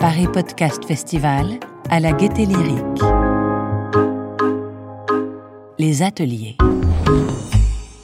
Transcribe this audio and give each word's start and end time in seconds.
Paris 0.00 0.26
Podcast 0.32 0.84
Festival 0.84 1.58
à 1.88 2.00
la 2.00 2.12
Gaieté 2.12 2.46
Lyrique. 2.46 3.02
Les 5.78 6.02
ateliers. 6.02 6.56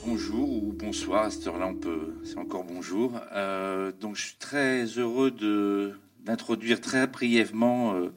Bonjour 0.06 0.48
ou 0.48 0.74
bonsoir, 0.78 1.24
à 1.24 1.30
cette 1.30 1.46
heure-là, 1.46 1.66
on 1.68 1.74
peut, 1.74 2.14
c'est 2.24 2.38
encore 2.38 2.64
bonjour. 2.64 3.12
Euh, 3.34 3.92
donc, 4.00 4.16
je 4.16 4.22
suis 4.22 4.36
très 4.36 4.84
heureux 4.84 5.30
de, 5.30 5.98
d'introduire 6.24 6.80
très 6.80 7.06
brièvement, 7.06 7.94
euh, 7.94 8.12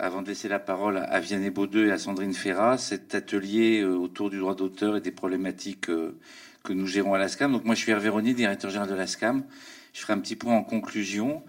avant 0.00 0.22
de 0.22 0.28
laisser 0.28 0.48
la 0.48 0.58
parole 0.58 0.96
à 0.96 1.20
Vianney 1.20 1.50
Baudeux 1.50 1.88
et 1.88 1.92
à 1.92 1.98
Sandrine 1.98 2.32
Ferrat, 2.32 2.78
cet 2.78 3.14
atelier 3.14 3.82
euh, 3.82 3.94
autour 3.94 4.30
du 4.30 4.38
droit 4.38 4.54
d'auteur 4.54 4.96
et 4.96 5.00
des 5.00 5.10
problématiques 5.10 5.90
euh, 5.90 6.16
que 6.64 6.72
nous 6.72 6.86
gérons 6.86 7.12
à 7.12 7.18
l'ASCAM. 7.18 7.52
Donc, 7.52 7.64
moi, 7.64 7.74
je 7.74 7.80
suis 7.80 7.92
Hervé 7.92 8.08
Rony, 8.08 8.32
directeur 8.32 8.70
général 8.70 8.88
de 8.88 8.94
l'ASCAM. 8.94 9.44
Je 9.92 10.00
ferai 10.00 10.14
un 10.14 10.18
petit 10.18 10.36
point 10.36 10.54
en 10.54 10.62
conclusion. 10.62 11.42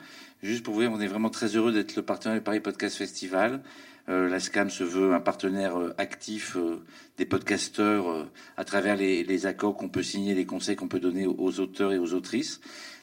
Juste 0.43 0.63
pour 0.63 0.73
vous 0.73 0.81
dire, 0.81 0.91
on 0.91 0.99
est 0.99 1.07
vraiment 1.07 1.29
très 1.29 1.55
heureux 1.55 1.71
d'être 1.71 1.95
le 1.95 2.01
partenaire 2.01 2.37
du 2.37 2.43
Paris 2.43 2.59
Podcast 2.59 2.97
Festival. 2.97 3.61
Euh, 4.09 4.27
la 4.27 4.39
SCAM 4.39 4.69
se 4.69 4.83
veut 4.83 5.13
un 5.13 5.21
partenaire 5.21 5.77
actif 5.97 6.57
des 7.17 7.25
podcasteurs 7.25 8.27
à 8.57 8.65
travers 8.65 8.97
les, 8.97 9.45
accords 9.45 9.77
qu'on 9.77 9.89
peut 9.89 10.03
signer, 10.03 10.33
les 10.33 10.45
conseils 10.45 10.75
qu'on 10.75 10.87
peut 10.87 10.99
donner 10.99 11.25
aux 11.25 11.59
auteurs 11.59 11.93
et 11.93 11.99
aux 11.99 12.13
autrices. 12.13 12.59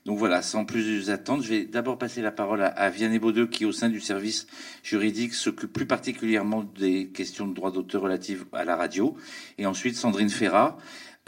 Donc 0.09 0.17
voilà, 0.17 0.41
sans 0.41 0.65
plus 0.65 1.11
attendre, 1.11 1.43
je 1.43 1.51
vais 1.51 1.65
d'abord 1.67 1.99
passer 1.99 2.23
la 2.23 2.33
parole 2.33 2.63
à, 2.63 2.69
à 2.69 2.89
Vianney 2.89 3.19
Baudeux, 3.19 3.47
qui 3.47 3.67
au 3.67 3.73
sein 3.73 3.91
du 3.91 4.01
service 4.01 4.47
juridique 4.83 5.35
s'occupe 5.35 5.71
plus 5.71 5.85
particulièrement 5.85 6.65
des 6.65 7.09
questions 7.09 7.47
de 7.47 7.53
droit 7.53 7.71
d'auteur 7.71 8.01
relatives 8.01 8.47
à 8.55 8.65
la 8.65 8.75
radio. 8.75 9.15
Et 9.59 9.67
ensuite 9.67 9.97
Sandrine 9.97 10.31
Ferrat, 10.31 10.79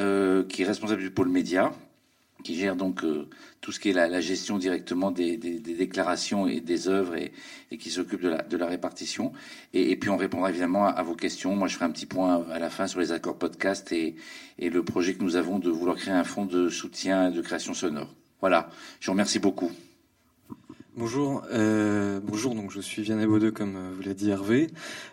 euh, 0.01 0.45
qui 0.45 0.62
est 0.62 0.65
responsable 0.65 1.03
du 1.03 1.11
pôle 1.11 1.29
média, 1.29 1.73
qui 2.43 2.55
gère 2.55 2.75
donc 2.75 3.05
euh, 3.05 3.28
tout 3.61 3.70
ce 3.70 3.81
qui 3.81 3.91
est 3.91 3.92
la, 3.92 4.19
gestion 4.23 4.56
directement 4.56 5.11
des, 5.11 5.36
déclarations 5.36 6.47
et 6.47 6.62
des 6.62 6.89
œuvres 6.89 7.17
et, 7.17 7.33
qui 7.77 7.91
s'occupe 7.91 8.23
de 8.23 8.56
la, 8.56 8.67
répartition. 8.67 9.34
Et, 9.75 9.95
puis 9.98 10.08
on 10.08 10.17
répondra 10.17 10.48
évidemment 10.48 10.86
à, 10.86 10.92
à, 10.92 11.03
vos 11.03 11.17
questions. 11.17 11.55
Moi, 11.55 11.69
je 11.69 11.75
ferai 11.75 11.84
un 11.84 11.91
petit 11.91 12.06
point 12.06 12.47
à 12.51 12.58
la 12.58 12.70
fin 12.70 12.86
sur 12.86 13.01
les 13.01 13.12
accords 13.12 13.36
podcast 13.36 13.92
et, 13.92 14.14
et 14.58 14.70
le 14.70 14.83
projet 14.83 15.12
que 15.12 15.23
nous 15.23 15.36
avons 15.36 15.58
de 15.58 15.69
vouloir 15.69 15.98
créer 15.98 16.14
un 16.14 16.25
fonds 16.25 16.47
de 16.47 16.70
soutien 16.70 17.28
et 17.28 17.34
de 17.34 17.42
création 17.42 17.75
sonore. 17.75 18.14
Voilà, 18.41 18.70
je 19.00 19.06
vous 19.06 19.12
remercie 19.12 19.38
beaucoup. 19.38 19.70
Bonjour, 20.96 21.44
euh, 21.52 22.20
bonjour. 22.22 22.55
Donc 22.55 22.70
je 22.70 22.80
suis 22.80 23.02
Vianney 23.02 23.24
Baudeux, 23.24 23.52
comme 23.52 23.77
euh, 23.77 23.92
vous 23.94 24.02
l'a 24.02 24.12
dit 24.12 24.30
Hervé. 24.30 24.66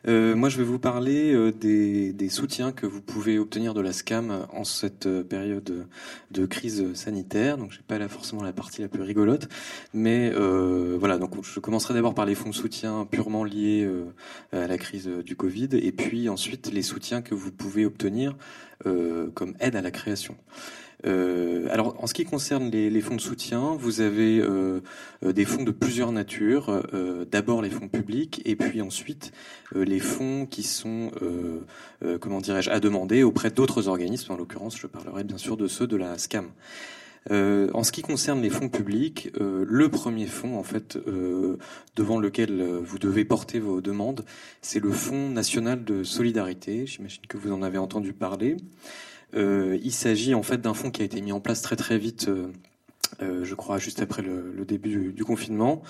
Euh, 0.07 0.35
moi, 0.35 0.49
je 0.49 0.57
vais 0.57 0.63
vous 0.63 0.79
parler 0.79 1.33
euh, 1.33 1.51
des, 1.51 2.13
des, 2.13 2.29
soutiens 2.29 2.71
que 2.71 2.85
vous 2.85 3.01
pouvez 3.01 3.37
obtenir 3.37 3.73
de 3.73 3.81
la 3.81 3.93
SCAM 3.93 4.47
en 4.51 4.63
cette 4.63 5.05
euh, 5.05 5.23
période 5.23 5.87
de 6.31 6.45
crise 6.45 6.93
sanitaire. 6.93 7.57
Donc, 7.57 7.71
j'ai 7.71 7.83
pas 7.87 7.99
là 7.99 8.09
forcément 8.09 8.43
la 8.43 8.53
partie 8.53 8.81
la 8.81 8.87
plus 8.87 9.03
rigolote, 9.03 9.49
mais 9.93 10.31
voilà. 10.31 11.17
Donc, 11.17 11.35
je 11.43 11.59
commencerai 11.59 11.93
d'abord 11.93 12.15
par 12.15 12.25
les 12.25 12.35
fonds 12.35 12.49
de 12.49 12.55
soutien 12.55 13.05
purement 13.09 13.43
liés 13.43 13.89
à 14.51 14.67
la 14.67 14.77
crise 14.77 15.07
du 15.07 15.35
Covid, 15.35 15.69
et 15.73 15.91
puis 15.91 16.27
ensuite 16.29 16.71
les 16.71 16.81
soutiens 16.81 17.21
que 17.21 17.35
vous 17.35 17.51
pouvez 17.51 17.85
obtenir 17.85 18.35
comme 18.83 19.53
aide 19.59 19.75
à 19.75 19.81
la 19.81 19.91
création. 19.91 20.35
Euh, 21.05 21.67
alors, 21.69 21.95
en 22.01 22.07
ce 22.07 22.13
qui 22.13 22.25
concerne 22.25 22.71
les, 22.71 23.01
fonds 23.01 23.15
de 23.15 23.21
soutien, 23.21 23.75
vous 23.77 24.01
avez 24.01 24.39
euh, 24.39 24.81
des 25.23 25.45
fonds 25.45 25.63
de 25.63 25.71
plusieurs 25.71 26.11
natures. 26.11 26.83
Euh, 26.93 27.25
D'abord 27.29 27.61
les 27.61 27.69
fonds 27.69 27.87
publics, 27.87 28.41
et 28.45 28.55
puis 28.55 28.81
ensuite 28.81 29.31
euh, 29.75 29.83
les 29.83 29.99
fonds 29.99 30.45
qui 30.45 30.63
sont, 30.63 31.11
euh, 31.21 31.59
euh, 32.03 32.17
comment 32.17 32.41
dirais-je, 32.41 32.69
à 32.69 32.79
demander 32.79 33.23
auprès 33.23 33.51
d'autres 33.51 33.87
organismes. 33.87 34.33
En 34.33 34.37
l'occurrence, 34.37 34.77
je 34.77 34.87
parlerai 34.87 35.23
bien 35.23 35.37
sûr 35.37 35.57
de 35.57 35.67
ceux 35.67 35.87
de 35.87 35.97
la 35.97 36.17
SCAM. 36.17 36.49
Euh, 37.29 37.69
en 37.73 37.83
ce 37.83 37.91
qui 37.91 38.01
concerne 38.01 38.41
les 38.41 38.49
fonds 38.49 38.69
publics, 38.69 39.31
euh, 39.41 39.65
le 39.67 39.89
premier 39.89 40.27
fonds 40.27 40.57
en 40.57 40.63
fait 40.63 40.97
euh, 41.07 41.57
devant 41.97 42.19
lequel 42.19 42.61
vous 42.61 42.99
devez 42.99 43.25
porter 43.25 43.59
vos 43.59 43.81
demandes, 43.81 44.23
c'est 44.61 44.79
le 44.79 44.91
Fonds 44.91 45.29
national 45.29 45.83
de 45.83 46.03
solidarité. 46.03 46.85
J'imagine 46.87 47.23
que 47.27 47.37
vous 47.37 47.51
en 47.51 47.61
avez 47.61 47.77
entendu 47.77 48.13
parler. 48.13 48.55
Euh, 49.37 49.77
il 49.83 49.91
s'agit 49.91 50.33
en 50.33 50.43
fait 50.43 50.59
d'un 50.59 50.73
fonds 50.73 50.91
qui 50.91 51.01
a 51.01 51.05
été 51.05 51.21
mis 51.21 51.31
en 51.31 51.39
place 51.39 51.61
très 51.61 51.75
très 51.75 51.97
vite. 51.97 52.27
Euh, 52.27 52.47
euh, 53.21 53.45
je 53.45 53.55
crois 53.55 53.77
juste 53.77 54.01
après 54.01 54.21
le, 54.21 54.65
début 54.65 55.13
du, 55.13 55.23
confinement, 55.23 55.81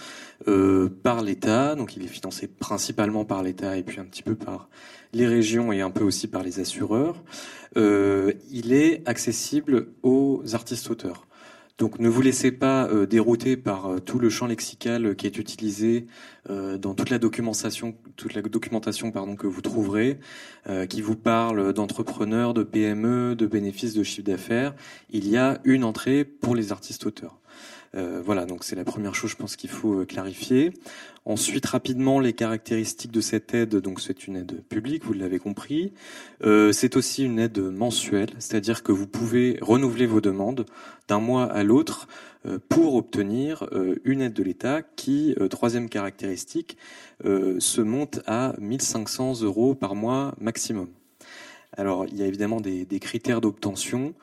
par 1.04 1.22
l'État. 1.22 1.76
Donc 1.76 1.96
il 1.98 2.04
est 2.04 2.08
financé 2.08 2.48
principalement 2.48 3.26
par 3.26 3.44
l'État 3.44 3.78
et 3.78 3.84
puis 3.84 4.00
un 4.00 4.06
petit 4.06 4.24
peu 4.24 4.36
par 4.36 4.70
les 5.14 5.28
régions 5.28 5.72
et 5.72 5.82
un 5.82 5.90
peu 5.90 6.04
aussi 6.04 6.28
par 6.28 6.44
les 6.44 6.60
assureurs. 6.60 7.24
Il 7.76 8.72
est 8.72 9.08
accessible 9.08 9.88
aux 10.04 10.44
artistes-auteurs. 10.54 11.27
Donc 11.78 12.00
ne 12.00 12.10
vous 12.10 12.22
laissez 12.22 12.52
pas 12.52 12.88
euh, 12.88 13.06
dérouter 13.06 13.56
par 13.56 13.86
euh, 13.86 14.00
tout 14.00 14.18
le 14.18 14.30
champ 14.30 14.48
lexical 14.48 15.16
qui 15.16 15.28
est 15.28 15.38
utilisé 15.38 16.08
euh, 16.50 16.80
dans 16.80 16.96
toute 16.96 17.12
la 17.12 17.20
documentation, 17.20 17.96
toute 18.16 18.34
la 18.34 18.42
documentation 18.42 19.12
pardon 19.12 19.36
que 19.36 19.46
vous 19.46 19.62
trouverez, 19.62 20.20
euh, 20.68 20.88
qui 20.88 21.02
vous 21.02 21.16
parle 21.16 21.74
d'entrepreneurs, 21.74 22.56
de 22.56 22.64
PME, 22.64 23.36
de 23.36 23.46
bénéfices, 23.46 23.94
de 23.94 24.02
chiffre 24.02 24.26
d'affaires. 24.26 24.74
Il 25.12 25.28
y 25.28 25.38
a 25.38 25.60
une 25.66 25.84
entrée 25.84 26.26
pour 26.26 26.56
les 26.56 26.72
artistes 26.72 27.06
auteurs. 27.06 27.40
Euh, 27.96 28.22
voilà, 28.24 28.46
donc 28.46 28.64
c'est 28.64 28.76
la 28.76 28.84
première 28.84 29.16
chose, 29.16 29.32
je 29.32 29.36
pense 29.36 29.56
qu'il 29.56 29.70
faut 29.70 30.02
euh, 30.02 30.06
clarifier. 30.06 30.74
Ensuite, 31.26 31.66
rapidement, 31.66 32.20
les 32.20 32.34
caractéristiques 32.34 33.12
de 33.12 33.22
cette 33.22 33.54
aide. 33.54 33.76
Donc, 33.76 34.00
c'est 34.00 34.28
une 34.28 34.38
aide 34.38 34.64
publique, 34.70 35.04
vous 35.04 35.14
l'avez 35.14 35.40
compris. 35.40 35.94
Euh, 36.44 36.72
c'est 36.72 36.96
aussi 36.96 37.24
une 37.24 37.40
aide 37.40 37.60
mensuelle, 37.60 38.30
c'est-à-dire 38.40 38.82
que 38.84 38.92
vous 38.92 39.08
pouvez 39.08 39.58
renouveler 39.62 40.06
vos 40.06 40.22
demandes 40.22 40.66
d'un 41.08 41.20
mois 41.20 41.46
à 41.46 41.64
l'autre 41.64 42.08
pour 42.70 42.96
obtenir 42.96 43.68
une 44.06 44.22
aide 44.22 44.32
de 44.32 44.44
l'État 44.44 44.82
qui, 44.82 45.36
troisième 45.50 45.90
caractéristique, 45.90 46.78
se 47.24 47.82
monte 47.82 48.22
à 48.26 48.54
1500 48.60 49.42
euros 49.42 49.76
par 49.76 49.96
mois 49.96 50.34
maximum. 50.40 50.88
Alors, 51.76 52.06
il 52.06 52.16
y 52.16 52.24
a 52.24 52.26
évidemment 52.26 52.62
des 52.62 53.00
critères 53.02 53.42
d'obtention 53.42 54.14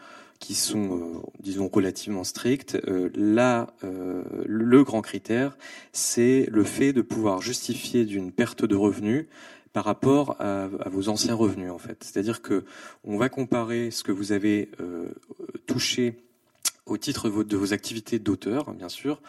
qui 0.44 0.54
sont, 0.54 0.98
euh, 0.98 1.22
disons, 1.40 1.70
relativement 1.72 2.22
strictes. 2.22 2.76
Euh, 2.86 3.08
là, 3.14 3.68
euh, 3.82 4.22
le 4.44 4.84
grand 4.84 5.00
critère, 5.00 5.56
c'est 5.92 6.46
le 6.52 6.64
fait 6.64 6.92
de 6.92 7.00
pouvoir 7.00 7.40
justifier 7.40 8.04
d'une 8.04 8.30
perte 8.30 8.66
de 8.66 8.76
revenus 8.76 9.24
par 9.72 9.86
rapport 9.86 10.36
à, 10.40 10.64
à, 10.64 10.88
vos 10.90 11.08
anciens 11.08 11.34
revenus, 11.34 11.70
en 11.70 11.78
fait. 11.78 12.04
C'est-à-dire 12.04 12.42
que 12.42 12.66
on 13.04 13.16
va 13.16 13.30
comparer 13.30 13.90
ce 13.90 14.02
que 14.02 14.12
vous 14.12 14.32
avez 14.32 14.68
touché 15.66 16.14
au 16.84 16.98
titre 16.98 17.30
de 17.30 17.56
vos 17.56 17.72
activités 17.72 18.18
d'auteur, 18.18 18.74
bien 18.74 18.90
sûr, 18.90 19.22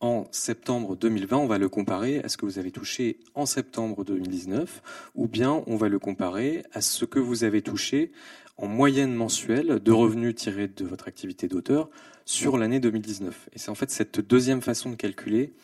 en 0.00 0.28
septembre 0.30 0.94
2020, 0.94 1.38
on 1.38 1.46
va 1.46 1.58
le 1.58 1.68
comparer 1.68 2.20
à 2.22 2.28
ce 2.28 2.36
que 2.36 2.44
vous 2.44 2.60
avez 2.60 2.70
touché 2.70 3.18
en 3.34 3.46
septembre 3.46 4.04
2019, 4.04 5.10
ou 5.16 5.26
bien 5.26 5.64
on 5.66 5.76
va 5.76 5.88
le 5.88 5.98
comparer 5.98 6.64
à 6.72 6.80
ce 6.80 7.04
que 7.04 7.18
vous 7.18 7.42
avez 7.42 7.62
touché 7.62 8.12
en 8.58 8.66
moyenne 8.66 9.14
mensuelle 9.14 9.78
de 9.78 9.92
revenus 9.92 10.34
tirés 10.34 10.68
de 10.68 10.84
votre 10.84 11.08
activité 11.08 11.48
d'auteur 11.48 11.88
sur 12.24 12.58
l'année 12.58 12.80
2019. 12.80 13.48
Et 13.54 13.58
c'est 13.58 13.70
en 13.70 13.74
fait 13.74 13.90
cette 13.90 14.20
deuxième 14.20 14.60
façon 14.60 14.90
de 14.90 14.96
calculer 14.96 15.54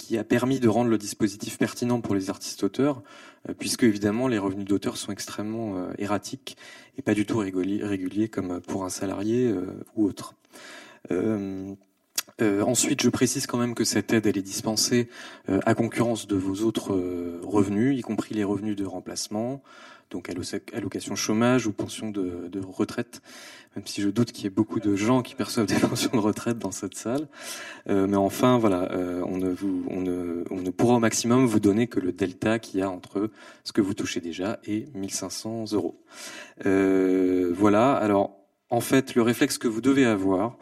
qui 0.00 0.16
a 0.16 0.24
permis 0.24 0.60
de 0.60 0.68
rendre 0.68 0.88
le 0.88 0.96
dispositif 0.96 1.58
pertinent 1.58 2.00
pour 2.00 2.14
les 2.14 2.30
artistes 2.30 2.64
auteurs, 2.64 3.02
euh, 3.48 3.54
puisque 3.56 3.82
évidemment 3.84 4.28
les 4.28 4.38
revenus 4.38 4.64
d'auteur 4.64 4.96
sont 4.96 5.12
extrêmement 5.12 5.76
euh, 5.76 5.92
erratiques 5.98 6.56
et 6.98 7.02
pas 7.02 7.12
du 7.14 7.26
tout 7.26 7.36
réguliers, 7.36 8.28
comme 8.28 8.60
pour 8.62 8.84
un 8.84 8.88
salarié 8.88 9.46
euh, 9.46 9.66
ou 9.94 10.06
autre. 10.06 10.34
Ensuite, 12.40 13.02
je 13.02 13.10
précise 13.10 13.46
quand 13.46 13.58
même 13.58 13.74
que 13.74 13.84
cette 13.84 14.14
aide 14.14 14.26
elle 14.26 14.38
est 14.38 14.42
dispensée 14.42 15.08
à 15.48 15.74
concurrence 15.74 16.26
de 16.26 16.36
vos 16.36 16.64
autres 16.64 16.92
revenus, 17.42 17.98
y 17.98 18.00
compris 18.00 18.34
les 18.34 18.44
revenus 18.44 18.76
de 18.76 18.86
remplacement, 18.86 19.62
donc 20.10 20.28
allocation 20.72 21.14
chômage 21.14 21.66
ou 21.66 21.72
pension 21.72 22.10
de, 22.10 22.50
retraite, 22.66 23.22
même 23.76 23.86
si 23.86 24.02
je 24.02 24.08
doute 24.08 24.32
qu'il 24.32 24.44
y 24.44 24.46
ait 24.46 24.50
beaucoup 24.50 24.80
de 24.80 24.96
gens 24.96 25.22
qui 25.22 25.34
perçoivent 25.34 25.66
des 25.66 25.74
pensions 25.88 26.10
de 26.12 26.18
retraite 26.18 26.58
dans 26.58 26.72
cette 26.72 26.94
salle. 26.94 27.28
Euh, 27.88 28.06
mais 28.06 28.16
enfin, 28.16 28.58
voilà, 28.58 28.90
euh, 28.92 29.22
on, 29.26 29.38
ne 29.38 29.50
vous, 29.50 29.84
on, 29.88 30.00
ne, 30.00 30.44
on 30.50 30.60
ne 30.60 30.70
pourra 30.70 30.94
au 30.94 30.98
maximum 30.98 31.46
vous 31.46 31.60
donner 31.60 31.86
que 31.86 32.00
le 32.00 32.12
delta 32.12 32.58
qu'il 32.58 32.80
y 32.80 32.82
a 32.82 32.90
entre 32.90 33.30
ce 33.64 33.72
que 33.72 33.80
vous 33.80 33.94
touchez 33.94 34.20
déjà 34.20 34.58
et 34.64 34.86
1500 34.94 35.72
euros. 35.72 36.02
Euh, 36.66 37.52
voilà, 37.56 37.94
alors 37.94 38.39
en 38.70 38.80
fait, 38.80 39.14
le 39.16 39.22
réflexe 39.22 39.58
que 39.58 39.68
vous 39.68 39.80
devez 39.80 40.04
avoir, 40.04 40.56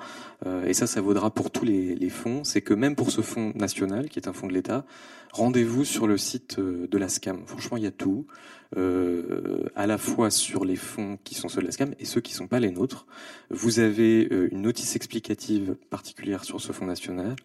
euh, 0.46 0.64
et 0.64 0.72
ça, 0.72 0.87
ça 0.87 1.00
vaudra 1.00 1.31
pour 1.31 1.50
tous 1.50 1.64
les, 1.64 2.08
fonds, 2.08 2.43
c'est 2.43 2.62
que 2.62 2.72
même 2.72 2.96
pour 2.96 3.10
ce 3.10 3.20
fonds 3.20 3.52
national, 3.55 4.08
qui 4.08 4.19
est 4.19 4.28
un 4.28 4.32
fonds 4.32 4.46
de 4.46 4.55
l'État, 4.55 4.87
rendez-vous 5.32 5.84
sur 5.84 6.06
le 6.06 6.16
site 6.16 6.58
euh, 6.58 6.87
de 6.88 6.99
la 6.99 7.08
SCAM. 7.08 7.43
Franchement, 7.46 7.76
il 7.76 7.82
y 7.82 7.87
a 7.87 7.90
tout, 7.90 8.26
euh, 8.76 9.69
à 9.76 9.87
la 9.87 9.99
fois 9.99 10.31
sur 10.31 10.64
les 10.64 10.76
fonds 10.76 11.19
qui 11.22 11.34
sont 11.34 11.49
ceux 11.49 11.60
de 11.60 11.66
la 11.66 11.72
SCAM 11.72 11.94
et 11.99 12.06
ceux 12.06 12.22
qui 12.22 12.32
ne 12.32 12.37
sont 12.38 12.46
pas 12.46 12.60
les 12.60 12.70
nôtres. 12.70 13.06
Vous 13.50 13.78
avez 13.78 14.22
une 14.50 14.62
notice 14.62 14.96
explicative 14.96 15.76
particulière 15.90 16.44
sur 16.44 16.60
ce 16.60 16.72
fonds 16.72 16.87
national. 16.87 17.37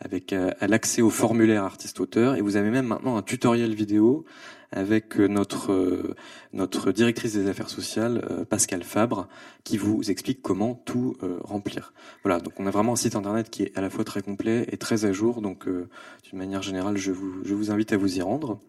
Avec 0.00 0.34
l'accès 0.60 1.02
au 1.02 1.10
formulaire 1.10 1.64
artiste-auteur, 1.64 2.36
et 2.36 2.40
vous 2.40 2.56
avez 2.56 2.70
même 2.70 2.86
maintenant 2.86 3.16
un 3.16 3.22
tutoriel 3.22 3.74
vidéo 3.74 4.24
avec 4.70 5.18
euh, 5.18 5.28
notre 5.28 5.72
euh, 5.72 6.14
notre 6.52 6.92
directrice 6.92 7.34
des 7.34 7.48
affaires 7.48 7.70
sociales 7.70 8.26
euh, 8.30 8.44
Pascal 8.44 8.82
Fabre 8.82 9.28
qui 9.64 9.76
vous 9.76 10.10
explique 10.10 10.42
comment 10.42 10.74
tout 10.74 11.16
remplir. 11.42 11.92
Voilà, 12.22 12.40
donc 12.40 12.58
on 12.58 12.66
a 12.66 12.70
vraiment 12.70 12.92
un 12.92 12.96
site 12.96 13.16
internet 13.16 13.50
qui 13.50 13.64
est 13.64 13.76
à 13.76 13.82
la 13.82 13.90
fois 13.90 14.04
très 14.04 14.22
complet 14.22 14.66
et 14.70 14.78
très 14.78 15.04
à 15.04 15.12
jour. 15.12 15.42
Donc 15.42 15.66
d'une 15.66 16.38
manière 16.38 16.62
générale, 16.62 16.96
je 16.96 17.12
vous 17.12 17.44
je 17.44 17.54
vous 17.54 17.70
invite 17.70 17.92
à 17.92 17.98
vous 17.98 18.16
y 18.16 18.22
rendre. 18.22 18.60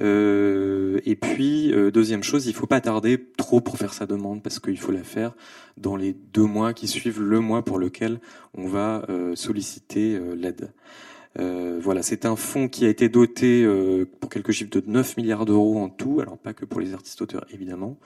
Euh, 0.00 1.00
et 1.04 1.16
puis, 1.16 1.72
deuxième 1.92 2.22
chose, 2.22 2.46
il 2.46 2.54
faut 2.54 2.66
pas 2.66 2.80
tarder 2.80 3.26
trop 3.36 3.60
pour 3.60 3.78
faire 3.78 3.92
sa 3.92 4.06
demande 4.06 4.42
parce 4.42 4.58
qu'il 4.58 4.78
faut 4.78 4.92
la 4.92 5.04
faire 5.04 5.34
dans 5.76 5.96
les 5.96 6.12
deux 6.12 6.44
mois 6.44 6.74
qui 6.74 6.88
suivent 6.88 7.20
le 7.22 7.40
mois 7.40 7.64
pour 7.64 7.78
lequel 7.78 8.20
on 8.54 8.66
va 8.66 9.06
solliciter 9.34 10.20
l'aide. 10.36 10.72
Euh, 11.38 11.78
voilà, 11.80 12.02
c'est 12.02 12.24
un 12.24 12.36
fonds 12.36 12.68
qui 12.68 12.84
a 12.84 12.88
été 12.88 13.08
doté 13.08 13.62
euh, 13.62 14.04
pour 14.20 14.30
quelques 14.30 14.50
chiffres 14.50 14.70
de 14.70 14.82
9 14.86 15.16
milliards 15.16 15.46
d'euros 15.46 15.78
en 15.78 15.88
tout, 15.88 16.20
alors 16.20 16.38
pas 16.38 16.54
que 16.54 16.64
pour 16.64 16.80
les 16.80 16.92
artistes-auteurs 16.92 17.46
évidemment, 17.52 17.98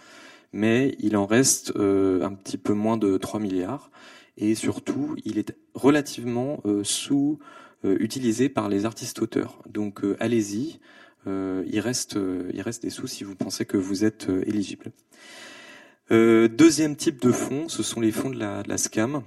mais 0.53 0.95
il 0.99 1.17
en 1.17 1.25
reste 1.25 1.73
euh, 1.77 2.23
un 2.23 2.35
petit 2.35 2.59
peu 2.59 2.75
moins 2.75 2.99
de 2.99 3.17
3 3.17 3.41
milliards, 3.41 3.91
et 4.37 4.55
surtout 4.55 5.17
il 5.25 5.39
est 5.39 5.57
relativement 5.75 6.61
sous 6.83 7.39
utilisé 7.85 8.49
par 8.49 8.69
les 8.69 8.85
artistes-auteurs. 8.85 9.63
Donc 9.69 10.01
allez-y, 10.19 10.81
il, 11.27 11.81
reste, 11.81 12.19
il 12.53 12.61
reste 12.61 12.83
des 12.83 12.91
sous 12.91 13.07
si 13.07 13.25
vous 13.25 13.35
pensez 13.35 13.65
que 13.65 13.77
vous 13.77 14.05
êtes 14.05 14.29
éligible. 14.47 14.93
deuxième 16.11 16.97
type 16.97 17.21
de 17.21 17.33
fonds, 17.33 17.69
ce 17.69 17.83
sont 17.83 18.01
les 18.01 18.13
fonds 18.13 18.31
de 18.31 18.39
la, 18.39 18.79
SCAM 18.79 19.23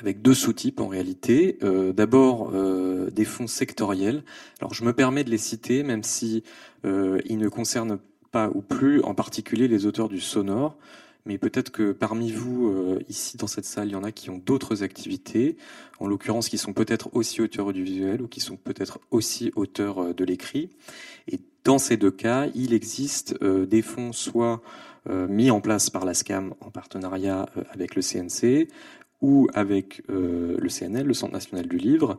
avec 0.00 0.22
deux 0.22 0.34
sous-types 0.34 0.80
en 0.80 0.88
réalité. 0.88 1.58
Euh, 1.62 1.92
D'abord 1.92 2.50
euh, 2.54 3.10
des 3.10 3.24
fonds 3.24 3.46
sectoriels. 3.46 4.24
Alors 4.60 4.74
je 4.74 4.84
me 4.84 4.92
permets 4.92 5.24
de 5.24 5.30
les 5.30 5.38
citer, 5.38 5.82
même 5.82 6.02
si 6.02 6.42
euh, 6.84 7.20
ils 7.26 7.38
ne 7.38 7.48
concernent 7.48 7.98
pas 8.30 8.50
ou 8.54 8.62
plus 8.62 9.02
en 9.02 9.14
particulier 9.14 9.68
les 9.68 9.86
auteurs 9.86 10.08
du 10.08 10.20
sonore. 10.20 10.76
Mais 11.26 11.38
peut-être 11.38 11.70
que 11.70 11.92
parmi 11.92 12.30
vous, 12.32 12.68
euh, 12.68 12.98
ici 13.08 13.36
dans 13.36 13.46
cette 13.46 13.64
salle, 13.64 13.88
il 13.88 13.92
y 13.92 13.96
en 13.96 14.04
a 14.04 14.12
qui 14.12 14.30
ont 14.30 14.38
d'autres 14.38 14.82
activités, 14.82 15.56
en 15.98 16.06
l'occurrence 16.06 16.48
qui 16.48 16.58
sont 16.58 16.72
peut-être 16.72 17.08
aussi 17.14 17.40
auteurs 17.40 17.66
audiovisuels 17.66 18.20
ou 18.20 18.28
qui 18.28 18.40
sont 18.40 18.56
peut-être 18.56 19.00
aussi 19.10 19.52
auteurs 19.56 19.98
euh, 19.98 20.12
de 20.12 20.24
l'écrit. 20.24 20.70
Et 21.28 21.40
dans 21.64 21.78
ces 21.78 21.96
deux 21.96 22.10
cas, 22.10 22.48
il 22.54 22.74
existe 22.74 23.42
des 23.42 23.80
fonds 23.80 24.12
soit 24.12 24.60
mis 25.08 25.50
en 25.50 25.62
place 25.62 25.88
par 25.88 26.04
la 26.04 26.12
SCAM 26.12 26.52
en 26.60 26.70
partenariat 26.70 27.48
avec 27.72 27.94
le 27.94 28.02
CNC, 28.02 28.68
ou 29.24 29.48
avec 29.54 30.02
euh, 30.10 30.56
le 30.58 30.68
CNL, 30.68 31.06
le 31.06 31.14
Centre 31.14 31.32
national 31.32 31.66
du 31.66 31.78
livre, 31.78 32.18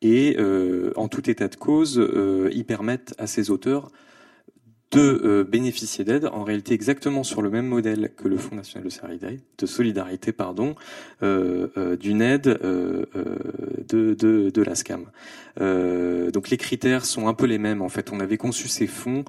et 0.00 0.36
euh, 0.38 0.92
en 0.96 1.08
tout 1.08 1.28
état 1.30 1.48
de 1.48 1.56
cause, 1.56 1.98
euh, 1.98 2.50
ils 2.52 2.64
permettent 2.64 3.14
à 3.18 3.26
ces 3.26 3.50
auteurs 3.50 3.90
de 4.92 5.46
bénéficier 5.48 6.04
d'aide, 6.04 6.26
en 6.32 6.44
réalité 6.44 6.72
exactement 6.72 7.24
sur 7.24 7.42
le 7.42 7.50
même 7.50 7.66
modèle 7.66 8.12
que 8.16 8.28
le 8.28 8.36
Fonds 8.36 8.54
national 8.54 8.84
de 8.84 8.90
solidarité, 8.90 9.40
de 9.58 9.66
solidarité 9.66 10.32
pardon, 10.32 10.76
d'une 11.20 12.22
aide 12.22 12.44
de, 12.44 14.14
de, 14.14 14.50
de 14.50 14.62
la 14.62 14.74
SCAM. 14.76 15.06
donc 15.58 16.50
les 16.50 16.56
critères 16.56 17.04
sont 17.04 17.26
un 17.26 17.34
peu 17.34 17.46
les 17.46 17.58
mêmes. 17.58 17.82
En 17.82 17.88
fait, 17.88 18.12
on 18.12 18.20
avait 18.20 18.36
conçu 18.36 18.68
ces 18.68 18.86
fonds 18.86 19.24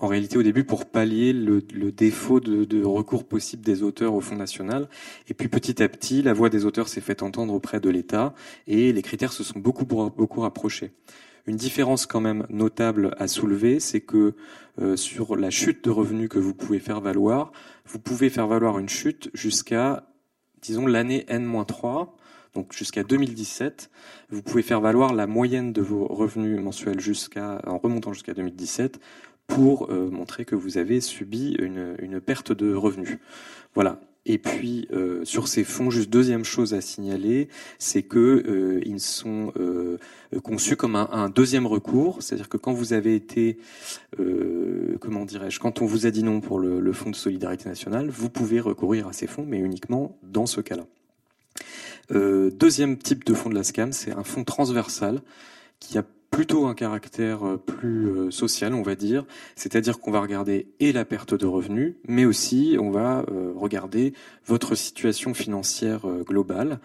en 0.00 0.06
réalité 0.06 0.38
au 0.38 0.42
début 0.42 0.64
pour 0.64 0.86
pallier 0.86 1.32
le, 1.32 1.60
défaut 1.92 2.40
de, 2.40 2.84
recours 2.84 3.24
possible 3.24 3.62
des 3.62 3.82
auteurs 3.82 4.14
au 4.14 4.20
Fonds 4.20 4.36
national. 4.36 4.88
Et 5.28 5.34
puis 5.34 5.48
petit 5.48 5.82
à 5.82 5.88
petit, 5.88 6.22
la 6.22 6.32
voix 6.32 6.48
des 6.48 6.64
auteurs 6.64 6.88
s'est 6.88 7.00
fait 7.00 7.22
entendre 7.22 7.52
auprès 7.52 7.80
de 7.80 7.90
l'État 7.90 8.34
et 8.66 8.92
les 8.92 9.02
critères 9.02 9.32
se 9.32 9.44
sont 9.44 9.58
beaucoup, 9.58 9.84
beaucoup 9.84 10.40
rapprochés. 10.40 10.92
Une 11.46 11.56
différence 11.56 12.06
quand 12.06 12.20
même 12.20 12.46
notable 12.50 13.14
à 13.18 13.28
soulever, 13.28 13.80
c'est 13.80 14.00
que 14.00 14.34
euh, 14.80 14.96
sur 14.96 15.36
la 15.36 15.50
chute 15.50 15.84
de 15.84 15.90
revenus 15.90 16.28
que 16.28 16.38
vous 16.38 16.54
pouvez 16.54 16.78
faire 16.78 17.00
valoir, 17.00 17.52
vous 17.86 17.98
pouvez 17.98 18.30
faire 18.30 18.46
valoir 18.46 18.78
une 18.78 18.88
chute 18.88 19.30
jusqu'à, 19.34 20.06
disons, 20.62 20.86
l'année 20.86 21.24
N-3, 21.28 22.10
donc 22.54 22.72
jusqu'à 22.72 23.02
2017. 23.02 23.90
Vous 24.30 24.42
pouvez 24.42 24.62
faire 24.62 24.80
valoir 24.80 25.14
la 25.14 25.26
moyenne 25.26 25.72
de 25.72 25.82
vos 25.82 26.06
revenus 26.06 26.60
mensuels 26.60 27.00
jusqu'à, 27.00 27.60
en 27.66 27.78
remontant 27.78 28.12
jusqu'à 28.12 28.34
2017 28.34 29.00
pour 29.46 29.90
euh, 29.90 30.08
montrer 30.10 30.44
que 30.44 30.54
vous 30.54 30.78
avez 30.78 31.00
subi 31.00 31.56
une, 31.58 31.96
une 31.98 32.20
perte 32.20 32.52
de 32.52 32.74
revenus. 32.74 33.18
Voilà. 33.74 34.00
Et 34.26 34.38
puis 34.38 34.86
euh, 34.92 35.24
sur 35.24 35.48
ces 35.48 35.64
fonds, 35.64 35.90
juste 35.90 36.10
deuxième 36.10 36.44
chose 36.44 36.74
à 36.74 36.80
signaler, 36.80 37.48
c'est 37.78 38.02
que 38.02 38.18
euh, 38.18 38.80
ils 38.84 39.00
sont 39.00 39.52
euh, 39.58 39.98
conçus 40.42 40.76
comme 40.76 40.94
un, 40.94 41.08
un, 41.10 41.30
deuxième 41.30 41.66
recours, 41.66 42.22
c'est-à-dire 42.22 42.50
que 42.50 42.58
quand 42.58 42.72
vous 42.72 42.92
avez 42.92 43.14
été, 43.14 43.58
euh, 44.18 44.98
comment 45.00 45.24
dirais-je, 45.24 45.58
quand 45.58 45.80
on 45.80 45.86
vous 45.86 46.04
a 46.06 46.10
dit 46.10 46.22
non 46.22 46.40
pour 46.40 46.58
le, 46.58 46.80
le, 46.80 46.92
fonds 46.92 47.10
de 47.10 47.16
solidarité 47.16 47.68
nationale, 47.68 48.10
vous 48.10 48.28
pouvez 48.28 48.60
recourir 48.60 49.08
à 49.08 49.14
ces 49.14 49.26
fonds, 49.26 49.46
mais 49.46 49.58
uniquement 49.58 50.18
dans 50.22 50.46
ce 50.46 50.60
cas-là. 50.60 50.84
deuxième 52.10 52.98
type 52.98 53.24
de 53.24 53.32
fonds 53.32 53.48
de 53.48 53.54
la 53.54 53.64
SCAM, 53.64 53.92
c'est 53.92 54.12
un 54.12 54.24
fonds 54.24 54.44
transversal 54.44 55.22
qui 55.78 55.96
a 55.96 56.04
plutôt 56.30 56.66
un 56.66 56.74
caractère 56.74 57.46
euh, 57.46 57.56
plus 57.56 58.06
euh, 58.06 58.30
social, 58.30 58.72
on 58.74 58.82
va 58.82 58.94
dire. 58.94 59.24
C'est-à-dire 59.56 59.98
qu'on 59.98 60.10
va 60.10 60.20
regarder 60.20 60.68
et 60.78 60.92
la 60.92 61.04
perte 61.04 61.34
de 61.34 61.46
revenus, 61.46 61.94
mais 62.06 62.24
aussi 62.24 62.76
on 62.80 62.90
va 62.90 63.24
euh, 63.30 63.52
regarder 63.56 64.14
votre 64.46 64.74
situation 64.74 65.34
financière 65.34 66.06
globale. 66.24 66.78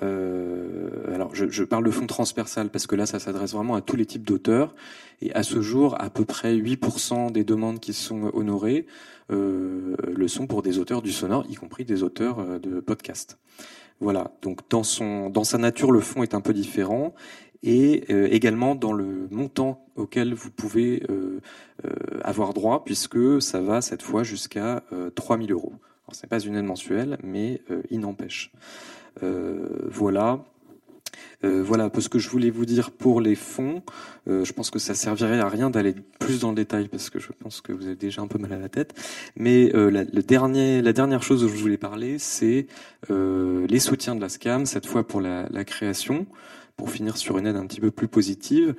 alors, 0.00 1.34
je, 1.34 1.48
je, 1.50 1.64
parle 1.64 1.84
de 1.84 1.90
fonds 1.90 2.06
transversal 2.06 2.70
parce 2.70 2.86
que 2.86 2.96
là, 2.96 3.04
ça 3.04 3.18
s'adresse 3.18 3.52
vraiment 3.52 3.74
à 3.74 3.80
tous 3.80 3.96
les 3.96 4.06
types 4.06 4.24
d'auteurs. 4.24 4.74
Et 5.20 5.32
à 5.34 5.42
ce 5.42 5.60
jour, 5.60 6.00
à 6.00 6.08
peu 6.08 6.24
près 6.24 6.56
8% 6.56 7.30
des 7.32 7.44
demandes 7.44 7.80
qui 7.80 7.92
sont 7.92 8.30
honorées 8.32 8.86
le 9.28 10.28
sont 10.28 10.46
pour 10.46 10.62
des 10.62 10.78
auteurs 10.78 11.02
du 11.02 11.12
sonore, 11.12 11.44
y 11.48 11.54
compris 11.54 11.84
des 11.84 12.02
auteurs 12.02 12.58
de 12.58 12.80
podcasts. 12.80 13.38
Voilà. 14.00 14.32
Donc 14.40 14.60
dans 14.70 14.82
son 14.82 15.28
dans 15.28 15.44
sa 15.44 15.58
nature, 15.58 15.92
le 15.92 16.00
fonds 16.00 16.22
est 16.22 16.34
un 16.34 16.40
peu 16.40 16.54
différent 16.54 17.14
et 17.62 18.04
euh, 18.10 18.28
également 18.30 18.74
dans 18.74 18.92
le 18.92 19.28
montant 19.30 19.84
auquel 19.96 20.34
vous 20.34 20.50
pouvez 20.50 21.02
euh, 21.10 21.40
euh, 21.84 21.90
avoir 22.22 22.54
droit, 22.54 22.84
puisque 22.84 23.40
ça 23.42 23.60
va 23.60 23.80
cette 23.80 24.02
fois 24.02 24.22
jusqu'à 24.22 24.82
3000 25.14 25.52
euros. 25.52 25.72
Alors 26.06 26.14
ce 26.14 26.24
n'est 26.24 26.28
pas 26.28 26.40
une 26.40 26.56
aide 26.56 26.64
mensuelle, 26.64 27.18
mais 27.22 27.62
il 27.90 28.00
n'empêche. 28.00 28.52
voilà. 29.20 30.44
Euh, 31.44 31.62
voilà 31.62 31.84
un 31.84 31.88
peu 31.88 32.00
ce 32.00 32.08
que 32.08 32.18
je 32.18 32.28
voulais 32.28 32.50
vous 32.50 32.66
dire 32.66 32.90
pour 32.90 33.20
les 33.20 33.34
fonds. 33.34 33.82
Euh, 34.28 34.44
je 34.44 34.52
pense 34.52 34.70
que 34.70 34.78
ça 34.78 34.94
servirait 34.94 35.40
à 35.40 35.48
rien 35.48 35.70
d'aller 35.70 35.94
plus 36.18 36.40
dans 36.40 36.50
le 36.50 36.54
détail 36.54 36.88
parce 36.88 37.08
que 37.08 37.18
je 37.18 37.28
pense 37.38 37.60
que 37.60 37.72
vous 37.72 37.86
avez 37.86 37.96
déjà 37.96 38.20
un 38.20 38.26
peu 38.26 38.38
mal 38.38 38.52
à 38.52 38.58
la 38.58 38.68
tête. 38.68 38.94
Mais 39.36 39.74
euh, 39.74 39.90
la, 39.90 40.04
le 40.04 40.82
la 40.82 40.92
dernière 40.92 41.22
chose 41.22 41.42
dont 41.42 41.48
je 41.48 41.56
voulais 41.56 41.78
parler, 41.78 42.18
c'est 42.18 42.66
les 43.08 43.78
soutiens 43.78 44.14
de 44.14 44.20
la 44.20 44.28
SCAM, 44.28 44.66
cette 44.66 44.86
fois 44.86 45.06
pour 45.06 45.20
la 45.20 45.64
création 45.64 46.26
pour 46.80 46.90
finir 46.90 47.18
sur 47.18 47.36
une 47.36 47.46
aide 47.46 47.56
un 47.56 47.66
petit 47.66 47.78
peu 47.78 47.90
plus 47.90 48.08
positive, 48.08 48.74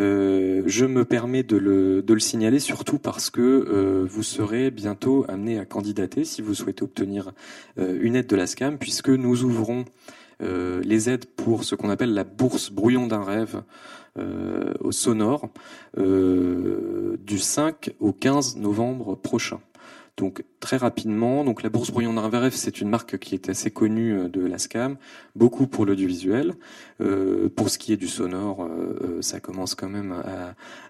euh, 0.00 0.62
je 0.64 0.86
me 0.86 1.04
permets 1.04 1.42
de 1.42 1.58
le, 1.58 2.00
de 2.00 2.14
le, 2.14 2.18
signaler 2.18 2.58
surtout 2.58 2.98
parce 2.98 3.28
que 3.28 3.42
euh, 3.42 4.06
vous 4.08 4.22
serez 4.22 4.70
bientôt 4.70 5.26
amené 5.28 5.58
à 5.58 5.66
candidater 5.66 6.24
si 6.24 6.40
vous 6.40 6.54
souhaitez 6.54 6.82
obtenir 6.82 7.32
euh, 7.78 7.98
une 8.00 8.16
aide 8.16 8.26
de 8.26 8.36
la 8.36 8.46
SCAM, 8.46 8.78
puisque 8.78 9.10
nous 9.10 9.44
ouvrons 9.44 9.84
les 10.40 11.08
aides 11.08 11.26
pour 11.26 11.62
ce 11.62 11.76
qu'on 11.76 11.88
appelle 11.88 12.14
la 12.14 12.24
bourse 12.24 12.72
brouillon 12.72 13.06
d'un 13.06 13.22
rêve 13.22 13.62
au 14.80 14.90
sonore 14.90 15.50
du 15.96 17.38
5 17.38 17.94
au 18.00 18.12
15 18.12 18.56
novembre 18.56 19.14
prochain. 19.14 19.60
Donc 20.18 20.44
très 20.60 20.76
rapidement, 20.76 21.42
donc 21.42 21.62
la 21.62 21.70
bourse 21.70 21.90
Brouillon 21.90 22.12
d'Arveref, 22.12 22.54
c'est 22.54 22.82
une 22.82 22.90
marque 22.90 23.16
qui 23.16 23.34
est 23.34 23.48
assez 23.48 23.70
connue 23.70 24.12
euh, 24.12 24.28
de 24.28 24.44
la 24.44 24.58
SCAM, 24.58 24.98
beaucoup 25.34 25.66
pour 25.66 25.86
l'audiovisuel. 25.86 26.54
Euh, 27.00 27.48
pour 27.48 27.70
ce 27.70 27.78
qui 27.78 27.94
est 27.94 27.96
du 27.96 28.08
sonore, 28.08 28.62
euh, 28.62 29.22
ça 29.22 29.40
commence 29.40 29.74
quand 29.74 29.88
même 29.88 30.12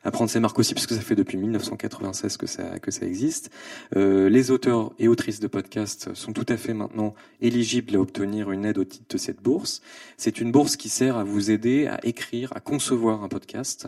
à, 0.04 0.10
prendre 0.10 0.28
ses 0.28 0.40
marques 0.40 0.58
aussi, 0.58 0.74
puisque 0.74 0.94
ça 0.94 1.00
fait 1.00 1.14
depuis 1.14 1.38
1996 1.38 2.36
que 2.36 2.46
ça 2.46 2.80
que 2.80 2.90
ça 2.90 3.06
existe. 3.06 3.50
Les 3.94 4.50
auteurs 4.50 4.92
et 4.98 5.06
autrices 5.08 5.40
de 5.40 5.46
podcasts 5.46 6.12
sont 6.14 6.32
tout 6.32 6.44
à 6.48 6.56
fait 6.56 6.74
maintenant 6.74 7.14
éligibles 7.40 7.94
à 7.96 8.00
obtenir 8.00 8.50
une 8.50 8.64
aide 8.64 8.78
au 8.78 8.84
titre 8.84 9.06
de 9.08 9.18
cette 9.18 9.40
bourse. 9.40 9.80
C'est 10.16 10.40
une 10.40 10.50
bourse 10.50 10.76
qui 10.76 10.88
sert 10.88 11.16
à 11.16 11.24
vous 11.24 11.50
aider 11.50 11.86
à 11.86 12.04
écrire, 12.04 12.52
à 12.56 12.60
concevoir 12.60 13.22
un 13.22 13.28
podcast 13.28 13.86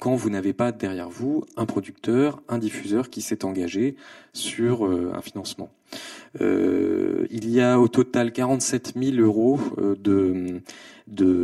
quand 0.00 0.16
vous 0.16 0.28
n'avez 0.28 0.52
pas 0.52 0.72
derrière 0.72 1.08
vous 1.08 1.44
un 1.56 1.66
producteur, 1.66 2.42
un 2.48 2.58
diffuseur 2.58 3.10
qui 3.10 3.22
s'est 3.22 3.44
engagé 3.44 3.96
sur 4.32 4.86
euh, 4.86 5.12
un 5.14 5.20
financement. 5.20 5.70
Euh, 6.40 7.26
il 7.30 7.50
y 7.50 7.60
a 7.60 7.78
au 7.78 7.88
total 7.88 8.32
47 8.32 8.94
000 8.96 9.16
euros 9.16 9.60
euh, 9.78 9.94
de, 9.96 10.62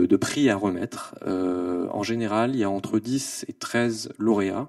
de, 0.07 0.17
prix 0.17 0.49
à 0.49 0.57
remettre. 0.57 1.15
en 1.27 2.03
général, 2.03 2.55
il 2.55 2.61
y 2.61 2.65
a 2.65 2.71
entre 2.71 2.99
10 2.99 3.45
et 3.49 3.53
13 3.53 4.11
lauréats. 4.19 4.69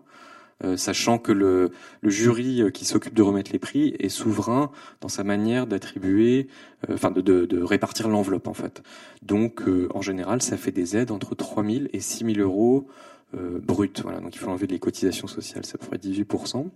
sachant 0.76 1.18
que 1.18 1.32
le, 1.32 1.72
jury 2.04 2.64
qui 2.74 2.86
s'occupe 2.86 3.14
de 3.14 3.22
remettre 3.22 3.52
les 3.54 3.60
prix 3.60 3.96
est 4.00 4.10
souverain 4.10 4.72
dans 5.00 5.08
sa 5.08 5.24
manière 5.24 5.68
d'attribuer, 5.68 6.48
enfin 6.92 7.12
de, 7.12 7.22
de, 7.22 7.62
répartir 7.64 8.10
l'enveloppe 8.10 8.48
en 8.48 8.54
fait. 8.54 8.84
Donc 9.22 9.64
en 9.94 10.02
général, 10.02 10.42
ça 10.42 10.58
fait 10.58 10.74
des 10.74 10.98
aides 10.98 11.12
entre 11.12 11.34
3 11.34 11.64
000 11.64 11.86
et 11.94 12.02
6 12.02 12.36
000 12.36 12.40
euros 12.40 12.88
brut. 13.34 14.02
Voilà, 14.04 14.20
donc 14.20 14.36
il 14.36 14.40
faut 14.40 14.50
enlever 14.50 14.68
les 14.68 14.80
cotisations 14.80 15.28
sociales, 15.28 15.66
ça 15.66 15.78
ferait 15.80 15.98
18%. 15.98 16.70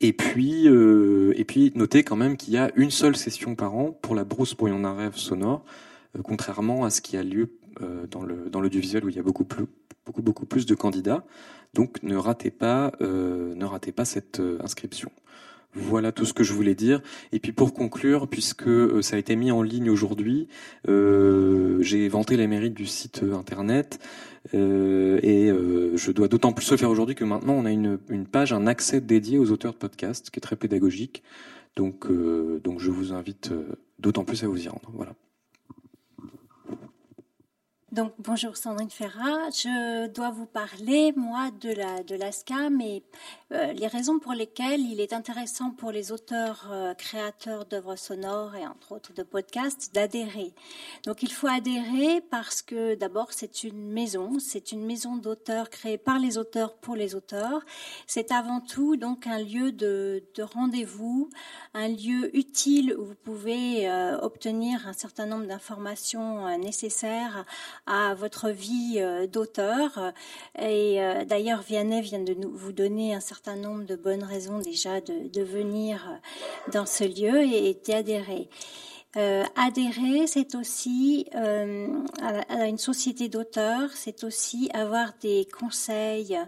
Et 0.00 0.12
puis, 0.12 0.68
euh, 0.68 1.32
et 1.36 1.44
puis, 1.44 1.72
notez 1.74 2.02
quand 2.02 2.16
même 2.16 2.36
qu'il 2.36 2.52
y 2.54 2.58
a 2.58 2.70
une 2.76 2.90
seule 2.90 3.16
session 3.16 3.54
par 3.54 3.74
an 3.74 3.92
pour 3.92 4.14
la 4.14 4.24
brousse 4.24 4.54
brouillon 4.54 4.80
d'un 4.80 4.94
rêve 4.94 5.16
sonore, 5.16 5.64
euh, 6.16 6.22
contrairement 6.22 6.84
à 6.84 6.90
ce 6.90 7.00
qui 7.00 7.16
a 7.16 7.22
lieu 7.22 7.52
euh, 7.80 8.06
dans 8.06 8.60
l'audiovisuel 8.60 9.04
où 9.04 9.08
il 9.08 9.16
y 9.16 9.20
a 9.20 9.22
beaucoup 9.22 9.44
plus 9.44 9.66
beaucoup 10.04 10.22
beaucoup 10.22 10.46
plus 10.46 10.66
de 10.66 10.74
candidats. 10.74 11.24
Donc, 11.74 12.02
ne 12.02 12.16
ratez 12.16 12.50
pas 12.50 12.92
cette 14.04 14.42
inscription. 14.60 15.10
Voilà 15.74 16.12
tout 16.12 16.26
ce 16.26 16.34
que 16.34 16.44
je 16.44 16.52
voulais 16.52 16.74
dire. 16.74 17.00
Et 17.32 17.38
puis 17.38 17.52
pour 17.52 17.72
conclure, 17.72 18.28
puisque 18.28 18.68
ça 19.02 19.16
a 19.16 19.18
été 19.18 19.36
mis 19.36 19.50
en 19.50 19.62
ligne 19.62 19.88
aujourd'hui, 19.88 20.48
j'ai 20.86 22.08
vanté 22.08 22.36
les 22.36 22.46
mérites 22.46 22.74
du 22.74 22.86
site 22.86 23.22
internet. 23.32 23.98
Euh, 24.54 25.20
et 25.22 25.50
euh, 25.50 25.96
je 25.96 26.10
dois 26.10 26.28
d'autant 26.28 26.52
plus 26.52 26.70
le 26.70 26.76
faire 26.76 26.90
aujourd'hui 26.90 27.14
que 27.14 27.24
maintenant 27.24 27.54
on 27.54 27.64
a 27.64 27.70
une, 27.70 27.98
une, 28.08 28.26
page, 28.26 28.52
un 28.52 28.66
accès 28.66 29.00
dédié 29.00 29.38
aux 29.38 29.50
auteurs 29.50 29.72
de 29.72 29.78
podcasts, 29.78 30.30
qui 30.30 30.38
est 30.38 30.42
très 30.42 30.56
pédagogique. 30.56 31.22
Donc, 31.76 32.06
euh, 32.06 32.60
donc 32.62 32.80
je 32.80 32.90
vous 32.90 33.12
invite 33.12 33.50
d'autant 33.98 34.24
plus 34.24 34.42
à 34.44 34.48
vous 34.48 34.64
y 34.64 34.68
rendre. 34.68 34.90
Voilà. 34.92 35.14
Donc 37.92 38.14
bonjour 38.18 38.56
Sandrine 38.56 38.88
Ferrat, 38.88 39.50
je 39.50 40.06
dois 40.06 40.30
vous 40.30 40.46
parler 40.46 41.12
moi 41.14 41.50
de 41.60 41.74
la 41.74 42.02
de 42.02 42.14
la 42.16 42.32
SCAM 42.32 42.80
et 42.80 43.02
euh, 43.52 43.74
les 43.74 43.86
raisons 43.86 44.18
pour 44.18 44.32
lesquelles 44.32 44.80
il 44.80 44.98
est 44.98 45.12
intéressant 45.12 45.72
pour 45.72 45.92
les 45.92 46.10
auteurs 46.10 46.70
euh, 46.72 46.94
créateurs 46.94 47.66
d'œuvres 47.66 47.96
sonores 47.96 48.54
et 48.54 48.66
entre 48.66 48.92
autres 48.92 49.12
de 49.12 49.22
podcasts 49.22 49.94
d'adhérer. 49.94 50.54
Donc 51.04 51.22
il 51.22 51.30
faut 51.30 51.48
adhérer 51.48 52.22
parce 52.30 52.62
que 52.62 52.94
d'abord 52.94 53.28
c'est 53.30 53.62
une 53.62 53.92
maison, 53.92 54.38
c'est 54.38 54.72
une 54.72 54.86
maison 54.86 55.18
d'auteurs 55.18 55.68
créée 55.68 55.98
par 55.98 56.18
les 56.18 56.38
auteurs 56.38 56.72
pour 56.76 56.96
les 56.96 57.14
auteurs. 57.14 57.60
C'est 58.06 58.32
avant 58.32 58.62
tout 58.62 58.96
donc 58.96 59.26
un 59.26 59.38
lieu 59.38 59.70
de, 59.70 60.24
de 60.34 60.42
rendez-vous, 60.42 61.28
un 61.74 61.88
lieu 61.88 62.34
utile 62.34 62.96
où 62.96 63.04
vous 63.04 63.16
pouvez 63.22 63.86
euh, 63.86 64.18
obtenir 64.18 64.88
un 64.88 64.94
certain 64.94 65.26
nombre 65.26 65.44
d'informations 65.44 66.56
nécessaires 66.56 67.44
à 67.86 68.14
votre 68.14 68.50
vie 68.50 68.96
euh, 68.98 69.26
d'auteur. 69.26 70.12
Et 70.58 71.02
euh, 71.02 71.24
d'ailleurs, 71.24 71.62
Vianney 71.62 72.00
vient 72.00 72.22
de 72.22 72.36
vous 72.52 72.72
donner 72.72 73.14
un 73.14 73.20
certain 73.20 73.56
nombre 73.56 73.84
de 73.84 73.96
bonnes 73.96 74.24
raisons 74.24 74.58
déjà 74.58 75.00
de, 75.00 75.42
venir 75.42 76.08
euh, 76.08 76.70
dans 76.72 76.86
ce 76.86 77.04
lieu 77.04 77.42
et, 77.42 77.74
d'y 77.74 77.92
adhérer. 77.92 78.48
Adhérer, 79.14 80.26
c'est 80.26 80.54
aussi 80.54 81.26
à, 81.34 82.66
une 82.66 82.78
société 82.78 83.28
d'auteurs, 83.28 83.90
c'est 83.92 84.24
aussi 84.24 84.70
avoir 84.72 85.12
des 85.20 85.46
conseils 85.52 86.38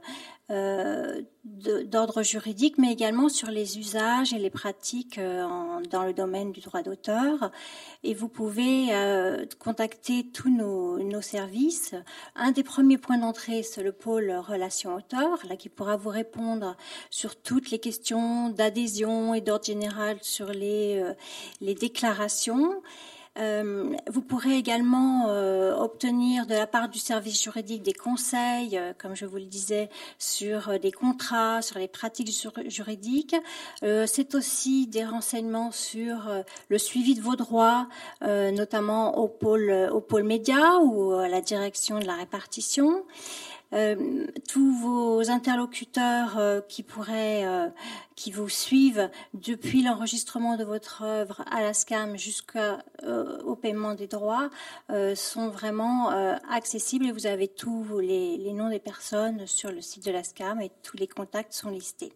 d'ordre 1.44 2.22
juridique, 2.22 2.78
mais 2.78 2.90
également 2.90 3.28
sur 3.28 3.48
les 3.48 3.78
usages 3.78 4.32
et 4.32 4.38
les 4.38 4.48
pratiques 4.48 5.18
euh, 5.18 5.46
dans 5.90 6.02
le 6.02 6.14
domaine 6.14 6.52
du 6.52 6.60
droit 6.60 6.82
d'auteur. 6.82 7.50
Et 8.02 8.14
vous 8.14 8.28
pouvez 8.28 8.94
euh, 8.94 9.44
contacter 9.58 10.26
tous 10.32 10.48
nos, 10.48 10.98
nos, 10.98 11.20
services. 11.20 11.94
Un 12.34 12.50
des 12.50 12.62
premiers 12.62 12.96
points 12.96 13.18
d'entrée, 13.18 13.62
c'est 13.62 13.82
le 13.82 13.92
pôle 13.92 14.30
relations 14.30 14.94
auteurs, 14.94 15.38
là 15.48 15.56
qui 15.56 15.68
pourra 15.68 15.96
vous 15.96 16.10
répondre 16.10 16.76
sur 17.10 17.36
toutes 17.36 17.70
les 17.70 17.78
questions 17.78 18.48
d'adhésion 18.48 19.34
et 19.34 19.42
d'ordre 19.42 19.66
général 19.66 20.16
sur 20.22 20.46
les, 20.46 21.02
les 21.60 21.74
déclarations. 21.74 22.82
Euh, 23.36 23.92
vous 24.08 24.22
pourrez 24.22 24.56
également 24.56 25.26
euh, 25.28 25.74
obtenir 25.74 26.46
de 26.46 26.54
la 26.54 26.68
part 26.68 26.88
du 26.88 27.00
service 27.00 27.42
juridique 27.42 27.82
des 27.82 27.92
conseils, 27.92 28.78
euh, 28.78 28.92
comme 28.96 29.16
je 29.16 29.26
vous 29.26 29.38
le 29.38 29.46
disais, 29.46 29.90
sur 30.18 30.78
des 30.78 30.92
contrats, 30.92 31.60
sur 31.60 31.78
les 31.78 31.88
pratiques 31.88 32.30
juridiques. 32.66 33.36
C'est 34.06 34.34
aussi 34.34 34.86
des 34.86 35.04
renseignements 35.04 35.70
sur 35.72 36.30
le 36.68 36.78
suivi 36.78 37.14
de 37.14 37.20
vos 37.20 37.36
droits, 37.36 37.88
notamment 38.22 39.18
au 39.18 39.28
pôle, 39.28 39.88
au 39.92 40.00
pôle 40.00 40.22
média 40.22 40.78
ou 40.78 41.12
à 41.12 41.28
la 41.28 41.40
direction 41.40 41.98
de 41.98 42.06
la 42.06 42.14
répartition. 42.14 43.04
Euh, 43.74 44.26
tous 44.48 44.72
vos 44.78 45.30
interlocuteurs 45.30 46.38
euh, 46.38 46.60
qui 46.60 46.84
pourraient, 46.84 47.44
euh, 47.44 47.68
qui 48.14 48.30
vous 48.30 48.48
suivent 48.48 49.10
depuis 49.32 49.82
l'enregistrement 49.82 50.56
de 50.56 50.62
votre 50.62 51.02
œuvre 51.02 51.42
à 51.50 51.60
la 51.60 51.74
SCAM 51.74 52.16
jusqu'au 52.16 53.56
paiement 53.60 53.94
des 53.94 54.06
droits 54.06 54.50
sont 55.14 55.48
vraiment 55.48 56.10
accessibles 56.50 57.06
et 57.06 57.12
vous 57.12 57.26
avez 57.26 57.48
tous 57.48 57.98
les, 57.98 58.36
les, 58.36 58.52
noms 58.52 58.68
des 58.68 58.78
personnes 58.78 59.46
sur 59.46 59.72
le 59.72 59.80
site 59.80 60.04
de 60.04 60.12
la 60.12 60.22
SCAM 60.22 60.60
et 60.60 60.70
tous 60.82 60.96
les 60.96 61.08
contacts 61.08 61.52
sont 61.52 61.70
listés. 61.70 62.12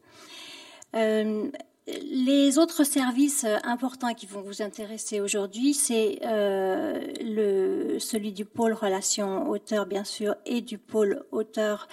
Les 2.10 2.58
autres 2.58 2.84
services 2.84 3.44
euh, 3.44 3.56
importants 3.64 4.12
qui 4.12 4.26
vont 4.26 4.42
vous 4.42 4.60
intéresser 4.60 5.20
aujourd'hui, 5.20 5.72
c'est 5.72 6.18
euh, 6.22 7.98
celui 7.98 8.32
du 8.32 8.44
pôle 8.44 8.74
relations 8.74 9.48
auteurs, 9.48 9.86
bien 9.86 10.04
sûr, 10.04 10.34
et 10.44 10.60
du 10.60 10.76
pôle 10.76 11.24
auteur 11.32 11.88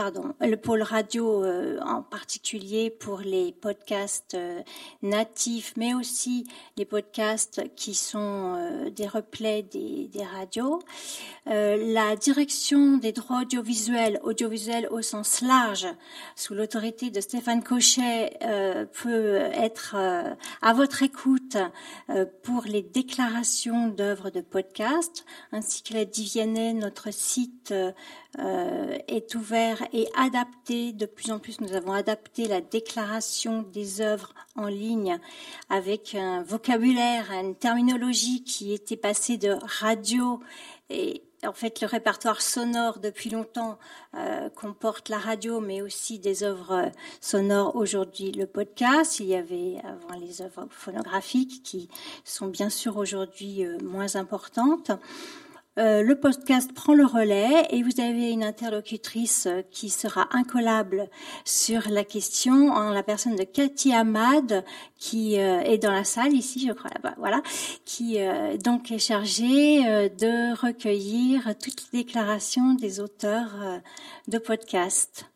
pardon, 0.00 0.34
le 0.40 0.56
pôle 0.56 0.80
radio 0.80 1.44
euh, 1.44 1.78
en 1.82 2.00
particulier 2.00 2.88
pour 2.88 3.18
les 3.18 3.52
podcasts 3.52 4.32
euh, 4.32 4.62
natifs, 5.02 5.74
mais 5.76 5.92
aussi 5.92 6.46
les 6.78 6.86
podcasts 6.86 7.60
qui 7.76 7.94
sont 7.94 8.56
euh, 8.56 8.88
des 8.88 9.06
replays 9.06 9.62
des, 9.62 10.08
des 10.10 10.24
radios. 10.24 10.78
la 11.44 12.16
direction 12.16 12.96
des 12.96 13.12
droits 13.12 13.42
audiovisuels, 13.42 14.18
audiovisuels 14.22 14.88
au 14.90 15.02
sens 15.02 15.42
large, 15.42 15.86
sous 16.34 16.54
l'autorité 16.54 17.10
de 17.10 17.20
Stéphane 17.20 17.62
Cochet, 17.62 18.38
peut 19.02 19.36
être 19.52 19.96
à 20.62 20.72
votre 20.72 21.02
écoute 21.02 21.56
pour 22.42 22.62
les 22.64 22.82
déclarations 22.82 23.88
d'œuvres 23.88 24.30
de 24.30 24.40
podcasts, 24.40 25.24
ainsi 25.52 25.82
que 25.82 25.94
la 25.94 26.04
Divienne, 26.04 26.78
notre 26.78 27.12
site 27.12 27.74
euh, 28.38 28.96
est 29.08 29.34
ouvert 29.34 29.82
et 29.92 30.08
adapté. 30.16 30.92
De 30.92 31.06
plus 31.06 31.30
en 31.30 31.38
plus, 31.38 31.60
nous 31.60 31.72
avons 31.72 31.92
adapté 31.92 32.46
la 32.46 32.60
déclaration 32.60 33.62
des 33.62 34.00
œuvres 34.00 34.32
en 34.56 34.66
ligne 34.66 35.18
avec 35.68 36.14
un 36.14 36.42
vocabulaire, 36.42 37.30
une 37.32 37.54
terminologie 37.54 38.44
qui 38.44 38.72
était 38.72 38.96
passée 38.96 39.36
de 39.36 39.56
radio 39.62 40.40
et 40.90 41.22
en 41.46 41.52
fait, 41.52 41.80
le 41.80 41.86
répertoire 41.86 42.42
sonore 42.42 42.98
depuis 42.98 43.30
longtemps 43.30 43.78
euh, 44.14 44.50
comporte 44.50 45.08
la 45.08 45.18
radio, 45.18 45.60
mais 45.60 45.80
aussi 45.80 46.18
des 46.18 46.42
œuvres 46.42 46.90
sonores. 47.20 47.76
Aujourd'hui, 47.76 48.30
le 48.32 48.46
podcast. 48.46 49.20
Il 49.20 49.26
y 49.26 49.34
avait 49.34 49.76
avant 49.84 50.20
les 50.20 50.42
œuvres 50.42 50.66
phonographiques 50.70 51.62
qui 51.62 51.88
sont 52.24 52.48
bien 52.48 52.68
sûr 52.68 52.98
aujourd'hui 52.98 53.64
euh, 53.64 53.78
moins 53.82 54.16
importantes. 54.16 54.90
Euh, 55.78 56.02
le 56.02 56.18
podcast 56.18 56.72
prend 56.72 56.94
le 56.94 57.06
relais 57.06 57.68
et 57.70 57.84
vous 57.84 58.00
avez 58.00 58.32
une 58.32 58.42
interlocutrice 58.42 59.46
euh, 59.46 59.62
qui 59.70 59.88
sera 59.88 60.26
incollable 60.32 61.08
sur 61.44 61.88
la 61.90 62.02
question 62.02 62.72
en 62.72 62.90
la 62.90 63.04
personne 63.04 63.36
de 63.36 63.44
Cathy 63.44 63.94
Ahmad 63.94 64.64
qui 64.98 65.38
euh, 65.38 65.60
est 65.60 65.78
dans 65.78 65.92
la 65.92 66.02
salle 66.02 66.34
ici, 66.34 66.66
je 66.66 66.72
crois 66.72 66.90
là-bas, 66.92 67.14
voilà, 67.18 67.40
qui 67.84 68.18
donc 68.64 68.90
est 68.90 68.98
chargée 68.98 69.80
de 70.10 70.60
recueillir 70.60 71.54
toutes 71.62 71.84
les 71.92 72.00
déclarations 72.02 72.74
des 72.74 72.98
auteurs 72.98 73.54
de 74.26 74.38
podcasts. 74.38 75.26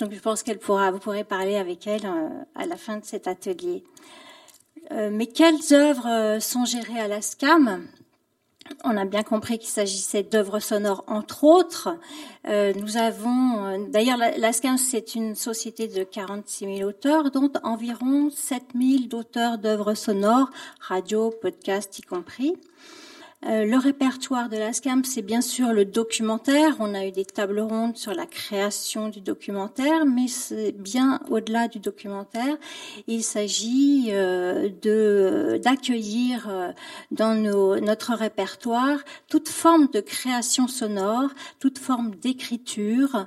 Donc 0.00 0.12
je 0.12 0.18
pense 0.18 0.42
qu'elle 0.42 0.58
pourra, 0.58 0.90
vous 0.90 0.98
pourrez 0.98 1.24
parler 1.24 1.56
avec 1.56 1.86
elle 1.86 2.06
à 2.54 2.66
la 2.66 2.76
fin 2.76 2.98
de 2.98 3.04
cet 3.04 3.28
atelier. 3.28 3.84
mais 4.90 5.26
quelles 5.26 5.72
œuvres 5.72 6.38
sont 6.40 6.64
gérées 6.64 7.00
à 7.00 7.08
la 7.08 7.22
SCAM? 7.22 7.86
On 8.84 8.96
a 8.96 9.04
bien 9.04 9.22
compris 9.22 9.58
qu'il 9.58 9.68
s'agissait 9.68 10.22
d'œuvres 10.22 10.60
sonores, 10.60 11.04
entre 11.06 11.44
autres. 11.44 11.90
Euh, 12.46 12.72
nous 12.76 12.96
avons, 12.96 13.64
euh, 13.64 13.78
d'ailleurs, 13.88 14.18
la, 14.18 14.52
c'est 14.52 15.14
une 15.14 15.34
société 15.34 15.88
de 15.88 16.04
46 16.04 16.78
000 16.78 16.88
auteurs, 16.88 17.30
dont 17.30 17.52
environ 17.62 18.30
7 18.30 18.62
000 18.74 19.04
d'auteurs 19.04 19.58
d'œuvres 19.58 19.94
sonores, 19.94 20.50
radio, 20.80 21.30
podcast 21.42 21.98
y 21.98 22.02
compris. 22.02 22.54
Euh, 23.46 23.66
le 23.66 23.76
répertoire 23.76 24.48
de 24.48 24.56
la 24.56 24.72
SCAM, 24.72 25.04
c'est 25.04 25.20
bien 25.20 25.42
sûr 25.42 25.74
le 25.74 25.84
documentaire. 25.84 26.76
On 26.78 26.94
a 26.94 27.04
eu 27.04 27.12
des 27.12 27.26
tables 27.26 27.60
rondes 27.60 27.96
sur 27.96 28.14
la 28.14 28.24
création 28.24 29.10
du 29.10 29.20
documentaire, 29.20 30.06
mais 30.06 30.28
c'est 30.28 30.72
bien 30.72 31.20
au-delà 31.28 31.68
du 31.68 31.78
documentaire. 31.78 32.56
Il 33.06 33.22
s'agit 33.22 34.08
euh, 34.12 34.70
d'accueillir 35.58 36.48
euh, 36.48 36.72
dans 37.10 37.34
nos, 37.34 37.78
notre 37.80 38.14
répertoire 38.14 38.98
toute 39.28 39.48
forme 39.48 39.88
de 39.92 40.00
création 40.00 40.66
sonore, 40.66 41.28
toute 41.58 41.78
forme 41.78 42.14
d'écriture, 42.14 43.26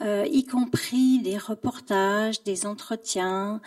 y 0.00 0.44
compris 0.44 1.18
des 1.18 1.36
reportages, 1.36 2.44
des 2.44 2.66
entretiens, 2.66 3.60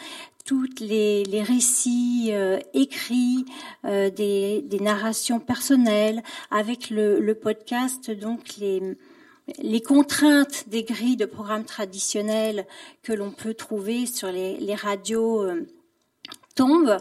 toutes 0.46 0.80
les, 0.80 1.24
les 1.24 1.44
récits 1.44 2.30
euh, 2.32 2.60
écrits, 2.74 3.46
euh, 3.86 4.10
des, 4.10 4.62
des, 4.62 4.80
narrations 4.80 5.40
personnelles, 5.40 6.24
avec 6.50 6.90
le, 6.90 7.20
le, 7.20 7.36
podcast, 7.36 8.12
donc 8.12 8.58
les, 8.58 8.82
les 9.60 9.82
contraintes 9.82 10.68
des 10.68 10.84
grilles 10.84 11.18
de 11.18 11.26
programmes 11.26 11.66
traditionnels 11.66 12.66
que 13.04 13.14
l'on 13.14 13.32
peut 13.32 13.54
trouver 13.54 14.06
sur 14.06 14.32
les, 14.32 14.58
les 14.58 14.76
radios 14.76 15.42
euh, 15.42 15.68
tombent 16.56 16.98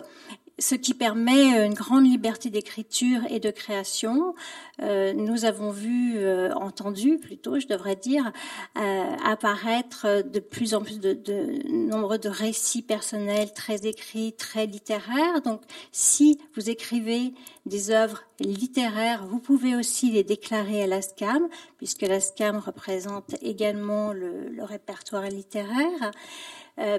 ce 0.61 0.75
qui 0.75 0.95
permet 0.95 1.67
une 1.67 1.75
grande 1.75 2.05
liberté 2.05 2.50
d'écriture 2.50 3.23
et 3.31 3.40
de 3.40 3.50
création. 3.50 4.35
Euh, 4.83 5.12
nous 5.14 5.45
avons 5.45 5.71
vu, 5.71 6.19
euh, 6.19 6.52
entendu 6.55 7.19
plutôt, 7.19 7.59
je 7.59 7.67
devrais 7.67 7.97
dire, 7.97 8.31
euh, 8.79 9.17
apparaître 9.25 10.23
de 10.23 10.38
plus 10.38 10.75
en 10.75 10.83
plus 10.83 11.00
de, 11.00 11.14
de 11.14 11.67
nombre 11.69 12.19
de 12.19 12.29
récits 12.29 12.83
personnels 12.83 13.52
très 13.55 13.87
écrits, 13.87 14.35
très 14.35 14.67
littéraires. 14.67 15.40
Donc, 15.43 15.62
si 15.93 16.38
vous 16.55 16.69
écrivez 16.69 17.33
des 17.64 17.90
œuvres 17.90 18.23
littéraires, 18.38 19.26
vous 19.26 19.38
pouvez 19.38 19.75
aussi 19.76 20.11
les 20.11 20.25
déclarer 20.25 20.83
à 20.83 20.87
la 20.87 21.00
SCAM, 21.00 21.49
puisque 21.79 22.02
la 22.02 22.21
SCAM 22.21 22.59
représente 22.59 23.35
également 23.43 24.12
le, 24.12 24.49
le 24.50 24.64
répertoire 24.64 25.29
littéraire. 25.29 26.11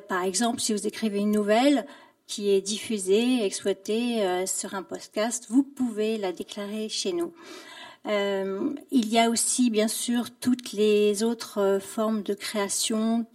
par 0.08 0.24
exemple, 0.24 0.60
si 0.60 0.74
vous 0.74 0.86
écrivez 0.86 1.20
une 1.20 1.32
nouvelle, 1.32 1.86
qui 2.32 2.50
est 2.50 2.62
diffusée, 2.62 3.44
exploitée 3.44 4.26
euh, 4.26 4.46
sur 4.46 4.74
un 4.74 4.84
podcast, 4.84 5.48
vous 5.50 5.64
pouvez 5.64 6.18
la 6.18 6.32
déclarer 6.32 6.88
chez 6.88 7.12
nous. 7.12 7.34
Euh, 8.08 8.74
il 8.90 9.10
y 9.10 9.20
a 9.20 9.30
aussi, 9.30 9.70
bien 9.70 9.90
sûr, 9.90 10.28
toutes 10.40 10.72
les 10.72 11.24
autres 11.24 11.60
euh, 11.60 11.80
formes 11.82 12.24
de 12.24 12.34
création, 12.34 13.26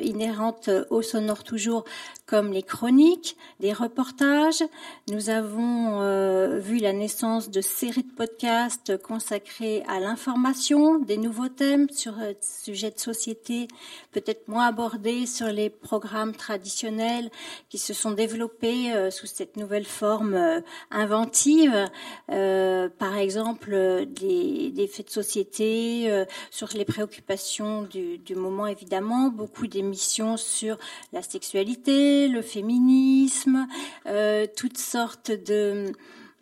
inhérentes 0.00 0.70
au 0.88 1.02
sonore 1.02 1.44
toujours, 1.44 1.84
comme 2.32 2.50
les 2.50 2.62
chroniques, 2.62 3.36
des 3.60 3.74
reportages. 3.74 4.64
Nous 5.10 5.28
avons 5.28 6.00
euh, 6.00 6.58
vu 6.58 6.78
la 6.78 6.94
naissance 6.94 7.50
de 7.50 7.60
séries 7.60 8.04
de 8.04 8.10
podcasts 8.10 8.96
consacrés 9.02 9.82
à 9.86 10.00
l'information, 10.00 10.98
des 10.98 11.18
nouveaux 11.18 11.50
thèmes 11.50 11.90
sur 11.90 12.14
euh, 12.18 12.32
sujets 12.40 12.90
de 12.90 12.98
société, 12.98 13.68
peut-être 14.12 14.48
moins 14.48 14.66
abordés 14.68 15.26
sur 15.26 15.48
les 15.48 15.68
programmes 15.68 16.34
traditionnels 16.34 17.30
qui 17.68 17.76
se 17.76 17.92
sont 17.92 18.12
développés 18.12 18.94
euh, 18.94 19.10
sous 19.10 19.26
cette 19.26 19.58
nouvelle 19.58 19.84
forme 19.84 20.62
inventive. 20.90 21.84
par 22.28 23.16
exemple, 23.18 24.06
des, 24.06 24.70
des, 24.70 24.86
faits 24.86 25.08
de 25.08 25.12
société, 25.12 26.24
sur 26.50 26.68
les 26.74 26.86
préoccupations 26.86 27.82
du 27.82 28.34
moment 28.34 28.66
évidemment, 28.66 29.28
beaucoup 29.28 29.66
d'émissions 29.66 30.38
sur 30.38 30.78
la 31.12 31.20
sexualité, 31.20 32.21
le 32.28 32.42
féminisme, 32.42 33.66
euh, 34.06 34.46
toutes 34.56 34.78
sortes 34.78 35.30
de 35.30 35.92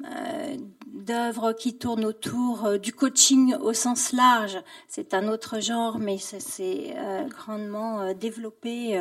euh, 0.04 0.56
d'œuvres 0.86 1.52
qui 1.52 1.76
tournent 1.76 2.06
autour 2.06 2.64
euh, 2.64 2.78
du 2.78 2.92
coaching 2.92 3.54
au 3.56 3.72
sens 3.72 4.12
large. 4.12 4.58
C'est 4.88 5.14
un 5.14 5.28
autre 5.28 5.60
genre, 5.60 5.98
mais 5.98 6.18
ça 6.18 6.40
s'est 6.40 6.94
grandement 7.28 8.12
développé 8.14 8.98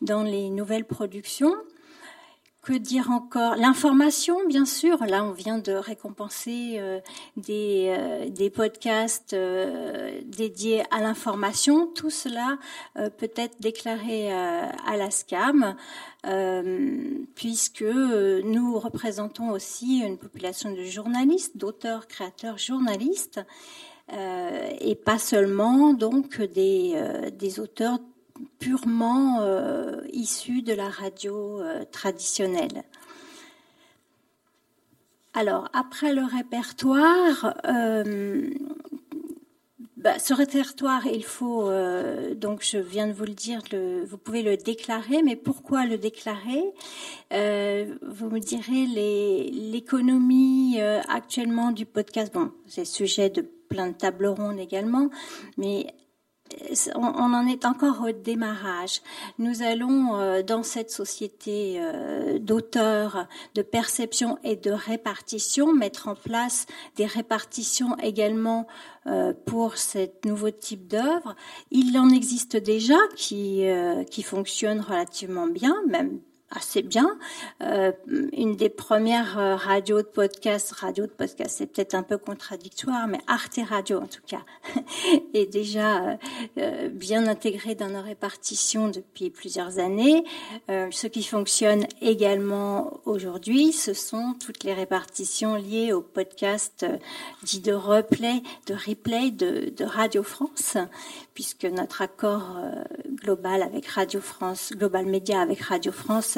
dans 0.00 0.22
les 0.22 0.50
nouvelles 0.50 0.84
productions. 0.84 1.54
Que 2.66 2.72
dire 2.72 3.12
encore 3.12 3.54
L'information, 3.54 4.44
bien 4.48 4.64
sûr. 4.64 4.98
Là, 5.04 5.22
on 5.22 5.30
vient 5.30 5.58
de 5.58 5.70
récompenser 5.70 6.78
euh, 6.80 6.98
des, 7.36 7.94
euh, 7.96 8.28
des, 8.28 8.50
podcasts 8.50 9.34
euh, 9.34 10.20
dédiés 10.24 10.82
à 10.90 11.00
l'information. 11.00 11.86
Tout 11.86 12.10
cela 12.10 12.58
peut 13.18 13.30
être 13.36 13.60
déclaré 13.60 14.32
à 14.32 14.96
la 14.96 15.12
SCAM, 15.12 15.76
puisque 17.36 17.82
nous 17.84 18.78
représentons 18.80 19.50
aussi 19.50 20.00
une 20.00 20.18
population 20.18 20.72
de 20.72 20.82
journalistes, 20.82 21.56
d'auteurs, 21.56 22.08
créateurs, 22.08 22.58
journalistes, 22.58 23.40
et 24.10 24.94
pas 24.96 25.18
seulement 25.18 25.94
donc 25.94 26.42
des, 26.42 27.30
des 27.32 27.60
auteurs 27.60 28.00
purement 28.58 29.40
euh, 29.40 30.00
issu 30.12 30.62
de 30.62 30.72
la 30.72 30.88
radio 30.88 31.60
euh, 31.60 31.84
traditionnelle. 31.90 32.84
Alors, 35.34 35.68
après 35.74 36.14
le 36.14 36.24
répertoire, 36.24 37.54
euh, 37.66 38.48
bah, 39.98 40.18
ce 40.18 40.32
répertoire, 40.32 41.06
il 41.06 41.24
faut, 41.24 41.70
donc 42.34 42.62
je 42.62 42.78
viens 42.78 43.06
de 43.06 43.12
vous 43.12 43.24
le 43.24 43.34
dire, 43.34 43.60
vous 44.06 44.16
pouvez 44.16 44.42
le 44.42 44.56
déclarer, 44.56 45.22
mais 45.22 45.36
pourquoi 45.36 45.84
le 45.84 45.98
déclarer? 45.98 46.64
Vous 47.30 48.30
me 48.30 48.38
direz 48.38 48.86
l'économie 48.86 50.80
actuellement 50.80 51.70
du 51.70 51.84
podcast. 51.84 52.32
Bon, 52.32 52.50
c'est 52.66 52.86
sujet 52.86 53.28
de 53.28 53.42
plein 53.42 53.88
de 53.88 53.94
tables 53.94 54.28
rondes 54.28 54.58
également, 54.58 55.10
mais 55.58 55.92
on, 56.94 57.34
en 57.34 57.46
est 57.46 57.64
encore 57.64 58.02
au 58.02 58.12
démarrage. 58.12 59.00
Nous 59.38 59.62
allons 59.62 60.16
euh, 60.16 60.42
dans 60.42 60.62
cette 60.62 60.90
société 60.90 61.76
euh, 61.78 62.38
d'auteurs, 62.38 63.26
de 63.54 63.62
perception 63.62 64.38
et 64.44 64.56
de 64.56 64.70
répartition 64.70 65.72
mettre 65.72 66.08
en 66.08 66.14
place 66.14 66.66
des 66.96 67.06
répartitions 67.06 67.96
également 67.98 68.66
euh, 69.06 69.32
pour 69.46 69.76
ce 69.76 70.08
nouveau 70.24 70.50
type 70.50 70.86
d'œuvre. 70.86 71.34
Il 71.70 71.98
en 71.98 72.10
existe 72.10 72.56
déjà 72.56 72.98
qui 73.16 73.64
qui 74.10 74.22
fonctionnent 74.22 74.80
relativement 74.80 75.46
bien, 75.46 75.74
même 75.88 76.20
assez 76.50 76.82
bien. 76.82 77.18
Euh, 77.62 77.92
une 78.32 78.56
des 78.56 78.68
premières 78.68 79.38
euh, 79.38 79.56
radios 79.56 80.02
de 80.02 80.06
podcast, 80.06 80.70
radio 80.72 81.06
de 81.06 81.10
podcast, 81.10 81.56
c'est 81.58 81.66
peut-être 81.66 81.94
un 81.94 82.02
peu 82.02 82.18
contradictoire, 82.18 83.08
mais 83.08 83.18
Arte 83.26 83.58
Radio 83.68 84.00
en 84.00 84.06
tout 84.06 84.22
cas, 84.26 84.42
est 85.34 85.46
déjà 85.46 86.18
euh, 86.58 86.88
bien 86.88 87.26
intégré 87.26 87.74
dans 87.74 87.88
nos 87.88 88.02
répartitions 88.02 88.88
depuis 88.88 89.30
plusieurs 89.30 89.78
années. 89.78 90.24
ce 90.68 91.06
qui 91.06 91.24
fonctionne 91.24 91.86
également 92.00 93.00
aujourd'hui, 93.04 93.72
ce 93.72 93.92
sont 93.92 94.34
toutes 94.44 94.64
les 94.64 94.72
répartitions 94.72 95.56
liées 95.56 95.92
au 95.92 96.00
podcast 96.00 96.86
dit 97.42 97.60
de 97.60 97.72
replay, 97.72 98.42
de 98.66 98.74
replay 98.74 99.30
de, 99.30 99.72
de 99.76 99.84
Radio 99.84 100.22
France, 100.22 100.76
puisque 101.34 101.64
notre 101.64 102.02
accord 102.02 102.56
global 103.10 103.62
avec 103.62 103.86
Radio 103.86 104.20
France, 104.20 104.72
Global 104.74 105.06
Média 105.06 105.40
avec 105.40 105.60
Radio 105.60 105.92
France 105.92 106.35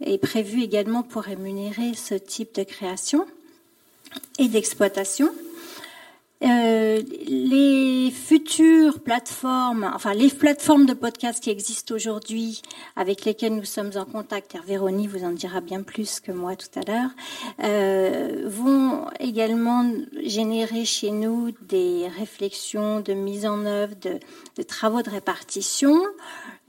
est 0.00 0.18
prévu 0.18 0.62
également 0.62 1.02
pour 1.02 1.22
rémunérer 1.22 1.94
ce 1.94 2.14
type 2.14 2.54
de 2.54 2.62
création 2.62 3.26
et 4.38 4.48
d'exploitation. 4.48 5.30
Euh, 6.44 7.02
les 7.26 8.12
futures 8.12 9.00
plateformes, 9.00 9.90
enfin 9.92 10.14
les 10.14 10.28
plateformes 10.28 10.86
de 10.86 10.94
podcast 10.94 11.42
qui 11.42 11.50
existent 11.50 11.96
aujourd'hui, 11.96 12.62
avec 12.94 13.24
lesquelles 13.24 13.56
nous 13.56 13.64
sommes 13.64 13.90
en 13.96 14.04
contact, 14.04 14.54
et 14.54 14.60
Véronique 14.64 15.10
vous 15.10 15.24
en 15.24 15.32
dira 15.32 15.60
bien 15.60 15.82
plus 15.82 16.20
que 16.20 16.30
moi 16.30 16.54
tout 16.54 16.78
à 16.78 16.82
l'heure, 16.88 17.10
euh, 17.64 18.44
vont 18.46 19.06
également 19.18 19.90
générer 20.22 20.84
chez 20.84 21.10
nous 21.10 21.50
des 21.62 22.06
réflexions 22.16 23.00
de 23.00 23.14
mise 23.14 23.44
en 23.44 23.66
œuvre 23.66 23.96
de, 24.00 24.20
de 24.56 24.62
travaux 24.62 25.02
de 25.02 25.10
répartition 25.10 26.00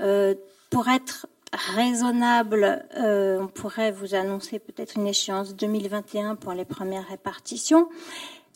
euh, 0.01 0.33
pour 0.71 0.87
être 0.87 1.27
raisonnable, 1.53 2.85
euh, 2.97 3.39
on 3.41 3.47
pourrait 3.47 3.91
vous 3.91 4.15
annoncer 4.15 4.59
peut-être 4.59 4.97
une 4.97 5.07
échéance 5.07 5.55
2021 5.55 6.35
pour 6.35 6.53
les 6.53 6.65
premières 6.65 7.07
répartitions. 7.07 7.89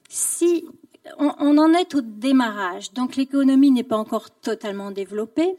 Si 0.09 0.65
on, 1.17 1.57
en 1.57 1.73
est 1.73 1.95
au 1.95 2.01
démarrage, 2.01 2.93
donc 2.93 3.15
l'économie 3.15 3.71
n'est 3.71 3.83
pas 3.83 3.97
encore 3.97 4.29
totalement 4.29 4.91
développée, 4.91 5.55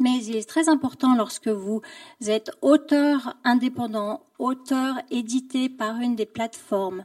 mais 0.00 0.22
il 0.24 0.36
est 0.36 0.48
très 0.48 0.68
important 0.68 1.14
lorsque 1.16 1.48
vous 1.48 1.82
êtes 2.26 2.50
auteur 2.62 3.34
indépendant, 3.44 4.22
auteur 4.38 4.96
édité 5.10 5.68
par 5.68 5.96
une 5.96 6.16
des 6.16 6.26
plateformes, 6.26 7.04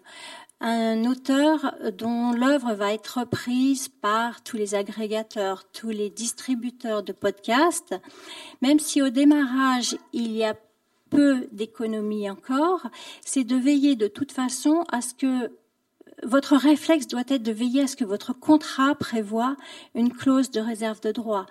un 0.63 1.03
auteur 1.03 1.75
dont 1.97 2.31
l'œuvre 2.31 2.73
va 2.73 2.93
être 2.93 3.19
reprise 3.19 3.89
par 3.89 4.41
tous 4.43 4.55
les 4.55 4.75
agrégateurs, 4.75 5.65
tous 5.73 5.89
les 5.89 6.09
distributeurs 6.09 7.03
de 7.03 7.11
podcasts, 7.11 7.93
même 8.61 8.79
si 8.79 9.01
au 9.01 9.09
démarrage 9.09 9.97
il 10.13 10.31
y 10.31 10.45
a 10.45 10.55
peu 11.09 11.47
d'économie 11.51 12.29
encore, 12.29 12.87
c'est 13.25 13.43
de 13.43 13.57
veiller 13.57 13.97
de 13.97 14.07
toute 14.07 14.31
façon 14.31 14.85
à 14.89 15.01
ce 15.01 15.13
que 15.13 15.51
votre 16.23 16.55
réflexe 16.55 17.07
doit 17.07 17.23
être 17.27 17.43
de 17.43 17.51
veiller 17.51 17.81
à 17.81 17.87
ce 17.87 17.97
que 17.97 18.05
votre 18.05 18.31
contrat 18.31 18.95
prévoit 18.95 19.57
une 19.95 20.13
clause 20.13 20.49
de 20.49 20.61
réserve 20.61 21.01
de 21.01 21.11
droit. 21.11 21.45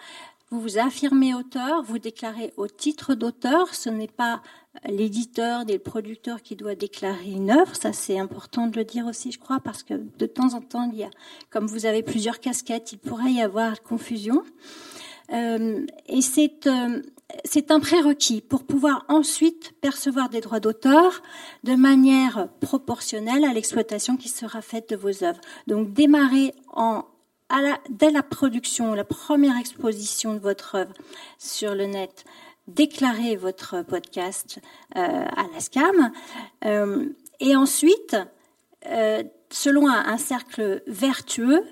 Vous 0.51 0.61
vous 0.61 0.79
affirmez 0.79 1.35
auteur, 1.35 1.83
vous 1.83 1.99
déclarez 1.99 2.55
au 2.57 2.67
titre 2.67 3.15
d'auteur, 3.15 3.75
ce 3.75 3.91
n'est 3.91 4.09
pas 4.09 4.43
l'éditeur 4.87 5.65
ni 5.65 5.75
le 5.75 5.79
producteur 5.79 6.43
qui 6.43 6.57
doit 6.57 6.75
déclarer 6.75 7.31
une 7.31 7.51
œuvre, 7.51 7.77
ça 7.77 7.93
c'est 7.93 8.19
important 8.19 8.67
de 8.67 8.77
le 8.77 8.85
dire 8.85 9.07
aussi 9.07 9.31
je 9.31 9.39
crois 9.39 9.61
parce 9.61 9.83
que 9.83 9.95
de 10.19 10.27
temps 10.27 10.55
en 10.55 10.61
temps 10.61 10.91
il 10.93 10.99
y 10.99 11.05
a, 11.05 11.11
comme 11.51 11.67
vous 11.67 11.87
avez 11.87 12.03
plusieurs 12.03 12.41
casquettes, 12.41 12.93
il 12.93 12.99
pourrait 12.99 13.33
y 13.33 13.43
avoir 13.43 13.83
confusion. 13.83 14.43
Euh, 15.33 15.87
et 16.07 16.21
c'est 16.21 16.67
euh, 16.67 17.01
c'est 17.45 17.71
un 17.71 17.81
prérequis 17.81 18.41
pour 18.43 18.65
pouvoir 18.65 19.05
ensuite 19.09 19.73
percevoir 19.81 20.29
des 20.29 20.41
droits 20.41 20.61
d'auteur 20.61 21.23
de 21.65 21.75
manière 21.75 22.49
proportionnelle 22.61 23.45
à 23.45 23.53
l'exploitation 23.53 24.17
qui 24.17 24.29
sera 24.29 24.61
faite 24.61 24.91
de 24.91 24.97
vos 24.97 25.25
œuvres. 25.25 25.41
Donc 25.67 25.93
démarrer 25.93 26.53
en 26.73 27.05
dès 27.91 28.11
la 28.11 28.23
production, 28.23 28.95
la 28.95 29.05
première 29.05 29.59
exposition 29.59 30.35
de 30.35 30.39
votre 30.39 30.77
œuvre 30.77 30.95
sur 31.39 31.75
le 31.75 31.85
net, 31.85 32.25
déclarez 32.75 33.37
votre 33.37 33.83
podcast 33.83 34.59
euh, 34.97 35.01
à 35.01 35.47
la 35.53 35.61
SCAM. 35.61 36.13
Euh, 36.65 37.09
et 37.41 37.57
ensuite, 37.57 38.17
euh, 38.87 39.23
selon 39.51 39.89
un, 39.89 40.17
cercle 40.17 40.83
vertueux, 40.87 41.63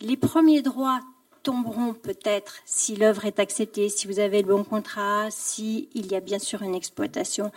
les 0.00 0.16
premiers 0.16 0.62
droits 0.62 1.00
tomberont 1.42 1.94
peut-être 1.94 2.56
si 2.64 2.96
l'œuvre 2.96 3.26
est 3.26 3.38
acceptée, 3.38 3.88
si 3.88 4.06
vous 4.06 4.18
avez 4.18 4.42
le 4.42 4.48
bon 4.48 4.64
contrat, 4.64 5.28
s'il 5.30 6.06
y 6.10 6.14
a 6.14 6.20
bien 6.20 6.38
sûr 6.38 6.62
une 6.62 6.74
exploitation 6.74 7.50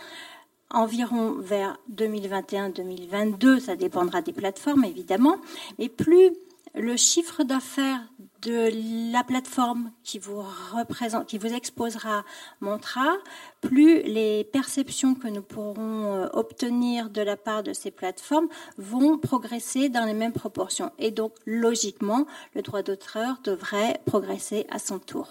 environ 0.69 1.35
vers 1.39 1.77
2021-2022, 1.95 3.61
ça 3.61 3.77
dépendra 3.77 4.21
des 4.21 4.33
plateformes 4.33 4.83
évidemment, 4.83 5.37
mais 5.79 5.87
plus 5.87 6.33
le 6.77 6.95
chiffre 6.95 7.43
d'affaires 7.43 8.01
de 8.41 9.11
la 9.11 9.23
plateforme 9.23 9.91
qui 10.03 10.19
vous 10.19 10.43
représente, 10.73 11.27
qui 11.27 11.37
vous 11.37 11.53
exposera 11.53 12.23
montera, 12.61 13.17
plus 13.61 14.03
les 14.03 14.43
perceptions 14.43 15.15
que 15.15 15.27
nous 15.27 15.41
pourrons 15.41 16.05
euh, 16.05 16.27
obtenir 16.33 17.09
de 17.09 17.21
la 17.21 17.35
part 17.35 17.63
de 17.63 17.73
ces 17.73 17.91
plateformes 17.91 18.47
vont 18.77 19.17
progresser 19.17 19.89
dans 19.89 20.05
les 20.05 20.13
mêmes 20.13 20.33
proportions. 20.33 20.91
Et 20.99 21.11
donc, 21.11 21.33
logiquement, 21.45 22.25
le 22.53 22.61
droit 22.61 22.83
d'auteur 22.83 23.39
devrait 23.43 23.99
progresser 24.05 24.67
à 24.69 24.79
son 24.79 24.99
tour. 24.99 25.29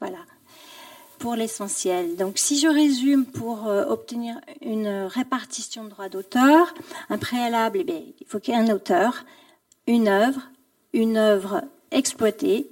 Voilà 0.00 0.18
pour 1.18 1.36
l'essentiel. 1.36 2.16
Donc, 2.16 2.36
si 2.36 2.58
je 2.58 2.66
résume 2.66 3.26
pour 3.26 3.68
euh, 3.68 3.84
obtenir 3.84 4.40
une 4.60 5.04
répartition 5.04 5.84
de 5.84 5.90
droit 5.90 6.08
d'auteur, 6.08 6.74
un 7.10 7.18
préalable, 7.18 7.78
eh 7.86 8.14
il 8.20 8.26
faut 8.26 8.40
qu'il 8.40 8.54
y 8.54 8.56
ait 8.56 8.60
un 8.60 8.74
auteur, 8.74 9.24
une 9.86 10.08
œuvre, 10.08 10.40
une 10.92 11.16
œuvre 11.16 11.62
exploitée, 11.90 12.70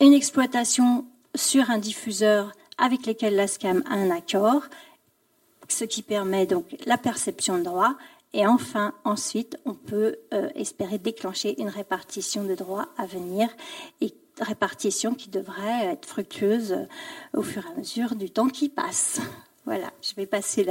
une 0.00 0.12
exploitation 0.12 1.06
sur 1.34 1.70
un 1.70 1.78
diffuseur 1.78 2.52
avec 2.78 3.06
lequel 3.06 3.36
la 3.36 3.46
SCAM 3.46 3.82
a 3.88 3.94
un 3.94 4.10
accord, 4.10 4.62
ce 5.68 5.84
qui 5.84 6.02
permet 6.02 6.46
donc 6.46 6.76
la 6.86 6.98
perception 6.98 7.58
de 7.58 7.64
droits. 7.64 7.96
Et 8.32 8.46
enfin, 8.46 8.92
ensuite, 9.04 9.58
on 9.64 9.74
peut 9.74 10.16
euh, 10.32 10.48
espérer 10.56 10.98
déclencher 10.98 11.60
une 11.60 11.68
répartition 11.68 12.44
de 12.44 12.54
droits 12.54 12.88
à 12.98 13.06
venir 13.06 13.48
et 14.00 14.12
répartition 14.40 15.14
qui 15.14 15.30
devrait 15.30 15.86
être 15.86 16.06
fructueuse 16.06 16.72
euh, 16.72 17.38
au 17.38 17.42
fur 17.42 17.64
et 17.64 17.72
à 17.72 17.78
mesure 17.78 18.16
du 18.16 18.30
temps 18.30 18.48
qui 18.48 18.68
passe. 18.68 19.20
Voilà, 19.66 19.90
je 20.02 20.14
vais 20.14 20.26
passer 20.26 20.66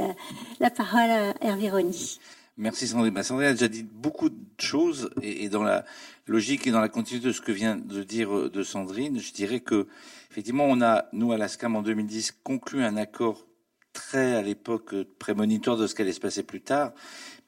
la, 0.60 0.70
parole 0.70 1.10
à 1.10 1.34
Hervé 1.40 1.70
Rony. 1.70 2.20
Merci 2.56 2.86
Sandrine. 2.86 3.12
Bah, 3.12 3.24
Sandrine 3.24 3.48
a 3.48 3.52
déjà 3.52 3.66
dit 3.66 3.82
beaucoup 3.82 4.28
de 4.28 4.36
choses 4.60 5.10
et, 5.22 5.48
dans 5.48 5.64
la 5.64 5.84
logique 6.26 6.66
et 6.66 6.70
dans 6.70 6.80
la 6.80 6.88
continuité 6.88 7.26
de 7.26 7.32
ce 7.32 7.40
que 7.40 7.50
vient 7.50 7.76
de 7.76 8.04
dire 8.04 8.34
euh, 8.36 8.48
de 8.48 8.62
Sandrine, 8.62 9.18
je 9.18 9.32
dirais 9.32 9.58
que 9.58 9.88
effectivement 10.30 10.64
on 10.64 10.80
a 10.80 11.06
nous 11.12 11.32
à 11.32 11.36
la 11.36 11.48
SCAM 11.48 11.74
en 11.74 11.82
2010 11.82 12.32
conclu 12.44 12.84
un 12.84 12.96
accord 12.96 13.44
très 13.92 14.36
à 14.36 14.42
l'époque 14.42 14.94
euh, 14.94 15.04
prémonitoire 15.18 15.76
de 15.76 15.88
ce 15.88 15.96
qui 15.96 16.02
allait 16.02 16.12
se 16.12 16.20
passer 16.20 16.44
plus 16.44 16.60
tard. 16.60 16.92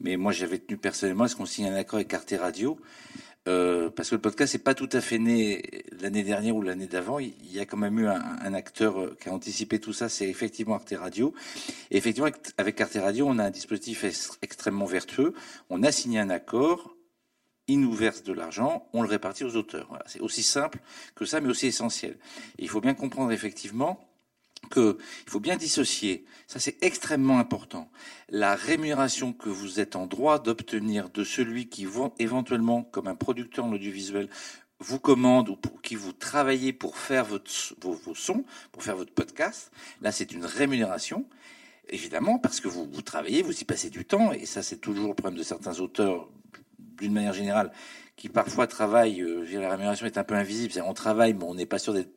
Mais 0.01 0.17
moi 0.17 0.33
j'avais 0.33 0.59
tenu 0.59 0.77
personnellement 0.77 1.25
à 1.25 1.29
ce 1.29 1.37
qu'on 1.37 1.47
signe 1.47 1.69
un 1.69 1.77
accord 1.77 1.99
avec 1.99 2.13
Arte 2.13 2.35
Radio 2.41 2.77
euh, 3.49 3.91
parce 3.91 4.11
que 4.11 4.17
le 4.17 4.21
podcast 4.21 4.55
n'est 4.55 4.61
pas 4.61 4.75
tout 4.75 4.89
à 4.93 5.01
fait 5.01 5.19
né 5.19 5.85
l'année 6.01 6.23
dernière 6.23 6.57
ou 6.57 6.63
l'année 6.63 6.87
d'avant. 6.87 7.19
Il 7.19 7.33
y 7.53 7.61
a 7.61 7.67
quand 7.67 7.77
même 7.77 7.99
eu 7.99 8.09
un, 8.09 8.55
acteur 8.55 9.01
euh, 9.01 9.17
qui 9.21 9.29
a 9.29 9.33
anticipé 9.33 9.79
tout 9.79 9.93
ça, 9.93 10.09
c'est 10.09 10.29
effectivement 10.29 10.75
Arte 10.75 10.95
Radio. 10.99 11.33
Et 11.91 11.97
effectivement, 11.97 12.31
avec 12.59 12.81
Arte 12.81 12.99
Radio, 13.01 13.27
on 13.29 13.39
a 13.39 13.45
un 13.45 13.51
dispositif 13.51 14.05
extrêmement 14.43 14.87
vertueux. 14.87 15.35
On 15.71 15.83
a 15.83 15.93
signé 15.93 16.19
un 16.19 16.31
accord, 16.31 16.97
il 17.69 17.81
nous 17.81 17.93
verse 17.93 18.23
de 18.23 18.33
l'argent, 18.33 18.89
on 18.93 19.03
le 19.03 19.09
répartit 19.09 19.45
aux 19.45 19.57
auteurs. 19.57 19.87
Voilà. 19.89 20.05
C'est 20.07 20.21
aussi 20.21 20.43
simple 20.43 20.79
que 21.15 21.25
ça, 21.25 21.41
mais 21.41 21.49
aussi 21.49 21.67
essentiel. 21.67 22.17
Il 22.59 22.69
faut 22.69 22.81
bien 22.81 22.95
comprendre 22.95 23.33
effectivement 23.33 24.01
qu'il 24.69 24.97
faut 25.27 25.41
bien 25.41 25.57
dissocier, 25.57 26.25
ça 26.47 26.59
c'est 26.59 26.83
extrêmement 26.83 27.39
important, 27.39 27.91
la 28.29 28.55
rémunération 28.55 29.33
que 29.33 29.49
vous 29.49 29.81
êtes 29.81 29.97
en 29.97 30.07
droit 30.07 30.39
d'obtenir 30.39 31.11
de 31.11 31.25
celui 31.25 31.69
qui 31.69 31.87
éventuellement, 32.19 32.83
comme 32.83 33.07
un 33.07 33.15
producteur 33.15 33.65
en 33.65 33.73
audiovisuel, 33.73 34.29
vous 34.79 34.99
commande 34.99 35.49
ou 35.49 35.57
pour 35.57 35.81
qui 35.81 35.95
vous 35.95 36.13
travaillez 36.13 36.73
pour 36.73 36.99
faire 36.99 37.25
votre, 37.25 37.51
vos, 37.81 38.15
sons, 38.15 38.45
pour 38.73 38.83
faire 38.83 38.97
votre 38.97 39.13
podcast. 39.13 39.71
Là, 40.03 40.13
c'est 40.13 40.33
une 40.33 40.45
rémunération, 40.45 41.25
évidemment, 41.89 42.39
parce 42.39 42.61
que 42.61 42.69
vous, 42.69 42.87
travaillez, 43.03 43.43
vous 43.43 43.59
y 43.59 43.65
passez 43.65 43.91
du 43.91 44.05
temps, 44.05 44.33
et 44.33 44.47
ça, 44.47 44.63
c'est 44.63 44.77
toujours 44.77 45.09
le 45.09 45.15
problème 45.15 45.39
de 45.39 45.45
certains 45.45 45.81
auteurs, 45.81 46.29
d'une 46.79 47.13
manière 47.13 47.33
générale, 47.33 47.73
qui 48.17 48.29
parfois 48.29 48.67
travaillent, 48.67 49.21
euh, 49.21 49.45
la 49.61 49.71
rémunération 49.71 50.07
est 50.07 50.19
un 50.19 50.25
peu 50.25 50.35
invisible, 50.35 50.83
on 50.85 50.95
travaille, 50.95 51.35
mais 51.35 51.45
on 51.45 51.55
n'est 51.55 51.67
pas 51.67 51.79
sûr 51.79 51.93
d'être 51.93 52.16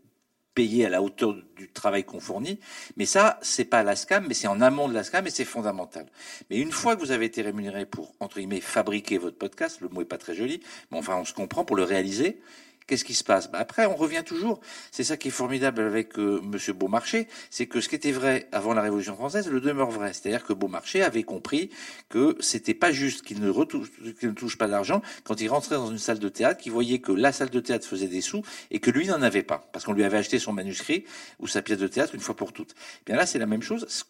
payé 0.55 0.85
à 0.85 0.89
la 0.89 1.01
hauteur 1.01 1.35
du 1.55 1.69
travail 1.69 2.03
qu'on 2.03 2.19
fournit. 2.19 2.59
Mais 2.97 3.05
ça, 3.05 3.39
c'est 3.41 3.65
pas 3.65 3.83
la 3.83 3.95
SCAM, 3.95 4.25
mais 4.27 4.33
c'est 4.33 4.47
en 4.47 4.62
amont 4.62 4.88
de 4.88 4.93
la 4.93 5.03
SCAM 5.03 5.27
et 5.27 5.29
c'est 5.29 5.45
fondamental. 5.45 6.05
Mais 6.49 6.57
une 6.57 6.71
fois 6.71 6.95
que 6.95 7.01
vous 7.01 7.12
avez 7.12 7.25
été 7.25 7.41
rémunéré 7.41 7.85
pour, 7.85 8.13
entre 8.19 8.39
guillemets, 8.39 8.62
fabriquer 8.62 9.17
votre 9.17 9.38
podcast, 9.38 9.81
le 9.81 9.89
mot 9.89 10.01
est 10.01 10.05
pas 10.05 10.17
très 10.17 10.35
joli, 10.35 10.62
mais 10.91 10.97
enfin, 10.97 11.15
on 11.17 11.25
se 11.25 11.33
comprend 11.33 11.65
pour 11.65 11.75
le 11.75 11.83
réaliser, 11.83 12.41
Qu'est-ce 12.89 13.06
qui 13.06 13.13
se 13.13 13.23
passe? 13.23 13.52
Bah 13.52 13.60
Après, 13.60 13.86
on 13.86 13.95
revient 13.95 14.23
toujours. 14.25 14.62
C'est 14.89 15.04
ça 15.04 15.15
qui 15.15 15.28
est 15.28 15.32
formidable 15.32 15.84
avec 15.84 16.17
euh, 16.17 16.41
Beaumarchais, 16.73 17.28
c'est 17.52 17.67
que 17.67 17.82
ce 17.82 17.88
qui 17.88 17.93
était 17.93 18.12
vrai 18.12 18.47
avant 18.52 18.73
la 18.73 18.82
Révolution 18.82 19.13
française 19.13 19.47
le 19.47 19.62
demeure 19.62 19.91
vrai. 19.91 20.12
C'est-à-dire 20.12 20.43
que 20.43 20.54
Beaumarchais 20.54 21.04
avait 21.04 21.21
compris 21.21 21.69
que 22.10 22.36
c'était 22.39 22.73
pas 22.73 22.91
juste 22.91 23.21
qu'il 23.21 23.41
ne, 23.41 24.32
touche 24.32 24.58
pas 24.58 24.67
d'argent 24.67 25.04
quand 25.23 25.39
il 25.39 25.49
rentrait 25.49 25.75
dans 25.75 25.91
une 25.91 25.99
salle 25.99 26.17
de 26.17 26.30
théâtre, 26.30 26.60
qu'il 26.60 26.71
voyait 26.71 26.97
que 26.97 27.12
la 27.12 27.32
salle 27.32 27.52
de 27.52 27.60
théâtre 27.60 27.86
faisait 27.86 28.08
des 28.08 28.21
sous 28.21 28.41
et 28.71 28.80
que 28.80 28.89
lui 28.89 29.06
n'en 29.06 29.21
avait 29.21 29.43
pas, 29.43 29.69
parce 29.71 29.86
qu'on 29.86 29.93
lui 29.93 30.04
avait 30.04 30.17
acheté 30.17 30.39
son 30.39 30.52
manuscrit 30.52 31.06
ou 31.38 31.45
sa 31.45 31.62
pièce 31.62 31.78
de 31.78 31.88
théâtre 31.88 32.15
une 32.15 32.21
fois 32.21 32.36
pour 32.36 32.54
toutes. 32.54 32.73
Eh 33.02 33.04
bien 33.06 33.17
là, 33.17 33.28
c'est 33.28 33.38
la 33.38 33.45
même 33.45 33.62
chose. 33.62 33.86
Ce 33.88 34.04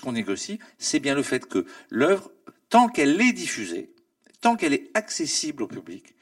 qu'on 0.00 0.12
négocie, 0.12 0.60
c'est 0.78 1.00
bien 1.00 1.16
le 1.16 1.24
fait 1.24 1.46
que 1.46 1.66
l'œuvre, 1.88 2.30
tant 2.68 2.86
qu'elle 2.86 3.20
est 3.20 3.32
diffusée, 3.32 3.90
tant 4.40 4.54
qu'elle 4.54 4.72
est 4.72 4.88
accessible 4.94 5.64
au 5.64 5.66
public, 5.66 6.14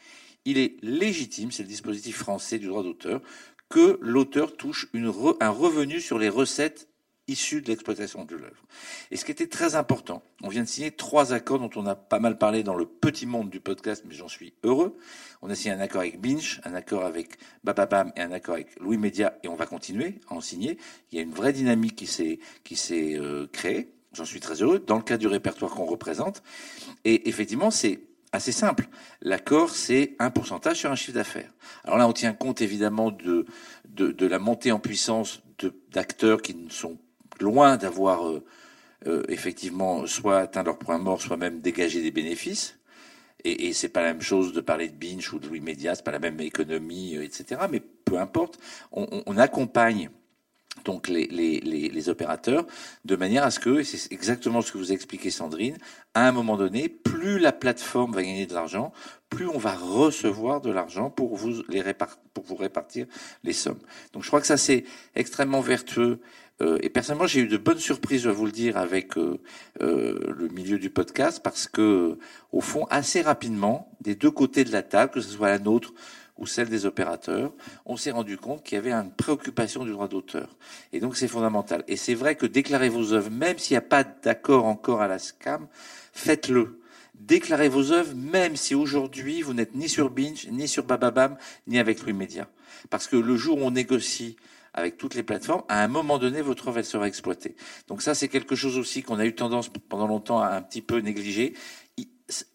il 0.49 0.57
est 0.57 0.77
légitime, 0.83 1.53
c'est 1.53 1.63
le 1.63 1.69
dispositif 1.69 2.17
français 2.17 2.59
du 2.59 2.69
droit 2.69 2.83
d'auteur, 2.83 3.21
que 3.69 3.99
l'auteur 4.01 4.57
touche 4.57 4.89
un 4.95 5.51
revenu 5.51 6.01
sur 6.01 6.19
les 6.19 6.31
recettes 6.31 6.89
issues 7.27 7.61
de 7.61 7.69
l'exploitation 7.69 8.25
de 8.25 8.35
l'œuvre. 8.35 8.65
Et 9.11 9.17
ce 9.17 9.27
qui 9.27 9.31
était 9.31 9.47
très 9.47 9.75
important, 9.75 10.23
on 10.43 10.49
vient 10.49 10.63
de 10.63 10.69
signer 10.69 10.91
trois 10.91 11.35
accords 11.35 11.59
dont 11.59 11.71
on 11.77 11.85
a 11.85 11.95
pas 11.95 12.19
mal 12.19 12.39
parlé 12.39 12.63
dans 12.63 12.75
le 12.75 12.87
petit 12.87 13.27
monde 13.27 13.51
du 13.51 13.61
podcast, 13.61 14.05
mais 14.09 14.15
j'en 14.15 14.29
suis 14.29 14.55
heureux. 14.65 14.97
On 15.43 15.51
a 15.51 15.55
signé 15.55 15.75
un 15.75 15.81
accord 15.81 16.01
avec 16.01 16.19
Binge, 16.19 16.63
un 16.65 16.73
accord 16.73 17.05
avec 17.05 17.37
Bababam 17.63 18.11
et 18.17 18.23
un 18.23 18.33
accord 18.33 18.55
avec 18.55 18.81
Louis 18.81 18.97
Média, 18.97 19.39
et 19.43 19.49
on 19.49 19.57
va 19.57 19.67
continuer 19.67 20.15
à 20.31 20.35
en 20.35 20.41
signer. 20.41 20.79
Il 21.13 21.17
y 21.17 21.19
a 21.19 21.23
une 21.23 21.35
vraie 21.35 21.53
dynamique 21.53 21.97
qui 21.97 22.07
s'est 22.07 22.39
qui 22.65 22.75
s'est 22.75 23.19
euh, 23.19 23.47
créée. 23.53 23.93
J'en 24.15 24.25
suis 24.25 24.41
très 24.41 24.63
heureux 24.63 24.79
dans 24.79 24.97
le 24.97 25.03
cadre 25.03 25.21
du 25.21 25.27
répertoire 25.27 25.73
qu'on 25.73 25.85
représente. 25.85 26.43
Et 27.05 27.29
effectivement, 27.29 27.71
c'est 27.71 28.08
assez 28.33 28.53
simple. 28.53 28.89
L'accord, 29.23 29.71
c'est 29.71 30.15
un 30.19 30.31
pourcentage 30.31 30.79
sur 30.79 30.91
un 30.91 30.97
chiffre 30.97 31.15
d'affaires. 31.15 31.53
Alors 31.85 31.99
là, 31.99 32.09
on 32.09 32.13
tient 32.13 32.33
compte 32.33 32.61
évidemment 32.61 33.11
de, 33.11 33.47
de, 33.87 34.27
la 34.27 34.39
montée 34.39 34.73
en 34.73 34.79
puissance 34.79 35.43
d'acteurs 35.91 36.43
qui 36.43 36.55
ne 36.55 36.71
sont 36.71 36.99
loin 37.41 37.77
d'avoir 37.77 38.29
euh, 38.29 38.45
euh, 39.07 39.23
effectivement 39.29 40.07
soit 40.07 40.39
atteint 40.39 40.63
leur 40.63 40.79
point 40.79 40.99
mort, 40.99 41.21
soit 41.21 41.37
même 41.37 41.61
dégagé 41.61 42.03
des 42.03 42.11
bénéfices. 42.11 42.79
Et, 43.45 43.69
et 43.69 43.73
c'est 43.73 43.89
pas 43.89 44.03
la 44.03 44.13
même 44.13 44.23
chose 44.23 44.53
de 44.53 44.61
parler 44.61 44.89
de 44.89 44.97
Binge 44.97 45.33
ou 45.33 45.39
de 45.39 45.47
Louis 45.47 45.61
Média, 45.61 45.95
c'est 45.95 46.05
pas 46.05 46.11
la 46.11 46.19
même 46.19 46.41
économie, 46.41 47.17
euh, 47.17 47.25
etc. 47.25 47.63
Mais 47.71 47.81
peu 47.81 48.19
importe, 48.19 48.59
on 48.91 49.37
accompagne 49.37 50.11
donc 50.85 51.09
les, 51.09 51.27
les, 51.27 51.61
les, 51.61 52.09
opérateurs, 52.09 52.67
de 53.05 53.17
manière 53.17 53.45
à 53.45 53.51
ce 53.51 53.59
que, 53.59 53.81
et 53.81 53.85
c'est 53.85 54.13
exactement 54.13 54.63
ce 54.63 54.73
que 54.73 54.79
vous 54.79 54.93
expliquez 54.93 55.31
Sandrine, 55.31 55.77
à 56.15 56.29
un 56.29 56.33
moment 56.33 56.57
donné, 56.57 56.89
plus 56.89 57.39
la 57.39 57.53
plateforme 57.53 58.15
va 58.15 58.23
gagner 58.23 58.47
de 58.47 58.55
l'argent, 58.55 58.93
plus 59.29 59.47
on 59.49 59.59
va 59.59 59.75
recevoir 59.75 60.61
de 60.61 60.71
l'argent 60.71 61.11
pour 61.11 61.37
vous, 61.37 61.63
les 61.69 61.83
pour 62.33 62.45
vous 62.45 62.57
répartir 62.57 63.07
les 63.45 63.53
sommes. 63.53 63.81
Donc 64.13 64.23
je 64.23 64.29
crois 64.29 64.41
que 64.41 64.47
ça 64.47 64.57
c'est 64.57 64.85
extrêmement 65.15 65.61
vertueux 65.61 66.21
Euh, 66.61 66.79
et 66.83 66.89
personnellement, 66.89 67.27
j'ai 67.27 67.41
eu 67.41 67.47
de 67.47 67.57
bonnes 67.57 67.79
surprises, 67.79 68.23
je 68.23 68.29
vais 68.29 68.35
vous 68.35 68.47
le 68.47 68.53
dire, 68.53 68.77
avec 68.77 69.17
euh, 69.17 69.39
euh, 69.81 70.19
le 70.37 70.49
milieu 70.49 70.79
du 70.79 70.91
podcast, 70.91 71.41
parce 71.43 71.69
que, 71.69 72.19
au 72.53 72.61
fond, 72.61 72.87
assez 72.91 73.23
rapidement, 73.23 73.93
des 74.01 74.15
deux 74.15 74.31
côtés 74.31 74.65
de 74.65 74.73
la 74.73 74.83
table, 74.83 75.13
que 75.13 75.21
ce 75.21 75.31
soit 75.31 75.49
la 75.49 75.59
nôtre 75.59 75.93
ou 76.39 76.47
celle 76.47 76.69
des 76.69 76.87
opérateurs, 76.87 77.53
on 77.85 77.97
s'est 77.97 78.11
rendu 78.11 78.39
compte 78.39 78.63
qu'il 78.63 78.77
y 78.77 78.79
avait 78.79 78.93
une 78.93 79.11
préoccupation 79.11 79.85
du 79.85 79.91
droit 79.91 80.09
d'auteur. 80.09 80.57
Et 80.93 81.01
donc, 81.01 81.17
c'est 81.17 81.29
fondamental. 81.29 81.85
Et 81.89 81.97
c'est 81.97 82.15
vrai 82.15 82.37
que 82.37 82.47
déclarer 82.47 82.89
vos 82.89 83.13
œuvres, 83.13 83.31
même 83.31 83.59
s'il 83.59 83.75
n'y 83.75 83.79
a 83.79 83.83
pas 83.83 84.05
d'accord 84.05 84.65
encore 84.65 85.03
à 85.03 85.09
la 85.09 85.19
SCAM, 85.19 85.67
faites-le. 86.13 86.81
Déclarez 87.15 87.69
vos 87.69 87.93
œuvres, 87.93 88.15
même 88.15 88.55
si 88.55 88.75
aujourd'hui 88.75 89.43
vous 89.43 89.53
n'êtes 89.53 89.75
ni 89.75 89.89
sur 89.89 90.09
Binge, 90.11 90.47
ni 90.51 90.69
sur 90.69 90.85
Bababam, 90.85 91.37
ni 91.67 91.79
avec 91.79 92.03
Louis 92.03 92.13
Média. 92.13 92.49
Parce 92.91 93.09
que 93.09 93.17
le 93.17 93.37
jour 93.37 93.59
où 93.59 93.63
on 93.63 93.73
négocie 93.73 94.37
avec 94.75 94.97
toutes 94.97 95.15
les 95.15 95.25
plateformes, 95.25 95.63
à 95.69 95.83
un 95.83 95.89
moment 95.89 96.19
donné, 96.19 96.41
votre 96.41 96.69
œuvre, 96.69 96.79
elle 96.79 96.85
sera 96.85 97.09
exploitée. 97.09 97.57
Donc 97.89 98.03
ça, 98.03 98.15
c'est 98.15 98.29
quelque 98.29 98.55
chose 98.55 98.79
aussi 98.79 99.03
qu'on 99.03 99.19
a 99.19 99.27
eu 99.27 99.35
tendance 99.35 99.71
pendant 99.89 100.07
longtemps 100.07 100.41
à 100.41 100.51
un 100.51 100.63
petit 100.63 100.83
peu 100.83 100.99
négliger. 101.01 101.55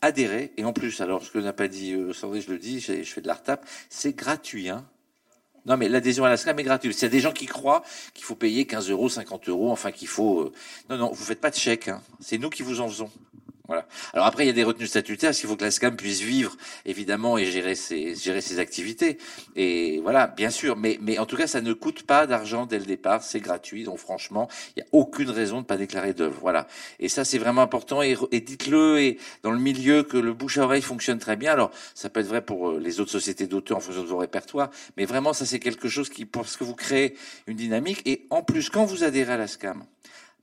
Adhérer, 0.01 0.53
et 0.57 0.65
en 0.65 0.73
plus, 0.73 1.01
alors 1.01 1.23
ce 1.23 1.31
que 1.31 1.39
n'a 1.39 1.53
pas 1.53 1.67
dit 1.67 1.93
euh, 1.93 2.13
Sandrine, 2.13 2.43
je 2.43 2.51
le 2.51 2.59
dis, 2.59 2.79
je, 2.79 3.03
fais 3.03 3.21
de 3.21 3.27
la 3.27 3.33
retape, 3.33 3.65
c'est 3.89 4.15
gratuit. 4.15 4.69
Hein. 4.69 4.85
Non, 5.65 5.77
mais 5.77 5.89
l'adhésion 5.89 6.25
à 6.25 6.29
la 6.29 6.37
SCAM 6.37 6.59
est 6.59 6.63
gratuite. 6.63 6.93
S'il 6.93 7.03
y 7.03 7.05
a 7.05 7.09
des 7.09 7.21
gens 7.21 7.31
qui 7.31 7.47
croient 7.47 7.83
qu'il 8.13 8.23
faut 8.23 8.35
payer 8.35 8.65
15 8.65 8.91
euros, 8.91 9.09
50 9.09 9.49
euros, 9.49 9.71
enfin 9.71 9.91
qu'il 9.91 10.07
faut... 10.07 10.41
Euh, 10.41 10.51
non, 10.89 10.97
non, 10.97 11.11
vous 11.11 11.23
faites 11.23 11.41
pas 11.41 11.49
de 11.49 11.55
chèque. 11.55 11.87
Hein. 11.87 12.01
C'est 12.19 12.37
nous 12.37 12.49
qui 12.49 12.61
vous 12.61 12.81
en 12.81 12.89
faisons. 12.89 13.09
Voilà. 13.65 13.87
Alors 14.11 14.25
après, 14.25 14.43
il 14.43 14.47
y 14.47 14.49
a 14.49 14.53
des 14.53 14.65
retenues 14.65 14.87
statutaires, 14.87 15.29
parce 15.29 15.39
qu'il 15.39 15.47
faut 15.47 15.55
que 15.55 15.63
la 15.63 15.71
SCAM 15.71 15.95
puisse 15.95 16.19
vivre, 16.19 16.57
évidemment, 16.85 17.37
et 17.37 17.45
gérer 17.45 17.75
ses, 17.75 18.13
gérer 18.13 18.41
ses 18.41 18.59
activités. 18.59 19.17
Et 19.55 20.01
voilà, 20.01 20.27
bien 20.27 20.49
sûr. 20.49 20.75
Mais, 20.75 20.99
mais 21.01 21.17
en 21.17 21.25
tout 21.25 21.37
cas, 21.37 21.47
ça 21.47 21.61
ne 21.61 21.71
coûte 21.71 22.03
pas 22.03 22.27
d'argent 22.27 22.65
dès 22.65 22.77
le 22.77 22.85
départ, 22.85 23.23
c'est 23.23 23.39
gratuit. 23.39 23.85
Donc 23.85 23.99
franchement, 23.99 24.49
il 24.75 24.83
n'y 24.83 24.83
a 24.83 24.89
aucune 24.91 25.29
raison 25.29 25.61
de 25.61 25.65
pas 25.65 25.77
déclarer 25.77 26.13
d'œuvre. 26.13 26.37
Voilà. 26.41 26.67
Et 26.99 27.07
ça, 27.07 27.23
c'est 27.23 27.37
vraiment 27.37 27.61
important. 27.61 28.01
Et, 28.01 28.17
et 28.31 28.41
dites-le, 28.41 28.99
et 28.99 29.17
dans 29.43 29.51
le 29.51 29.59
milieu, 29.59 30.03
que 30.03 30.17
le 30.17 30.33
bouche 30.33 30.57
à 30.57 30.63
oreille 30.63 30.81
fonctionne 30.81 31.19
très 31.19 31.37
bien. 31.37 31.53
Alors, 31.53 31.71
ça 31.95 32.09
peut 32.09 32.19
être 32.19 32.27
vrai 32.27 32.43
pour 32.43 32.71
euh, 32.71 32.79
les 32.79 32.99
autres 32.99 33.11
sociétés 33.11 33.47
d'auteurs 33.47 33.77
en 33.77 33.79
fonction 33.79 34.03
de 34.03 34.07
vos 34.07 34.17
répertoires. 34.17 34.71
Mais 34.97 35.05
vraiment, 35.05 35.31
ça, 35.31 35.45
c'est 35.45 35.59
quelque 35.59 35.87
chose 35.87 36.09
qui, 36.09 36.25
parce 36.25 36.57
que 36.57 36.65
vous 36.65 36.75
créez 36.75 37.15
une 37.47 37.55
dynamique. 37.55 38.01
Et 38.05 38.27
en 38.29 38.43
plus, 38.43 38.69
quand 38.69 38.83
vous 38.83 39.05
adhérez 39.05 39.31
à 39.31 39.37
la 39.37 39.47
SCAM, 39.47 39.85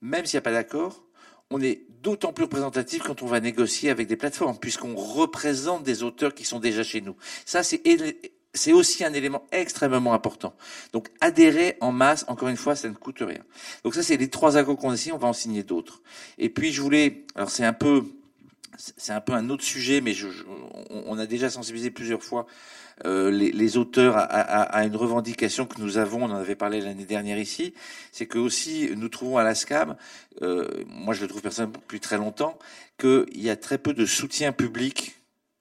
même 0.00 0.24
s'il 0.24 0.38
n'y 0.38 0.42
a 0.42 0.42
pas 0.42 0.52
d'accord, 0.52 1.04
on 1.50 1.60
est 1.60 1.82
d'autant 2.02 2.32
plus 2.32 2.44
représentatif 2.44 3.02
quand 3.02 3.22
on 3.22 3.26
va 3.26 3.40
négocier 3.40 3.90
avec 3.90 4.06
des 4.06 4.16
plateformes, 4.16 4.58
puisqu'on 4.58 4.94
représente 4.94 5.82
des 5.82 6.02
auteurs 6.02 6.34
qui 6.34 6.44
sont 6.44 6.60
déjà 6.60 6.82
chez 6.82 7.00
nous. 7.00 7.16
Ça, 7.44 7.62
c'est 7.62 8.72
aussi 8.72 9.04
un 9.04 9.12
élément 9.12 9.44
extrêmement 9.52 10.14
important. 10.14 10.54
Donc 10.92 11.08
adhérer 11.20 11.76
en 11.80 11.92
masse, 11.92 12.24
encore 12.28 12.48
une 12.48 12.56
fois, 12.56 12.74
ça 12.74 12.88
ne 12.88 12.94
coûte 12.94 13.18
rien. 13.20 13.42
Donc 13.84 13.94
ça, 13.94 14.02
c'est 14.02 14.16
les 14.16 14.30
trois 14.30 14.56
accords 14.56 14.76
qu'on 14.76 14.90
a 14.90 14.96
signés, 14.96 15.12
on 15.14 15.18
va 15.18 15.28
en 15.28 15.32
signer 15.32 15.62
d'autres. 15.62 16.00
Et 16.38 16.48
puis 16.48 16.72
je 16.72 16.80
voulais, 16.80 17.24
alors 17.34 17.50
c'est 17.50 17.64
un 17.64 17.74
peu, 17.74 18.04
c'est 18.78 19.12
un 19.12 19.20
peu 19.20 19.34
un 19.34 19.50
autre 19.50 19.64
sujet, 19.64 20.00
mais 20.00 20.14
on 20.88 21.18
a 21.18 21.26
déjà 21.26 21.50
sensibilisé 21.50 21.90
plusieurs 21.90 22.22
fois 22.22 22.46
euh, 23.06 23.30
les, 23.30 23.52
les, 23.52 23.76
auteurs 23.76 24.16
à, 24.16 24.22
à, 24.22 24.62
à, 24.62 24.84
une 24.84 24.96
revendication 24.96 25.66
que 25.66 25.80
nous 25.80 25.98
avons, 25.98 26.24
on 26.24 26.30
en 26.30 26.36
avait 26.36 26.56
parlé 26.56 26.80
l'année 26.80 27.04
dernière 27.04 27.38
ici, 27.38 27.74
c'est 28.12 28.26
que 28.26 28.38
aussi 28.38 28.90
nous 28.96 29.08
trouvons 29.08 29.38
à 29.38 29.44
la 29.44 29.54
SCAM, 29.54 29.96
euh, 30.42 30.68
moi 30.86 31.14
je 31.14 31.22
le 31.22 31.28
trouve 31.28 31.42
personnellement 31.42 31.78
depuis 31.80 32.00
très 32.00 32.18
longtemps, 32.18 32.58
qu'il 32.98 33.26
y 33.34 33.50
a 33.50 33.56
très 33.56 33.78
peu 33.78 33.94
de 33.94 34.04
soutien 34.06 34.52
public 34.52 35.16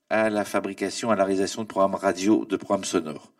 à 0.09 0.29
la 0.29 0.43
fabrication, 0.43 1.11
à 1.11 1.15
la 1.15 1.23
réalisation 1.23 1.61
de 1.61 1.67
programmes 1.67 1.95
radio, 1.95 2.45
de 2.45 2.57
programmes 2.57 2.83
sonores. 2.83 3.31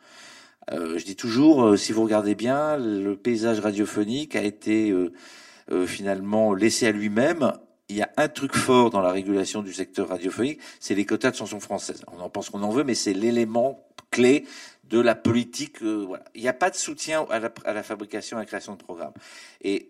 Euh, 0.71 0.97
je 0.97 1.05
dis 1.05 1.15
toujours, 1.15 1.63
euh, 1.63 1.77
si 1.77 1.91
vous 1.93 2.03
regardez 2.03 2.35
bien, 2.35 2.77
le 2.77 3.15
paysage 3.15 3.59
radiophonique 3.59 4.35
a 4.35 4.43
été 4.43 4.91
euh, 4.91 5.85
finalement 5.87 6.53
laissé 6.53 6.87
à 6.87 6.91
lui-même 6.91 7.53
il 7.89 7.97
y 7.97 8.01
a 8.01 8.09
un 8.17 8.27
truc 8.27 8.55
fort 8.55 8.91
dans 8.91 9.01
la 9.01 9.11
régulation 9.11 9.61
du 9.61 9.73
secteur 9.73 10.09
radiophonique, 10.09 10.59
c'est 10.79 10.95
les 10.95 11.05
quotas 11.05 11.31
de 11.31 11.35
chansons 11.35 11.59
françaises. 11.59 12.03
On 12.11 12.19
en 12.19 12.29
pense 12.29 12.49
qu'on 12.49 12.63
en 12.63 12.69
veut, 12.69 12.83
mais 12.83 12.95
c'est 12.95 13.13
l'élément 13.13 13.83
clé 14.11 14.45
de 14.83 14.99
la 14.99 15.15
politique. 15.15 15.81
Euh, 15.81 16.05
voilà. 16.07 16.23
Il 16.35 16.41
n'y 16.41 16.47
a 16.47 16.53
pas 16.53 16.69
de 16.69 16.75
soutien 16.75 17.25
à 17.29 17.39
la, 17.39 17.51
à 17.65 17.73
la, 17.73 17.83
fabrication 17.83 18.37
et 18.37 18.39
à 18.39 18.43
la 18.43 18.45
création 18.45 18.73
de 18.73 18.77
programmes. 18.77 19.13
Et 19.61 19.89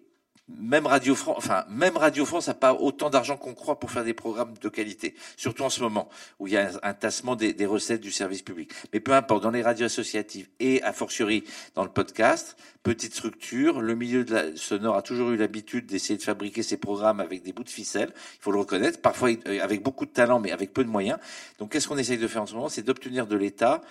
même 0.57 0.87
Radio 0.87 1.15
France, 1.15 1.35
enfin 1.37 1.65
même 1.69 1.97
Radio 1.97 2.25
France 2.25 2.47
n'a 2.47 2.53
pas 2.53 2.73
autant 2.73 3.09
d'argent 3.09 3.37
qu'on 3.37 3.53
croit 3.53 3.79
pour 3.79 3.91
faire 3.91 4.03
des 4.03 4.13
programmes 4.13 4.53
de 4.59 4.69
qualité, 4.69 5.15
surtout 5.37 5.63
en 5.63 5.69
ce 5.69 5.81
moment 5.81 6.09
où 6.39 6.47
il 6.47 6.53
y 6.53 6.57
a 6.57 6.71
un, 6.83 6.93
tassement 6.93 7.35
des, 7.35 7.53
recettes 7.65 8.01
du 8.01 8.11
service 8.11 8.41
public. 8.41 8.71
Mais 8.93 8.99
peu 8.99 9.13
importe, 9.13 9.43
dans 9.43 9.51
les 9.51 9.61
radios 9.61 9.85
associatives 9.85 10.47
et 10.59 10.81
a 10.83 10.93
fortiori 10.93 11.43
dans 11.75 11.83
le 11.83 11.89
podcast, 11.89 12.57
petite 12.83 13.13
structure, 13.13 13.81
le 13.81 13.95
milieu 13.95 14.23
de 14.23 14.33
la 14.33 14.55
sonore 14.55 14.95
a 14.95 15.01
toujours 15.01 15.31
eu 15.31 15.37
l'habitude 15.37 15.85
d'essayer 15.85 16.17
de 16.17 16.23
fabriquer 16.23 16.63
ses 16.63 16.77
programmes 16.77 17.19
avec 17.19 17.43
des 17.43 17.53
bouts 17.53 17.63
de 17.63 17.69
ficelle. 17.69 18.11
Il 18.15 18.41
faut 18.41 18.51
le 18.51 18.59
reconnaître, 18.59 19.01
parfois 19.01 19.29
euh, 19.47 19.59
avec 19.61 19.83
beaucoup 19.83 20.05
de 20.05 20.11
talent, 20.11 20.39
mais 20.39 20.51
avec 20.51 20.73
peu 20.73 20.83
de 20.83 20.89
moyens. 20.89 21.19
Donc 21.59 21.71
qu'est-ce 21.71 21.87
qu'on 21.87 21.97
essaye 21.97 22.17
de 22.17 22.27
faire 22.27 22.41
en 22.41 22.47
ce 22.47 22.55
moment, 22.55 22.69
c'est 22.69 22.83
d'obtenir 22.83 23.27
de 23.27 23.35
l'État 23.35 23.81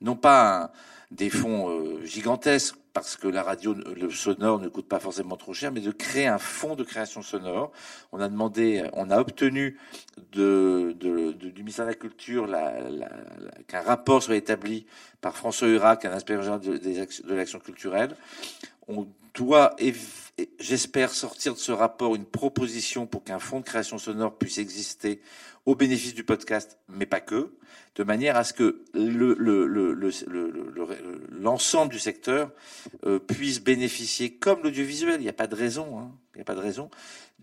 non 0.00 0.16
pas 0.16 0.72
des 1.10 1.30
fonds 1.30 1.70
euh, 1.70 2.04
gigantesques 2.04 2.76
parce 2.96 3.18
que 3.18 3.28
la 3.28 3.42
radio, 3.42 3.74
le 3.74 4.08
sonore 4.08 4.58
ne 4.58 4.68
coûte 4.68 4.88
pas 4.88 4.98
forcément 4.98 5.36
trop 5.36 5.52
cher, 5.52 5.70
mais 5.70 5.82
de 5.82 5.90
créer 5.90 6.28
un 6.28 6.38
fonds 6.38 6.76
de 6.76 6.82
création 6.82 7.20
sonore. 7.20 7.70
On 8.10 8.20
a 8.20 8.28
demandé, 8.30 8.88
on 8.94 9.10
a 9.10 9.18
obtenu 9.18 9.78
de, 10.32 10.96
de, 10.98 11.32
du 11.32 11.62
ministère 11.62 11.84
de 11.84 11.90
la 11.90 11.94
Culture 11.94 12.46
la, 12.46 12.80
la, 12.88 13.10
qu'un 13.68 13.82
rapport 13.82 14.22
soit 14.22 14.36
établi 14.36 14.86
par 15.20 15.36
François 15.36 15.68
Hurac, 15.68 16.06
un 16.06 16.12
inspecteur 16.12 16.58
de, 16.58 16.78
de 16.78 17.34
l'action 17.34 17.58
culturelle. 17.58 18.16
On 18.88 19.06
doit, 19.34 19.76
j'espère, 20.58 21.10
sortir 21.10 21.54
de 21.54 21.58
ce 21.58 21.72
rapport 21.72 22.14
une 22.14 22.24
proposition 22.24 23.06
pour 23.06 23.24
qu'un 23.24 23.38
fonds 23.38 23.60
de 23.60 23.64
création 23.64 23.98
sonore 23.98 24.36
puisse 24.36 24.58
exister 24.58 25.20
au 25.66 25.74
bénéfice 25.74 26.14
du 26.14 26.24
podcast, 26.24 26.78
mais 26.88 27.06
pas 27.06 27.20
que, 27.20 27.52
de 27.96 28.04
manière 28.04 28.36
à 28.36 28.44
ce 28.44 28.52
que 28.52 28.84
l'ensemble 28.94 29.34
le, 29.42 29.94
le, 29.94 30.10
le, 31.38 31.88
du 31.88 31.98
secteur 31.98 32.50
euh, 33.04 33.18
puisse 33.18 33.60
bénéficier, 33.60 34.34
comme 34.34 34.62
l'audiovisuel, 34.62 35.16
il 35.20 35.22
n'y 35.22 35.28
a 35.28 35.34
pas 35.34 35.48
de 35.48 35.56
raison, 35.56 35.98
hein, 35.98 36.12
il 36.34 36.38
n'y 36.38 36.42
a 36.42 36.44
pas 36.44 36.54
de 36.54 36.60
raison, 36.60 36.88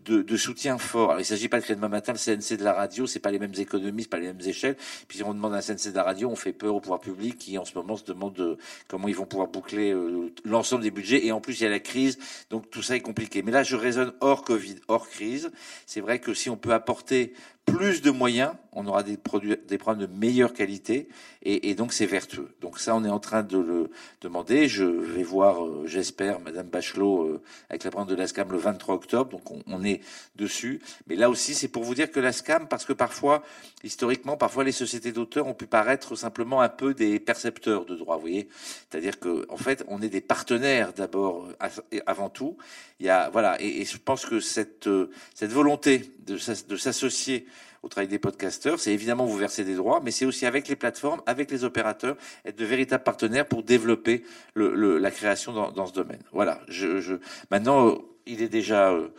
de, 0.06 0.22
de 0.22 0.38
soutien 0.38 0.78
fort. 0.78 1.10
Alors, 1.10 1.20
il 1.20 1.24
ne 1.24 1.28
s'agit 1.28 1.50
pas 1.50 1.60
de 1.60 1.64
créer 1.64 1.76
demain 1.76 1.90
matin 1.90 2.14
le 2.14 2.18
CNC 2.18 2.58
de 2.58 2.64
la 2.64 2.74
radio, 2.74 3.08
c'est 3.08 3.20
pas 3.20 3.32
les 3.32 3.40
mêmes 3.40 3.54
économies, 3.58 4.06
pas 4.06 4.20
les 4.20 4.28
mêmes 4.28 4.42
échelles. 4.46 4.76
Puis 5.08 5.18
si 5.18 5.24
on 5.24 5.34
demande 5.34 5.54
un 5.54 5.62
CNC 5.62 5.92
de 5.92 5.96
la 5.96 6.04
radio, 6.04 6.30
on 6.30 6.36
fait 6.36 6.54
peur 6.54 6.76
au 6.76 6.80
pouvoir 6.80 7.00
public 7.00 7.38
qui 7.38 7.58
en 7.58 7.66
ce 7.66 7.76
moment 7.76 7.98
se 7.98 8.04
demande 8.04 8.34
de, 8.34 8.58
comment 8.88 9.08
ils 9.08 9.16
vont 9.16 9.26
pouvoir 9.26 9.48
boucler 9.48 9.92
euh, 9.92 10.32
l'ensemble 10.44 10.84
des 10.84 10.92
budgets. 10.92 11.26
Et 11.26 11.32
en 11.32 11.42
plus, 11.42 11.60
il 11.60 11.64
y 11.64 11.68
a 11.68 11.70
la 11.70 11.80
crise, 11.80 12.20
donc 12.50 12.70
tout 12.70 12.82
ça 12.82 12.96
est 12.96 13.02
compliqué. 13.02 13.42
Mais 13.42 13.52
là, 13.52 13.64
je 13.64 13.76
raisonne 13.76 14.14
hors 14.20 14.44
Covid, 14.44 14.76
hors 14.88 15.10
crise. 15.10 15.52
C'est 15.86 16.02
vrai 16.02 16.20
que 16.20 16.34
si 16.34 16.50
on 16.50 16.58
peut 16.58 16.74
apporter 16.74 17.34
plus 17.66 18.02
de 18.02 18.12
moyens, 18.12 18.54
on 18.74 18.86
aura 18.88 19.04
des 19.04 19.18
produits, 19.18 19.56
des 19.68 19.78
programmes 19.78 20.02
de 20.02 20.12
meilleure 20.14 20.54
qualité, 20.54 21.08
et, 21.44 21.70
et 21.70 21.76
donc 21.76 21.94
c'est 21.94 22.06
vertueux. 22.06 22.50
Donc 22.62 22.80
ça, 22.80 22.96
on 22.96 23.04
est 23.04 23.10
en 23.10 23.20
train 23.20 23.44
de 23.44 23.58
le 23.58 23.90
demander. 24.22 24.68
Je 24.68 24.84
vais 24.84 25.24
voir, 25.24 25.66
euh, 25.66 25.84
j'espère, 25.86 26.40
Madame 26.40 26.68
Bachelot 26.68 27.24
euh, 27.24 27.42
avec 27.70 27.84
la 27.84 27.92
programme 27.92 28.10
de 28.10 28.16
l'ASCAM 28.16 28.52
le 28.52 28.58
23 28.58 28.96
octobre. 28.96 29.32
Donc 29.32 29.50
on, 29.52 29.62
on 29.68 29.84
est 29.84 30.02
dessus. 30.36 30.82
Mais 31.08 31.16
là 31.16 31.30
aussi, 31.30 31.54
c'est 31.54 31.68
pour 31.68 31.84
vous 31.84 31.96
dire 31.96 32.12
que 32.12 32.20
l'ASCAM, 32.20 32.68
parce 32.68 32.86
que 32.86 32.94
parfois, 32.94 33.44
historiquement, 33.84 34.38
parfois 34.38 34.64
les 34.64 34.72
sociétés 34.72 35.12
d'auteurs 35.12 35.48
ont 35.48 35.54
pu 35.54 35.66
paraître 35.66 36.16
simplement 36.16 36.62
un 36.62 36.70
peu 36.70 36.94
des 36.94 37.20
percepteurs 37.20 37.86
de 37.86 37.96
droit. 37.96 38.16
Vous 38.16 38.22
voyez, 38.22 38.50
c'est-à-dire 38.90 39.20
que 39.20 39.46
en 39.50 39.58
fait, 39.58 39.84
on 39.88 40.02
est 40.02 40.10
des 40.10 40.22
partenaires 40.22 40.94
d'abord, 40.94 41.48
euh, 41.62 42.00
avant 42.06 42.30
tout. 42.30 42.58
Il 43.00 43.06
y 43.06 43.10
a 43.10 43.30
voilà, 43.30 43.62
et, 43.62 43.82
et 43.82 43.86
je 43.86 43.98
pense 43.98 44.26
que 44.26 44.40
cette 44.40 44.90
cette 45.34 45.52
volonté 45.52 46.12
de 46.26 46.38
s'associer 46.38 47.46
au 47.84 47.90
travail 47.90 48.08
des 48.08 48.18
podcasteurs, 48.18 48.80
c'est 48.80 48.94
évidemment 48.94 49.26
vous 49.26 49.38
verser 49.38 49.66
des 49.66 49.76
droits, 49.76 50.00
mais 50.02 50.12
c'est 50.12 50.26
aussi 50.26 50.46
avec 50.46 50.70
les 50.70 50.78
plateformes, 50.78 51.22
avec 51.26 51.52
les 51.52 51.66
opérateurs, 51.66 52.16
être 52.46 52.56
de 52.56 52.66
véritables 52.66 53.04
partenaires 53.04 53.46
pour 53.46 53.62
développer 53.62 54.24
le, 54.54 54.74
le, 54.74 54.98
la 54.98 55.12
création 55.12 55.52
dans, 55.52 55.72
dans, 55.72 55.86
ce 55.86 55.94
domaine. 55.94 56.24
Voilà. 56.32 56.62
Je, 56.70 57.02
je... 57.02 57.16
Maintenant, 57.52 57.90
euh, 57.90 57.96
il 58.26 58.42
est 58.42 58.48
déjà 58.48 58.92
euh... 58.92 59.10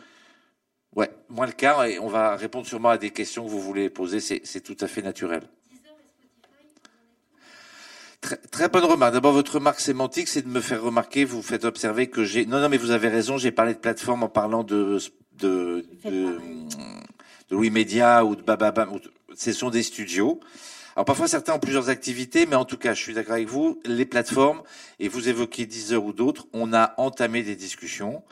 ouais 0.95 1.11
moins 1.29 1.45
le 1.45 1.51
quart 1.51 1.85
et 1.85 1.99
on 1.99 2.07
va 2.07 2.35
répondre 2.35 2.65
sûrement 2.65 2.89
à 2.89 2.97
des 2.97 3.11
questions 3.11 3.45
que 3.45 3.49
vous 3.49 3.61
voulez 3.61 3.91
poser. 3.91 4.19
C'est 4.19 4.61
tout 4.61 4.77
à 4.81 4.87
fait 4.87 5.03
naturel. 5.03 5.43
Très, 8.21 8.37
très, 8.37 8.69
bonne 8.69 8.85
remarque. 8.85 9.13
D'abord, 9.13 9.33
votre 9.33 9.55
remarque 9.55 9.79
sémantique, 9.79 10.27
c'est 10.27 10.41
de 10.41 10.47
me 10.47 10.59
faire 10.59 10.81
remarquer, 10.81 11.25
vous 11.25 11.43
faites 11.43 11.63
observer 11.63 12.07
que 12.07 12.23
j'ai... 12.23 12.47
Non, 12.47 12.59
non, 12.59 12.69
mais 12.69 12.77
vous 12.77 12.89
avez 12.89 13.09
raison, 13.09 13.37
j'ai 13.37 13.51
parlé 13.51 13.75
de 13.75 13.79
plateforme 13.79 14.23
en 14.23 14.29
parlant 14.29 14.63
de, 14.63 14.97
de, 15.37 15.85
de, 16.03 16.39
de 17.49 17.55
Louis 17.55 17.69
Média 17.69 18.25
ou 18.25 18.35
de 18.35 18.41
Bababam, 18.41 18.99
ce 19.35 19.53
sont 19.53 19.69
des 19.69 19.83
studios. 19.83 20.39
Alors 20.95 21.05
parfois 21.05 21.27
certains 21.27 21.53
ont 21.53 21.59
plusieurs 21.59 21.89
activités, 21.89 22.45
mais 22.45 22.55
en 22.55 22.65
tout 22.65 22.77
cas, 22.77 22.93
je 22.93 23.01
suis 23.01 23.13
d'accord 23.13 23.33
avec 23.33 23.49
vous, 23.49 23.81
les 23.85 24.05
plateformes, 24.05 24.61
et 24.99 25.09
vous 25.09 25.27
évoquez 25.27 25.65
Deezer 25.65 26.03
ou 26.03 26.13
d'autres, 26.13 26.47
on 26.53 26.73
a 26.73 26.93
entamé 26.97 27.43
des 27.43 27.55
discussions. 27.55 28.23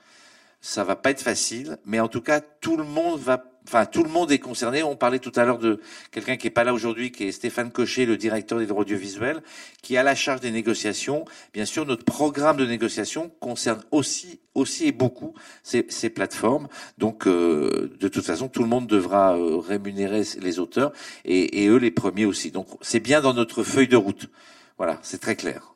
Ça 0.61 0.85
va 0.85 0.95
pas 0.95 1.11
être 1.11 1.21
facile, 1.21 1.77
mais 1.85 1.99
en 1.99 2.07
tout 2.07 2.21
cas, 2.21 2.39
tout 2.39 2.77
le 2.77 2.85
monde 2.85 3.19
va 3.19 3.43
enfin, 3.65 3.85
tout 3.85 4.03
le 4.03 4.09
monde 4.09 4.31
est 4.31 4.39
concerné. 4.39 4.83
On 4.83 4.95
parlait 4.95 5.19
tout 5.19 5.31
à 5.35 5.43
l'heure 5.43 5.59
de 5.59 5.79
quelqu'un 6.11 6.37
qui 6.37 6.47
est 6.47 6.51
pas 6.51 6.63
là 6.63 6.73
aujourd'hui, 6.73 7.11
qui 7.11 7.25
est 7.25 7.31
Stéphane 7.31 7.71
Cochet, 7.71 8.05
le 8.05 8.17
directeur 8.17 8.59
des 8.59 8.65
droits 8.65 8.81
audiovisuels, 8.81 9.41
qui 9.81 9.97
a 9.97 10.03
la 10.03 10.15
charge 10.15 10.41
des 10.41 10.51
négociations. 10.51 11.25
Bien 11.53 11.65
sûr, 11.65 11.85
notre 11.85 12.05
programme 12.05 12.57
de 12.57 12.65
négociation 12.65 13.31
concerne 13.39 13.83
aussi, 13.91 14.39
aussi 14.55 14.87
et 14.87 14.91
beaucoup 14.91 15.33
ces, 15.63 15.85
ces 15.89 16.09
plateformes. 16.09 16.67
Donc, 16.97 17.27
euh, 17.27 17.95
de 17.99 18.07
toute 18.07 18.25
façon, 18.25 18.47
tout 18.47 18.63
le 18.63 18.69
monde 18.69 18.87
devra 18.87 19.37
euh, 19.37 19.57
rémunérer 19.57 20.23
les 20.39 20.59
auteurs 20.59 20.93
et, 21.25 21.63
et 21.63 21.67
eux 21.67 21.77
les 21.77 21.91
premiers 21.91 22.25
aussi. 22.25 22.51
Donc, 22.51 22.67
c'est 22.81 22.99
bien 22.99 23.21
dans 23.21 23.33
notre 23.33 23.63
feuille 23.63 23.87
de 23.87 23.97
route. 23.97 24.29
Voilà, 24.77 24.99
c'est 25.01 25.19
très 25.19 25.35
clair. 25.35 25.73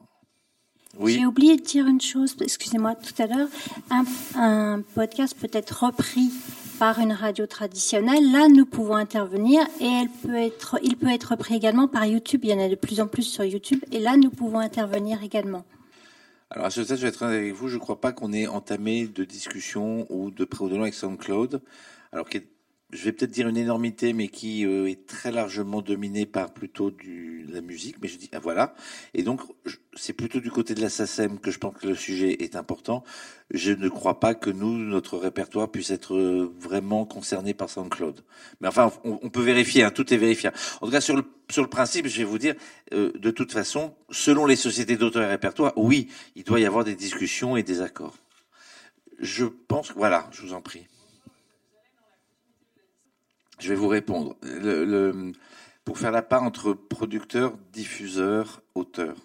Oui. 1.00 1.14
J'ai 1.14 1.26
oublié 1.26 1.58
de 1.58 1.62
dire 1.62 1.86
une 1.86 2.02
chose, 2.02 2.36
excusez-moi, 2.42 2.96
tout 2.96 3.22
à 3.22 3.28
l'heure. 3.28 3.48
Un, 3.92 4.04
un, 4.36 4.82
podcast 4.96 5.36
peut 5.40 5.50
être 5.54 5.84
repris 5.84 6.32
par 6.80 7.00
une 7.00 7.14
radio 7.14 7.46
traditionnelle. 7.48 8.32
Là, 8.32 8.48
nous 8.48 8.66
pouvons 8.66 8.96
intervenir 8.96 9.62
et 9.80 9.86
elle 9.86 10.10
peut 10.10 10.36
être, 10.36 10.78
il 10.84 10.96
peut 10.98 11.12
être 11.12 11.32
repris 11.32 11.56
également 11.56 11.88
par 11.88 12.06
YouTube. 12.06 12.42
Il 12.44 12.50
y 12.50 12.54
en 12.54 12.60
a 12.60 12.70
de 12.70 12.76
plus 12.76 13.00
en 13.00 13.08
plus 13.08 13.24
sur 13.24 13.44
YouTube. 13.44 13.84
Et 13.92 14.00
là, 14.00 14.18
nous 14.18 14.30
pouvons 14.30 14.60
intervenir 14.60 15.24
également. 15.24 15.66
Alors 16.50 16.68
à 16.68 16.70
ce 16.70 16.84
stade, 16.84 16.98
je 16.98 17.04
vais 17.04 17.10
être 17.10 17.24
avec 17.24 17.54
vous, 17.54 17.68
je 17.68 17.76
ne 17.76 17.80
crois 17.80 18.00
pas 18.00 18.14
qu'on 18.14 18.32
ait 18.32 18.48
entamé 18.48 19.08
de 19.08 19.26
discussion 19.26 20.06
ou 20.10 20.32
de 20.32 20.46
pré 20.46 20.66
avec 20.66 20.94
SoundCloud. 20.94 21.62
Alors 22.14 22.30
qui 22.30 22.38
est 22.38 22.48
je 22.92 23.04
vais 23.04 23.12
peut-être 23.12 23.32
dire 23.32 23.50
une 23.50 23.58
énormité, 23.58 24.14
mais 24.14 24.30
qui 24.30 24.66
euh, 24.66 24.90
est 24.90 25.06
très 25.06 25.32
largement 25.32 25.82
dominée 25.82 26.26
par 26.26 26.54
plutôt 26.54 26.90
du, 26.90 27.46
la 27.50 27.60
musique. 27.60 27.98
Mais 28.02 28.08
je 28.08 28.18
dis, 28.18 28.30
ah, 28.32 28.40
voilà. 28.40 28.76
Et 29.14 29.24
donc, 29.24 29.42
c'est 29.94 30.14
plutôt 30.14 30.40
du 30.40 30.52
côté 30.52 30.74
de 30.74 30.80
la 30.80 30.90
SACEM 30.90 31.40
que 31.40 31.52
je 31.52 31.60
pense 31.60 31.76
que 31.76 31.88
le 31.88 31.96
sujet 31.96 32.44
est 32.44 32.56
important. 32.56 33.04
Je 33.52 33.74
ne 33.74 33.90
crois 33.90 34.22
pas 34.22 34.36
que 34.36 34.50
nous, 34.50 34.78
notre 34.78 35.18
répertoire, 35.18 35.70
puisse 35.70 35.92
être 35.92 36.16
euh, 36.16 36.54
vraiment 36.58 37.06
concerné 37.06 37.54
par 37.54 37.70
SoundCloud. 37.70 38.24
Mais 38.62 38.70
enfin, 38.70 38.92
on, 39.04 39.20
on 39.22 39.30
peut 39.30 39.44
vérifier, 39.44 39.84
hein, 39.84 39.92
tout 39.92 40.14
est 40.14 40.18
vérifiable. 40.18 40.56
En 40.80 40.86
tout 40.86 40.94
cas, 40.94 41.02
sur 41.02 41.18
le, 41.18 41.26
sur 41.50 41.64
le 41.64 41.70
principe, 41.70 42.08
je 42.08 42.18
vais 42.20 42.24
vous 42.24 42.38
dire, 42.38 42.56
euh, 42.94 43.12
de 43.16 43.32
toute 43.32 43.52
façon, 43.52 43.96
selon 44.12 44.46
les 44.46 44.56
sociétés 44.56 44.96
d'auteurs 44.96 45.24
et 45.24 45.28
répertoire, 45.28 45.74
oui, 45.76 46.08
il 46.38 46.46
doit 46.46 46.62
y 46.62 46.66
avoir 46.66 46.86
des 46.86 46.96
discussions 46.96 47.58
et 47.58 47.64
des 47.64 47.82
accords. 47.82 48.16
Je 49.20 49.46
pense, 49.46 49.92
voilà, 49.92 50.30
je 50.32 50.42
vous 50.42 50.54
en 50.54 50.62
prie. 50.62 50.88
Je 53.60 53.70
vais 53.70 53.76
vous 53.76 53.88
répondre. 53.88 54.36
Le, 54.42 54.86
le, 54.86 55.32
pour 55.84 55.98
faire 55.98 56.12
la 56.12 56.22
part 56.22 56.44
entre 56.44 56.74
producteur, 56.74 57.58
diffuseur, 57.72 58.62
auteur. 58.76 59.16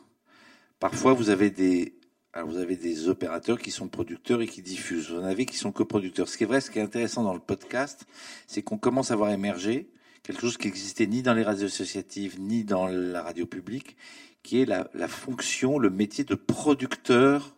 Parfois, 0.81 1.13
vous 1.13 1.31
avez 1.31 1.51
des, 1.51 1.95
alors 2.33 2.49
vous 2.49 2.59
avez 2.59 2.77
des 2.77 3.09
opérateurs 3.09 3.59
qui 3.59 3.71
sont 3.71 3.89
producteurs 3.89 4.41
et 4.41 4.47
qui 4.47 4.63
diffusent. 4.63 5.11
Vous 5.11 5.21
en 5.21 5.25
avez 5.25 5.45
qui 5.45 5.57
sont 5.57 5.73
coproducteurs. 5.73 6.29
Ce 6.29 6.39
qui 6.39 6.45
est 6.45 6.47
vrai, 6.47 6.61
ce 6.61 6.71
qui 6.71 6.79
est 6.79 6.83
intéressant 6.83 7.23
dans 7.23 7.35
le 7.35 7.41
podcast, 7.41 8.07
c'est 8.47 8.63
qu'on 8.63 8.79
commence 8.79 9.11
à 9.11 9.17
voir 9.17 9.31
émerger 9.31 9.91
quelque 10.23 10.41
chose 10.41 10.57
qui 10.57 10.69
existait 10.69 11.07
ni 11.07 11.23
dans 11.23 11.35
les 11.35 11.43
radios 11.43 11.67
associatives, 11.67 12.41
ni 12.41 12.65
dans 12.65 12.87
la 12.87 13.23
radio 13.23 13.45
publique, 13.45 13.97
qui 14.43 14.63
est 14.63 14.65
la, 14.65 14.89
la 14.95 15.09
fonction, 15.09 15.79
le 15.79 15.91
métier 15.91 16.25
de 16.25 16.35
producteur 16.35 17.57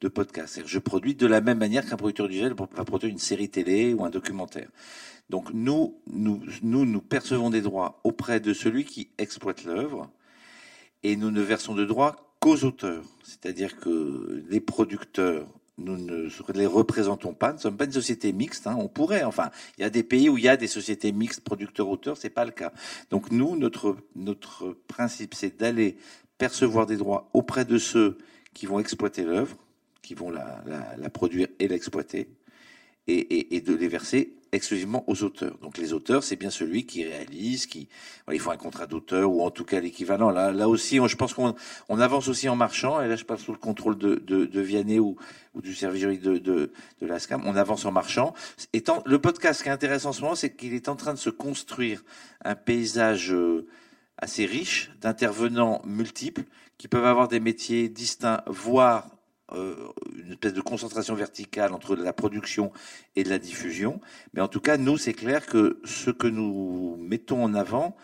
de 0.00 0.08
podcast. 0.08 0.62
Je 0.64 0.78
produis 0.78 1.14
de 1.14 1.26
la 1.26 1.40
même 1.40 1.58
manière 1.58 1.88
qu'un 1.88 1.96
producteur 1.96 2.28
du 2.28 2.36
gel 2.36 2.54
va 2.54 2.84
produire 2.84 3.10
une 3.10 3.18
série 3.18 3.48
télé 3.48 3.94
ou 3.94 4.04
un 4.04 4.10
documentaire. 4.10 4.68
Donc 5.30 5.52
nous, 5.52 6.00
nous, 6.06 6.42
nous, 6.62 6.84
nous 6.84 7.00
percevons 7.00 7.50
des 7.50 7.60
droits 7.60 8.00
auprès 8.04 8.40
de 8.40 8.52
celui 8.54 8.84
qui 8.84 9.10
exploite 9.18 9.64
l'œuvre 9.64 10.10
et 11.02 11.16
nous 11.16 11.30
ne 11.30 11.42
versons 11.42 11.74
de 11.74 11.84
droits 11.84 12.34
qu'aux 12.40 12.64
auteurs. 12.64 13.04
C'est-à-dire 13.24 13.78
que 13.78 14.44
les 14.48 14.60
producteurs, 14.60 15.46
nous 15.76 15.96
ne 15.96 16.28
les 16.54 16.66
représentons 16.66 17.34
pas. 17.34 17.50
Nous 17.50 17.56
ne 17.56 17.60
sommes 17.60 17.76
pas 17.76 17.84
une 17.84 17.92
société 17.92 18.32
mixte. 18.32 18.66
Hein. 18.66 18.76
On 18.78 18.88
pourrait, 18.88 19.24
enfin, 19.24 19.50
il 19.76 19.82
y 19.82 19.84
a 19.84 19.90
des 19.90 20.02
pays 20.02 20.28
où 20.28 20.38
il 20.38 20.44
y 20.44 20.48
a 20.48 20.56
des 20.56 20.66
sociétés 20.66 21.12
mixtes 21.12 21.40
producteurs-auteurs, 21.40 22.16
c'est 22.16 22.30
pas 22.30 22.44
le 22.44 22.50
cas. 22.50 22.72
Donc 23.10 23.30
nous, 23.30 23.56
notre 23.56 23.96
notre 24.16 24.76
principe, 24.88 25.34
c'est 25.34 25.58
d'aller 25.58 25.96
percevoir 26.38 26.86
des 26.86 26.96
droits 26.96 27.28
auprès 27.32 27.64
de 27.64 27.78
ceux 27.78 28.18
qui 28.54 28.66
vont 28.66 28.78
exploiter 28.78 29.24
l'œuvre, 29.24 29.56
qui 30.08 30.14
vont 30.14 30.30
la, 30.30 31.10
produire 31.10 31.48
et 31.58 31.68
l'exploiter, 31.68 32.30
et, 33.08 33.60
de 33.60 33.74
les 33.74 33.88
verser 33.88 34.32
exclusivement 34.52 35.04
aux 35.06 35.22
auteurs. 35.22 35.58
Donc 35.58 35.76
les 35.76 35.92
auteurs, 35.92 36.24
c'est 36.24 36.36
bien 36.36 36.48
celui 36.48 36.86
qui 36.86 37.04
réalise, 37.04 37.66
qui 37.66 37.88
il 38.32 38.40
faut 38.40 38.50
un 38.50 38.56
contrat 38.56 38.86
d'auteur 38.86 39.30
ou 39.30 39.42
en 39.42 39.50
tout 39.50 39.66
cas 39.66 39.80
l'équivalent. 39.80 40.30
Là, 40.30 40.66
aussi, 40.66 40.96
je 40.96 41.16
pense 41.16 41.34
qu'on 41.34 41.54
on 41.90 42.00
avance 42.00 42.28
aussi 42.28 42.48
en 42.48 42.56
marchant. 42.56 43.02
Et 43.02 43.06
là, 43.06 43.16
je 43.16 43.24
passe 43.24 43.42
sous 43.42 43.52
le 43.52 43.58
contrôle 43.58 43.98
de, 43.98 44.14
de, 44.14 44.60
Vianney 44.62 44.98
ou, 44.98 45.18
du 45.56 45.74
service 45.74 46.00
juridique 46.00 46.22
de, 46.22 46.72
l'ASCAM. 47.02 47.42
On 47.44 47.54
avance 47.54 47.84
en 47.84 47.92
marchant. 47.92 48.32
Le 49.04 49.18
podcast, 49.18 49.58
ce 49.58 49.62
qui 49.62 49.68
est 49.68 49.72
intéressant 49.72 50.08
en 50.08 50.14
ce 50.14 50.22
moment, 50.22 50.34
c'est 50.34 50.56
qu'il 50.56 50.72
est 50.72 50.88
en 50.88 50.96
train 50.96 51.12
de 51.12 51.18
se 51.18 51.28
construire 51.28 52.02
un 52.42 52.54
paysage 52.54 53.30
euh, 53.30 53.66
assez 54.16 54.46
riche 54.46 54.90
d'intervenants 55.02 55.82
multiples 55.84 56.44
qui 56.78 56.88
peuvent 56.88 57.04
avoir 57.04 57.28
des 57.28 57.40
métiers 57.40 57.90
distincts, 57.90 58.42
voire 58.46 59.17
euh, 59.52 59.88
une 60.14 60.32
espèce 60.32 60.52
de 60.52 60.60
concentration 60.60 61.14
verticale 61.14 61.72
entre 61.72 61.96
la 61.96 62.12
production 62.12 62.70
et 63.16 63.24
la 63.24 63.38
diffusion. 63.38 64.00
Mais 64.34 64.42
en 64.42 64.48
tout 64.48 64.60
cas, 64.60 64.76
nous, 64.76 64.98
c'est 64.98 65.14
clair 65.14 65.46
que 65.46 65.80
ce 65.84 66.10
que 66.10 66.26
nous 66.26 66.96
mettons 67.00 67.42
en 67.42 67.54
avant, 67.54 67.96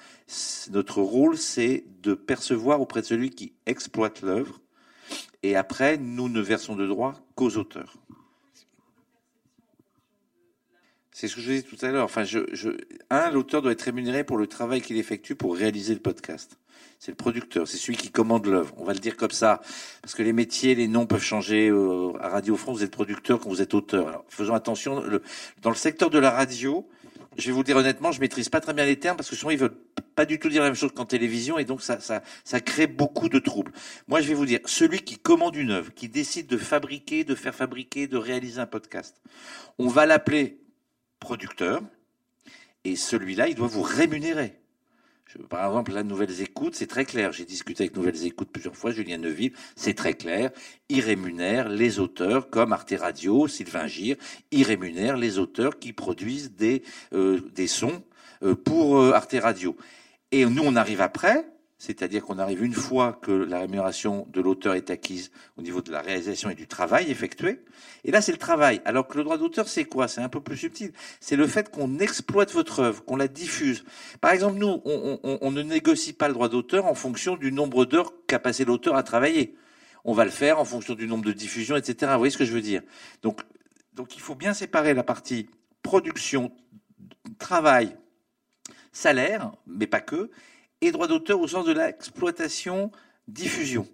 notre 0.70 1.02
rôle, 1.02 1.36
c'est 1.36 1.84
de 2.02 2.14
percevoir 2.14 2.80
auprès 2.80 3.02
de 3.02 3.06
celui 3.06 3.30
qui 3.30 3.52
exploite 3.66 4.22
l'œuvre. 4.22 4.60
Et 5.42 5.54
après, 5.56 5.98
nous 5.98 6.30
ne 6.30 6.40
versons 6.40 6.76
de 6.76 6.86
droit 6.86 7.14
qu'aux 7.34 7.56
auteurs. 7.56 7.94
C'est 11.12 11.28
ce 11.28 11.36
que 11.36 11.42
je 11.42 11.50
disais 11.52 11.62
tout 11.62 11.76
à 11.84 11.90
l'heure. 11.90 12.06
Enfin, 12.06 12.24
un, 13.10 13.30
l'auteur 13.30 13.60
doit 13.60 13.72
être 13.72 13.82
rémunéré 13.82 14.24
pour 14.24 14.38
le 14.38 14.46
travail 14.46 14.80
qu'il 14.80 14.96
effectue 14.96 15.36
pour 15.36 15.54
réaliser 15.56 15.94
le 15.94 16.00
podcast 16.00 16.58
c'est 17.04 17.12
le 17.12 17.16
producteur, 17.16 17.68
c'est 17.68 17.76
celui 17.76 17.98
qui 17.98 18.10
commande 18.10 18.46
l'œuvre. 18.46 18.72
On 18.78 18.84
va 18.84 18.94
le 18.94 18.98
dire 18.98 19.18
comme 19.18 19.30
ça, 19.30 19.60
parce 20.00 20.14
que 20.14 20.22
les 20.22 20.32
métiers, 20.32 20.74
les 20.74 20.88
noms 20.88 21.04
peuvent 21.04 21.22
changer. 21.22 21.68
Euh, 21.68 22.14
à 22.18 22.30
Radio 22.30 22.56
France, 22.56 22.78
vous 22.78 22.82
êtes 22.82 22.90
producteur 22.90 23.40
quand 23.40 23.50
vous 23.50 23.60
êtes 23.60 23.74
auteur. 23.74 24.08
Alors, 24.08 24.24
faisons 24.30 24.54
attention. 24.54 25.02
Dans 25.60 25.68
le 25.68 25.76
secteur 25.76 26.08
de 26.08 26.18
la 26.18 26.30
radio, 26.30 26.88
je 27.36 27.44
vais 27.44 27.52
vous 27.52 27.62
dire 27.62 27.76
honnêtement, 27.76 28.10
je 28.10 28.20
maîtrise 28.20 28.48
pas 28.48 28.62
très 28.62 28.72
bien 28.72 28.86
les 28.86 28.98
termes 28.98 29.18
parce 29.18 29.28
que 29.28 29.36
souvent 29.36 29.50
ils 29.50 29.58
veulent 29.58 29.76
pas 30.14 30.24
du 30.24 30.38
tout 30.38 30.48
dire 30.48 30.62
la 30.62 30.68
même 30.68 30.76
chose 30.76 30.92
qu'en 30.94 31.04
télévision 31.04 31.58
et 31.58 31.66
donc 31.66 31.82
ça, 31.82 32.00
ça, 32.00 32.22
ça 32.42 32.60
crée 32.60 32.86
beaucoup 32.86 33.28
de 33.28 33.38
troubles. 33.38 33.72
Moi, 34.08 34.22
je 34.22 34.28
vais 34.28 34.34
vous 34.34 34.46
dire, 34.46 34.60
celui 34.64 35.00
qui 35.00 35.18
commande 35.18 35.56
une 35.56 35.72
œuvre, 35.72 35.92
qui 35.92 36.08
décide 36.08 36.46
de 36.46 36.56
fabriquer, 36.56 37.22
de 37.22 37.34
faire 37.34 37.54
fabriquer, 37.54 38.06
de 38.06 38.16
réaliser 38.16 38.62
un 38.62 38.66
podcast, 38.66 39.20
on 39.78 39.88
va 39.88 40.06
l'appeler 40.06 40.58
producteur 41.20 41.82
et 42.84 42.96
celui-là, 42.96 43.48
il 43.48 43.56
doit 43.56 43.68
vous 43.68 43.82
rémunérer 43.82 44.58
par 45.48 45.66
exemple, 45.66 45.92
la 45.92 46.02
Nouvelles 46.02 46.40
Écoutes, 46.40 46.74
c'est 46.74 46.86
très 46.86 47.04
clair. 47.04 47.32
J'ai 47.32 47.44
discuté 47.44 47.84
avec 47.84 47.96
Nouvelles 47.96 48.24
Écoutes 48.24 48.50
plusieurs 48.52 48.76
fois, 48.76 48.90
Julien 48.92 49.18
Neuville, 49.18 49.52
c'est 49.74 49.94
très 49.94 50.14
clair. 50.14 50.50
Il 50.88 51.00
rémunère 51.00 51.68
les 51.68 51.98
auteurs 51.98 52.50
comme 52.50 52.72
Arte 52.72 52.94
Radio, 52.98 53.48
Sylvain 53.48 53.86
Gire, 53.86 54.16
il 54.50 54.64
rémunère 54.64 55.16
les 55.16 55.38
auteurs 55.38 55.78
qui 55.78 55.92
produisent 55.92 56.52
des, 56.52 56.82
euh, 57.12 57.40
des 57.54 57.66
sons 57.66 58.02
euh, 58.42 58.54
pour 58.54 58.98
euh, 58.98 59.12
Arte 59.12 59.36
Radio. 59.40 59.76
Et 60.30 60.44
nous, 60.44 60.62
on 60.64 60.76
arrive 60.76 61.00
après, 61.00 61.46
c'est-à-dire 61.84 62.24
qu'on 62.24 62.38
arrive 62.38 62.64
une 62.64 62.72
fois 62.72 63.18
que 63.20 63.30
la 63.30 63.58
rémunération 63.58 64.26
de 64.32 64.40
l'auteur 64.40 64.74
est 64.74 64.88
acquise 64.88 65.30
au 65.58 65.62
niveau 65.62 65.82
de 65.82 65.92
la 65.92 66.00
réalisation 66.00 66.48
et 66.48 66.54
du 66.54 66.66
travail 66.66 67.10
effectué. 67.10 67.60
Et 68.04 68.10
là, 68.10 68.22
c'est 68.22 68.32
le 68.32 68.38
travail. 68.38 68.80
Alors 68.86 69.06
que 69.06 69.18
le 69.18 69.24
droit 69.24 69.36
d'auteur, 69.36 69.68
c'est 69.68 69.84
quoi? 69.84 70.08
C'est 70.08 70.22
un 70.22 70.30
peu 70.30 70.40
plus 70.40 70.56
subtil. 70.56 70.92
C'est 71.20 71.36
le 71.36 71.46
fait 71.46 71.70
qu'on 71.70 71.98
exploite 71.98 72.52
votre 72.52 72.80
œuvre, 72.80 73.04
qu'on 73.04 73.16
la 73.16 73.28
diffuse. 73.28 73.84
Par 74.22 74.30
exemple, 74.30 74.56
nous, 74.58 74.80
on, 74.86 75.50
ne 75.50 75.62
négocie 75.62 76.14
pas 76.14 76.28
le 76.28 76.32
droit 76.32 76.48
d'auteur 76.48 76.86
en 76.86 76.94
fonction 76.94 77.36
du 77.36 77.52
nombre 77.52 77.84
d'heures 77.84 78.14
qu'a 78.26 78.38
passé 78.38 78.64
l'auteur 78.64 78.96
à 78.96 79.02
travailler. 79.02 79.54
On 80.06 80.14
va 80.14 80.24
le 80.24 80.30
faire 80.30 80.58
en 80.58 80.64
fonction 80.64 80.94
du 80.94 81.06
nombre 81.06 81.26
de 81.26 81.32
diffusions, 81.32 81.76
etc. 81.76 82.12
Vous 82.12 82.18
voyez 82.18 82.30
ce 82.30 82.38
que 82.38 82.46
je 82.46 82.52
veux 82.52 82.62
dire? 82.62 82.80
Donc, 83.20 83.42
donc, 83.92 84.16
il 84.16 84.22
faut 84.22 84.34
bien 84.34 84.54
séparer 84.54 84.94
la 84.94 85.02
partie 85.02 85.50
production, 85.82 86.50
travail, 87.38 87.94
salaire, 88.90 89.52
mais 89.66 89.86
pas 89.86 90.00
que, 90.00 90.30
et 90.86 90.92
droit 90.92 91.06
d'auteur 91.06 91.40
au 91.40 91.48
sens 91.48 91.64
de 91.64 91.72
l'exploitation, 91.72 92.90
diffusion. 93.28 93.86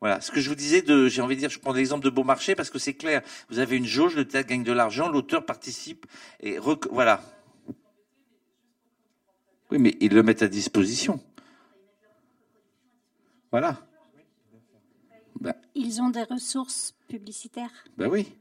Voilà, 0.00 0.20
ce 0.20 0.30
que 0.30 0.40
je 0.40 0.48
vous 0.48 0.54
disais 0.54 0.82
de, 0.82 1.08
j'ai 1.08 1.22
envie 1.22 1.34
de 1.34 1.40
dire, 1.40 1.50
je 1.50 1.58
prends 1.58 1.72
l'exemple 1.72 2.04
de 2.04 2.10
Beaumarchais 2.10 2.54
parce 2.54 2.70
que 2.70 2.78
c'est 2.78 2.94
clair. 2.94 3.22
Vous 3.50 3.58
avez 3.58 3.76
une 3.76 3.84
jauge, 3.84 4.14
le 4.14 4.26
théâtre 4.26 4.48
gagne 4.48 4.62
de 4.62 4.72
l'argent, 4.72 5.08
l'auteur 5.08 5.44
participe 5.44 6.06
et 6.40 6.58
voilà. 6.58 7.20
Oui, 9.70 9.78
mais 9.78 9.96
ils 10.00 10.14
le 10.14 10.22
mettent 10.22 10.42
à 10.42 10.48
disposition. 10.48 11.20
Voilà. 13.50 13.78
Ben. 15.40 15.54
Ils 15.74 16.00
ont 16.00 16.10
des 16.10 16.22
ressources 16.22 16.94
publicitaires. 17.08 17.84
Ben 17.96 18.08
oui. 18.08 18.32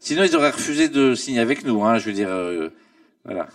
Sinon, 0.00 0.24
ils 0.24 0.36
auraient 0.36 0.50
refusé 0.50 0.88
de 0.88 1.14
signer 1.14 1.40
avec 1.40 1.64
nous, 1.64 1.84
hein, 1.84 1.98
je 1.98 2.06
veux 2.06 2.12
dire, 2.12 2.28
euh, 2.28 2.70
voilà. 3.24 3.48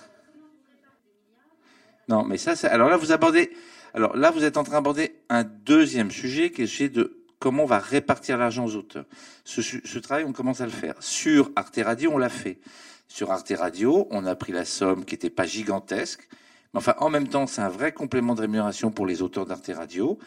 Non, 2.10 2.24
mais 2.24 2.38
ça, 2.38 2.54
alors 2.68 2.90
là, 2.90 2.98
vous 2.98 3.12
abordez, 3.12 3.52
alors 3.94 4.16
là, 4.16 4.32
vous 4.32 4.44
êtes 4.44 4.58
en 4.58 4.64
train 4.64 4.76
d'aborder 4.76 5.16
un 5.30 5.44
deuxième 5.44 6.12
sujet 6.12 6.52
qui 6.52 6.64
est 6.64 6.68
celui 6.68 6.90
de 6.90 7.24
comment 7.40 7.64
on 7.64 7.68
va 7.68 7.80
répartir 7.80 8.38
l'argent 8.38 8.66
aux 8.66 8.76
auteurs. 8.76 9.06
Ce, 9.44 9.62
ce, 9.62 10.00
travail, 10.00 10.24
on 10.26 10.34
commence 10.34 10.62
à 10.62 10.66
le 10.66 10.72
faire. 10.72 10.96
Sur 11.00 11.52
Arte 11.56 11.80
Radio, 11.84 12.12
on 12.14 12.18
l'a 12.18 12.30
fait. 12.30 12.60
sur 13.08 13.32
Arte 13.32 13.54
Radio. 13.58 14.08
On 14.12 14.26
a 14.26 14.36
pris 14.36 14.52
la 14.54 14.66
somme 14.66 15.06
qui 15.06 15.14
n'était 15.14 15.30
pas 15.30 15.46
gigantesque. 15.46 16.28
Mais 16.74 16.80
enfin, 16.80 16.96
en 16.98 17.10
même 17.10 17.28
temps, 17.28 17.46
c'est 17.46 17.62
un 17.62 17.70
vrai 17.70 17.92
complément 17.92 18.34
de 18.34 18.42
rémunération 18.42 18.92
pour 18.92 19.06
les 19.06 19.22
auteurs 19.22 19.46
d'Arte 19.46 19.72
Radio. 19.76 20.18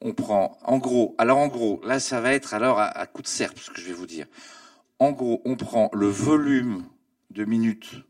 On 0.00 0.12
prend, 0.12 0.58
en 0.62 0.78
gros, 0.78 1.14
alors 1.18 1.38
en 1.38 1.48
gros, 1.48 1.80
là, 1.84 1.98
ça 1.98 2.20
va 2.20 2.32
être 2.32 2.54
alors 2.54 2.78
à, 2.78 3.06
coup 3.06 3.22
de 3.22 3.26
serpe, 3.26 3.58
ce 3.58 3.70
que 3.70 3.80
je 3.80 3.86
vais 3.86 3.94
vous 3.94 4.06
dire. 4.06 4.26
En 4.98 5.12
gros, 5.12 5.40
on 5.44 5.56
prend 5.56 5.90
le 5.92 6.06
volume 6.06 6.84
de 7.30 7.44
minutes, 7.44 8.02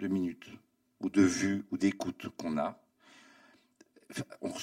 de 0.00 0.08
minutes, 0.08 0.46
ou 1.02 1.10
de 1.10 1.22
vues, 1.22 1.64
ou 1.70 1.76
d'écoutes 1.76 2.28
qu'on 2.36 2.58
a. 2.58 2.78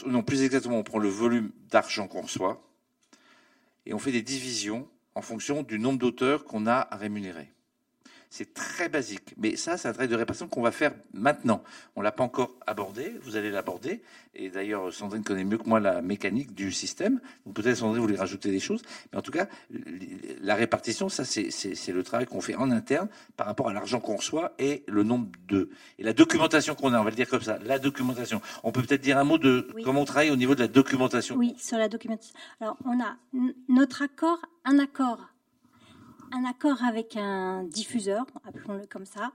non, 0.06 0.24
plus 0.24 0.44
exactement, 0.44 0.78
on 0.78 0.84
prend 0.84 1.00
le 1.00 1.10
volume 1.10 1.52
d'argent 1.70 2.08
qu'on 2.08 2.22
reçoit, 2.22 2.62
et 3.86 3.94
on 3.94 4.00
fait 4.00 4.12
des 4.12 4.22
divisions 4.22 4.88
en 5.16 5.22
fonction 5.22 5.64
du 5.64 5.80
nombre 5.80 6.00
d'auteurs 6.00 6.46
qu'on 6.46 6.68
a 6.68 6.88
à 6.92 6.96
rémunérer. 6.96 7.52
C'est 8.32 8.54
très 8.54 8.90
basique. 8.90 9.34
Mais 9.38 9.56
ça, 9.56 9.76
c'est 9.76 9.88
un 9.88 9.92
travail 9.92 10.08
de 10.08 10.16
répartition 10.16 10.48
qu'on 10.48 10.62
va 10.62 10.72
faire 10.72 10.94
maintenant. 11.14 11.64
On 11.96 12.02
l'a 12.02 12.12
pas 12.12 12.24
encore 12.24 12.56
abordé. 12.68 13.16
Vous 13.24 13.36
allez 13.38 13.50
l'aborder. 13.50 14.04
Et 14.36 14.50
d'ailleurs, 14.50 14.94
Sandrine 14.94 15.24
connaît 15.24 15.44
mieux 15.44 15.58
que 15.58 15.68
moi 15.68 15.80
la 15.80 16.04
mécanique 16.04 16.54
du 16.54 16.72
système. 16.72 17.22
Donc 17.46 17.56
peut-être 17.56 17.78
Sandrine 17.78 17.98
vous 17.98 18.08
voulez 18.08 18.20
rajouter 18.20 18.52
des 18.52 18.60
choses. 18.60 18.84
Mais 19.12 19.18
en 19.18 19.24
tout 19.24 19.32
cas, 19.32 19.48
la 20.42 20.54
répartition, 20.54 21.10
ça, 21.10 21.26
c'est 21.26 21.92
le 21.92 22.04
travail 22.04 22.28
qu'on 22.28 22.40
fait 22.40 22.54
en 22.54 22.70
interne 22.70 23.10
par 23.36 23.48
rapport 23.48 23.68
à 23.68 23.74
l'argent 23.74 24.00
qu'on 24.00 24.18
reçoit 24.18 24.54
et 24.60 24.84
le 24.88 25.02
nombre 25.02 25.30
de 25.48 25.72
et 25.98 26.04
la 26.04 26.14
documentation 26.14 26.76
qu'on 26.76 26.94
a. 26.94 27.00
On 27.00 27.04
va 27.04 27.10
le 27.10 27.16
dire 27.16 27.30
comme 27.30 27.42
ça. 27.42 27.58
La 27.66 27.80
documentation. 27.80 28.42
On 28.64 28.72
peut 28.72 28.84
peut-être 28.84 29.02
dire 29.02 29.18
un 29.18 29.24
mot 29.24 29.40
de 29.40 29.68
comment 29.84 30.02
on 30.02 30.06
travaille 30.06 30.30
au 30.30 30.36
niveau 30.36 30.54
de 30.54 30.62
la 30.62 30.68
documentation. 30.68 31.36
Oui, 31.36 31.56
sur 31.58 31.80
la 31.80 31.90
documentation. 31.90 32.36
Alors, 32.62 32.78
on 32.86 33.00
a 33.00 33.18
notre 33.68 34.04
accord, 34.04 34.40
un 34.66 34.78
accord 34.78 35.30
un 36.32 36.46
accord 36.46 36.84
avec 36.84 37.16
un 37.16 37.64
diffuseur, 37.64 38.26
appelons-le 38.46 38.86
comme 38.88 39.06
ça, 39.06 39.32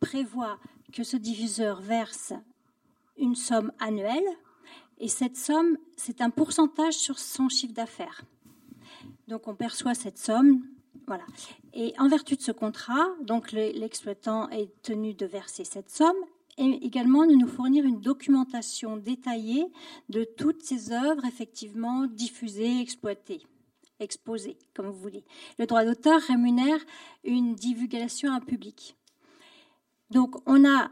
prévoit 0.00 0.58
que 0.92 1.04
ce 1.04 1.16
diffuseur 1.16 1.80
verse 1.80 2.32
une 3.16 3.34
somme 3.34 3.72
annuelle 3.78 4.24
et 4.98 5.08
cette 5.08 5.36
somme, 5.36 5.78
c'est 5.96 6.20
un 6.20 6.30
pourcentage 6.30 6.94
sur 6.94 7.18
son 7.18 7.48
chiffre 7.48 7.74
d'affaires. 7.74 8.22
Donc 9.28 9.48
on 9.48 9.54
perçoit 9.54 9.94
cette 9.94 10.18
somme, 10.18 10.62
voilà. 11.06 11.24
Et 11.74 11.94
en 11.98 12.08
vertu 12.08 12.36
de 12.36 12.42
ce 12.42 12.52
contrat, 12.52 13.08
donc 13.22 13.52
l'exploitant 13.52 14.48
est 14.50 14.70
tenu 14.82 15.14
de 15.14 15.26
verser 15.26 15.64
cette 15.64 15.90
somme 15.90 16.16
et 16.58 16.84
également 16.84 17.26
de 17.26 17.32
nous 17.32 17.48
fournir 17.48 17.84
une 17.84 18.00
documentation 18.00 18.96
détaillée 18.96 19.66
de 20.08 20.24
toutes 20.24 20.62
ces 20.62 20.92
œuvres 20.92 21.24
effectivement 21.24 22.06
diffusées, 22.06 22.80
exploitées 22.80 23.42
exposé, 24.02 24.58
comme 24.74 24.86
vous 24.86 24.98
voulez. 24.98 25.24
Le 25.58 25.66
droit 25.66 25.84
d'auteur 25.84 26.20
rémunère 26.20 26.78
une 27.24 27.54
divulgation 27.54 28.32
à 28.32 28.40
public. 28.40 28.96
Donc 30.10 30.36
on 30.46 30.68
a, 30.68 30.90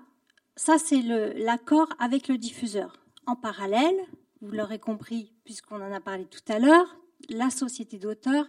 ça 0.56 0.78
c'est 0.78 1.02
l'accord 1.02 1.88
avec 1.98 2.28
le 2.28 2.38
diffuseur. 2.38 3.04
En 3.26 3.36
parallèle, 3.36 3.96
vous 4.40 4.52
l'aurez 4.52 4.78
compris 4.78 5.32
puisqu'on 5.44 5.80
en 5.82 5.92
a 5.92 6.00
parlé 6.00 6.24
tout 6.26 6.52
à 6.52 6.58
l'heure, 6.58 6.96
la 7.28 7.50
société 7.50 7.98
d'auteurs 7.98 8.46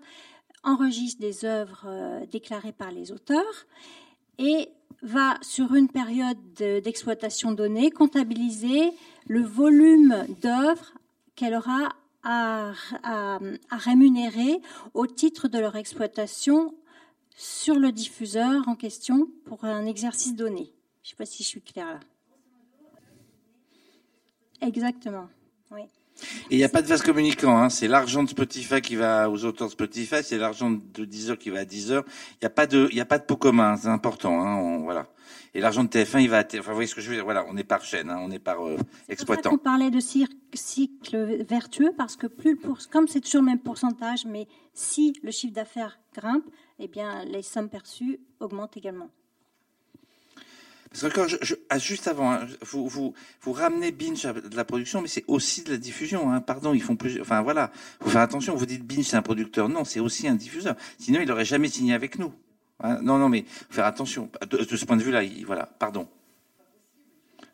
enregistre 0.63 1.19
des 1.19 1.43
œuvres 1.43 1.85
euh, 1.87 2.25
déclarées 2.27 2.71
par 2.71 2.91
les 2.91 3.11
auteurs 3.11 3.65
et 4.37 4.69
va, 5.01 5.37
sur 5.41 5.73
une 5.73 5.89
période 5.89 6.37
d'exploitation 6.53 7.51
donnée, 7.51 7.91
comptabiliser 7.91 8.91
le 9.27 9.41
volume 9.41 10.25
d'œuvres 10.41 10.93
qu'elle 11.35 11.55
aura 11.55 11.89
à, 12.23 12.73
rémunérer 13.69 14.61
au 14.93 15.07
titre 15.07 15.47
de 15.47 15.59
leur 15.59 15.75
exploitation 15.75 16.75
sur 17.35 17.75
le 17.75 17.91
diffuseur 17.91 18.67
en 18.67 18.75
question 18.75 19.27
pour 19.45 19.65
un 19.65 19.85
exercice 19.85 20.35
donné. 20.35 20.73
Je 21.03 21.07
ne 21.07 21.09
sais 21.11 21.15
pas 21.15 21.25
si 21.25 21.43
je 21.43 21.47
suis 21.47 21.61
claire 21.61 21.87
là. 21.87 21.99
Exactement, 24.61 25.27
oui. 25.71 25.81
Et 26.51 26.55
il 26.55 26.57
n'y 26.57 26.63
a 26.63 26.69
pas 26.69 26.83
de 26.83 26.87
vase 26.87 27.01
communicant, 27.01 27.57
hein. 27.57 27.69
c'est 27.69 27.87
l'argent 27.87 28.21
de 28.21 28.29
Spotify 28.29 28.79
qui 28.81 28.95
va 28.95 29.27
aux 29.29 29.43
auteurs 29.43 29.67
de 29.67 29.71
Spotify, 29.71 30.17
c'est 30.23 30.37
l'argent 30.37 30.69
de 30.69 31.05
Deezer 31.05 31.37
qui 31.37 31.49
va 31.49 31.59
à 31.59 31.65
Deezer. 31.65 32.03
Il 32.33 32.43
n'y 32.43 32.45
a 32.45 32.51
pas 32.51 32.67
de, 32.67 32.87
il 32.91 33.01
a 33.01 33.05
pas 33.05 33.17
de 33.17 33.23
pot 33.23 33.37
commun, 33.37 33.75
c'est 33.77 33.87
important, 33.87 34.39
hein. 34.39 34.79
voilà. 34.83 35.07
Et 35.53 35.61
l'argent 35.61 35.83
de 35.83 35.89
TF1, 35.89 36.21
il 36.21 36.29
va, 36.29 36.39
enfin, 36.39 36.59
vous 36.59 36.73
voyez 36.73 36.87
ce 36.87 36.95
que 36.95 37.01
je 37.01 37.09
veux 37.09 37.15
dire 37.15 37.23
Voilà, 37.23 37.45
on 37.47 37.57
est 37.57 37.63
par 37.63 37.83
chaîne, 37.83 38.09
hein, 38.09 38.19
on 38.21 38.31
est 38.31 38.39
par 38.39 38.65
euh, 38.65 38.77
exploitant. 39.09 39.51
on 39.53 39.57
parlait 39.57 39.91
de 39.91 39.99
cycle 39.99 41.43
vertueux 41.43 41.93
parce 41.97 42.15
que 42.15 42.27
plus 42.27 42.59
comme 42.91 43.07
c'est 43.07 43.21
toujours 43.21 43.41
le 43.41 43.47
même 43.47 43.59
pourcentage, 43.59 44.25
mais 44.25 44.47
si 44.73 45.13
le 45.23 45.31
chiffre 45.31 45.53
d'affaires 45.53 45.99
grimpe, 46.13 46.45
eh 46.79 46.87
bien 46.87 47.25
les 47.25 47.41
sommes 47.41 47.69
perçues 47.69 48.19
augmentent 48.39 48.77
également. 48.77 49.09
Parce 50.91 51.13
que 51.13 51.45
je, 51.45 51.55
ah, 51.69 51.77
juste 51.77 52.09
avant, 52.09 52.31
hein, 52.31 52.47
vous, 52.63 52.85
vous, 52.85 53.13
vous 53.41 53.53
ramenez 53.53 53.93
Binge 53.93 54.23
de 54.23 54.55
la 54.57 54.65
production, 54.65 55.01
mais 55.01 55.07
c'est 55.07 55.23
aussi 55.27 55.63
de 55.63 55.71
la 55.71 55.77
diffusion. 55.77 56.31
Hein, 56.31 56.41
pardon, 56.41 56.73
ils 56.73 56.81
font 56.81 56.97
plus. 56.97 57.21
Enfin 57.21 57.41
voilà, 57.41 57.71
faut 58.01 58.09
faire 58.09 58.21
attention. 58.21 58.55
Vous 58.55 58.65
dites 58.65 58.85
Binge 58.85 59.05
c'est 59.05 59.15
un 59.15 59.21
producteur, 59.21 59.69
non, 59.69 59.85
c'est 59.85 60.01
aussi 60.01 60.27
un 60.27 60.35
diffuseur. 60.35 60.75
Sinon, 60.99 61.21
il 61.21 61.27
n'aurait 61.29 61.45
jamais 61.45 61.69
signé 61.69 61.93
avec 61.93 62.19
nous. 62.19 62.33
Hein, 62.83 62.99
non, 63.01 63.17
non, 63.17 63.29
mais 63.29 63.45
faire 63.69 63.85
attention. 63.85 64.29
De, 64.49 64.63
ce 64.63 64.85
point 64.85 64.97
de 64.97 65.03
vue-là, 65.03 65.21
voilà, 65.45 65.65
pardon. 65.65 66.07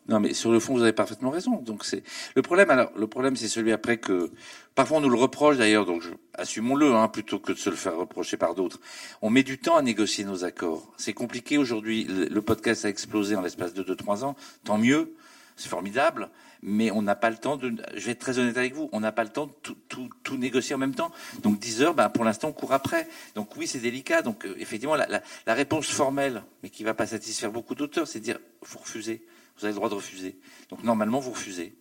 Non, 0.08 0.22
mais 0.22 0.34
sur 0.34 0.52
le 0.52 0.60
fond, 0.60 0.74
vous 0.74 0.84
avez 0.84 0.94
parfaitement 0.94 1.30
raison. 1.30 1.62
Donc 1.62 1.84
c'est 1.84 2.04
le 2.36 2.42
problème. 2.42 2.70
Alors, 2.70 2.92
le 2.96 3.08
problème, 3.08 3.36
c'est 3.36 3.50
celui 3.50 3.74
après 3.74 3.98
que 3.98 4.32
parfois 4.74 4.98
on 4.98 5.02
nous 5.02 5.10
le 5.10 5.18
reproche 5.18 5.58
d'ailleurs. 5.58 5.86
Donc, 5.86 6.04
assumons-le, 6.34 6.94
hein, 6.94 7.10
plutôt 7.10 7.40
que 7.40 7.52
de 7.52 7.58
se 7.58 7.70
le 7.70 7.76
faire 7.76 7.98
reprocher 7.98 8.38
par 8.38 8.56
d'autres. 8.56 8.80
On 9.22 9.30
met 9.30 9.44
du 9.44 9.60
temps 9.60 9.76
à 9.76 9.82
négocier 9.82 10.24
nos 10.24 10.46
accords. 10.46 10.94
C'est 10.98 11.14
compliqué 11.14 11.58
aujourd'hui. 11.58 12.06
Le, 12.06 12.42
podcast 12.42 12.86
a 12.86 12.90
explosé 12.90 13.36
en 13.36 13.42
l'espace 13.42 13.74
de 13.74 13.84
deux, 13.84 13.96
trois 13.96 14.24
ans. 14.24 14.36
Tant 14.64 14.78
mieux, 14.78 15.14
c'est 15.58 15.70
formidable 15.70 16.30
mais 16.62 16.92
on 16.92 17.02
n'a 17.02 17.16
pas 17.16 17.30
le 17.30 17.38
temps 17.38 17.58
de. 17.58 17.74
Je 17.96 18.06
vais 18.06 18.12
être 18.12 18.20
très 18.20 18.40
honnête 18.40 18.58
avec 18.58 18.74
vous, 18.74 18.90
on 18.92 19.00
n'a 19.00 19.12
pas 19.12 19.24
le 19.24 19.30
temps 19.30 19.48
de 19.48 19.74
tout, 19.88 20.10
tout, 20.24 20.38
négocier 20.38 20.76
en 20.76 20.78
même 20.78 20.96
temps. 20.96 21.12
Donc 21.42 21.60
10 21.60 21.82
heures, 21.82 21.94
ben, 21.94 22.10
pour 22.10 22.24
l'instant, 22.24 22.50
on 22.50 22.54
court 22.54 22.74
après. 22.74 23.08
Donc 23.36 23.56
oui, 23.58 23.68
c'est 23.68 23.80
délicat. 23.80 24.22
Donc 24.22 24.46
euh, 24.46 24.56
effectivement, 24.60 24.96
la, 24.96 25.08
la, 25.08 25.22
la, 25.46 25.54
réponse 25.54 25.88
formelle, 25.88 26.44
mais 26.64 26.70
qui 26.70 26.84
ne 26.84 26.88
va 26.88 26.94
pas 26.94 27.08
satisfaire 27.08 27.52
beaucoup 27.52 27.76
d'auteurs, 27.76 28.08
c'est 28.08 28.20
de 28.20 28.24
dire 28.24 28.40
vous 28.62 28.80
refusez. 28.80 29.26
Vous 29.58 29.66
avez 29.66 29.72
le 29.72 29.76
droit 29.76 29.90
de 29.90 29.96
refuser. 29.96 30.38
Donc 30.70 30.84
normalement, 30.84 31.20
vous 31.20 31.32
refusez. 31.32 31.76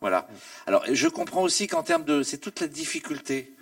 Voilà. 0.00 0.28
Alors 0.66 0.84
je 0.90 1.08
comprends 1.08 1.42
aussi 1.42 1.66
qu'en 1.66 1.82
termes 1.82 2.04
de, 2.04 2.22
c'est 2.22 2.38
toute 2.38 2.60
la 2.60 2.68
difficulté 2.68 3.52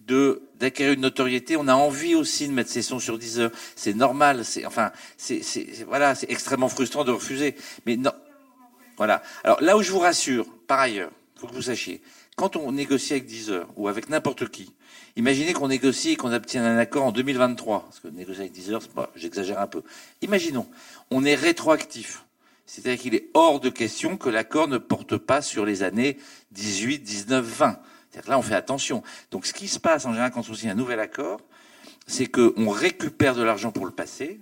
de 0.00 0.42
d'acquérir 0.58 0.94
une 0.94 1.00
notoriété. 1.00 1.56
On 1.56 1.68
a 1.68 1.74
envie 1.74 2.14
aussi 2.14 2.48
de 2.48 2.52
mettre 2.52 2.70
ses 2.70 2.82
sons 2.82 2.98
sur 2.98 3.18
10 3.18 3.40
heures. 3.40 3.50
C'est 3.76 3.94
normal. 3.94 4.44
C'est 4.44 4.66
enfin, 4.66 4.92
c'est 5.16 5.42
voilà, 5.86 6.14
c'est 6.14 6.30
extrêmement 6.30 6.68
frustrant 6.68 7.04
de 7.04 7.12
refuser. 7.12 7.54
Mais 7.86 7.96
non, 7.96 8.12
voilà. 8.96 9.22
Alors 9.44 9.60
là 9.62 9.76
où 9.76 9.82
je 9.82 9.90
vous 9.90 9.98
rassure, 9.98 10.46
par 10.66 10.80
ailleurs, 10.80 11.10
faut 11.36 11.46
que 11.46 11.54
vous 11.54 11.62
sachiez, 11.62 12.00
quand 12.36 12.56
on 12.56 12.72
négocie 12.72 13.12
avec 13.12 13.26
Deezer 13.26 13.66
ou 13.76 13.88
avec 13.88 14.08
n'importe 14.08 14.48
qui, 14.48 14.72
imaginez 15.16 15.52
qu'on 15.52 15.68
négocie 15.68 16.12
et 16.12 16.16
qu'on 16.16 16.32
obtient 16.32 16.64
un 16.64 16.78
accord 16.78 17.04
en 17.04 17.12
2023, 17.12 17.82
parce 17.82 18.00
que 18.00 18.08
négocier 18.08 18.42
avec 18.42 18.52
Deezer, 18.52 18.80
pas, 18.88 19.10
j'exagère 19.16 19.60
un 19.60 19.66
peu. 19.66 19.82
Imaginons, 20.22 20.66
on 21.10 21.24
est 21.24 21.34
rétroactif. 21.34 22.22
C'est-à-dire 22.66 23.00
qu'il 23.00 23.14
est 23.14 23.30
hors 23.32 23.60
de 23.60 23.70
question 23.70 24.16
que 24.16 24.28
l'accord 24.28 24.66
ne 24.66 24.78
porte 24.78 25.16
pas 25.16 25.40
sur 25.40 25.64
les 25.64 25.82
années 25.82 26.18
18, 26.50 26.98
19, 26.98 27.44
20. 27.44 27.78
C'est-à-dire 28.10 28.30
là, 28.30 28.38
on 28.38 28.42
fait 28.42 28.54
attention. 28.54 29.02
Donc, 29.30 29.46
ce 29.46 29.52
qui 29.52 29.68
se 29.68 29.78
passe 29.78 30.04
en 30.04 30.10
général 30.10 30.32
quand 30.32 30.48
on 30.50 30.54
signe 30.54 30.70
un 30.70 30.74
nouvel 30.74 30.98
accord, 30.98 31.40
c'est 32.06 32.26
qu'on 32.26 32.70
récupère 32.70 33.34
de 33.34 33.42
l'argent 33.42 33.70
pour 33.70 33.86
le 33.86 33.92
passé, 33.92 34.40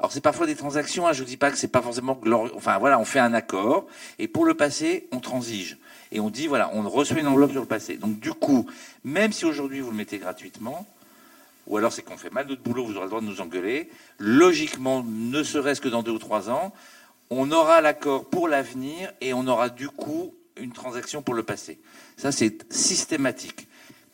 alors 0.00 0.12
c'est 0.12 0.22
parfois 0.22 0.46
des 0.46 0.56
transactions, 0.56 1.06
hein, 1.06 1.12
je 1.12 1.22
ne 1.22 1.28
dis 1.28 1.36
pas 1.36 1.50
que 1.50 1.58
c'est 1.58 1.68
pas 1.68 1.82
forcément 1.82 2.14
glorieux. 2.14 2.52
Enfin 2.56 2.78
voilà, 2.78 2.98
on 2.98 3.04
fait 3.04 3.18
un 3.18 3.34
accord 3.34 3.86
et 4.18 4.28
pour 4.28 4.46
le 4.46 4.54
passé, 4.54 5.06
on 5.12 5.20
transige. 5.20 5.76
Et 6.10 6.20
on 6.20 6.30
dit 6.30 6.46
voilà, 6.46 6.70
on 6.72 6.88
reçoit 6.88 7.18
une 7.18 7.26
enveloppe 7.26 7.50
sur 7.50 7.60
le 7.60 7.66
passé. 7.66 7.98
Donc 7.98 8.18
du 8.18 8.32
coup, 8.32 8.66
même 9.04 9.30
si 9.30 9.44
aujourd'hui 9.44 9.80
vous 9.80 9.90
le 9.90 9.98
mettez 9.98 10.16
gratuitement, 10.16 10.86
ou 11.66 11.76
alors 11.76 11.92
c'est 11.92 12.00
qu'on 12.00 12.16
fait 12.16 12.32
mal 12.32 12.46
notre 12.48 12.62
boulot, 12.62 12.86
vous 12.86 12.94
aurez 12.94 13.04
le 13.04 13.10
droit 13.10 13.20
de 13.20 13.26
nous 13.26 13.42
engueuler, 13.42 13.90
logiquement, 14.18 15.04
ne 15.06 15.42
serait-ce 15.42 15.82
que 15.82 15.90
dans 15.90 16.02
deux 16.02 16.12
ou 16.12 16.18
trois 16.18 16.48
ans, 16.48 16.72
on 17.28 17.52
aura 17.52 17.82
l'accord 17.82 18.24
pour 18.24 18.48
l'avenir 18.48 19.12
et 19.20 19.34
on 19.34 19.46
aura 19.46 19.68
du 19.68 19.90
coup 19.90 20.34
une 20.56 20.72
transaction 20.72 21.20
pour 21.20 21.34
le 21.34 21.42
passé. 21.42 21.78
Ça 22.16 22.32
c'est 22.32 22.72
systématique. 22.72 23.68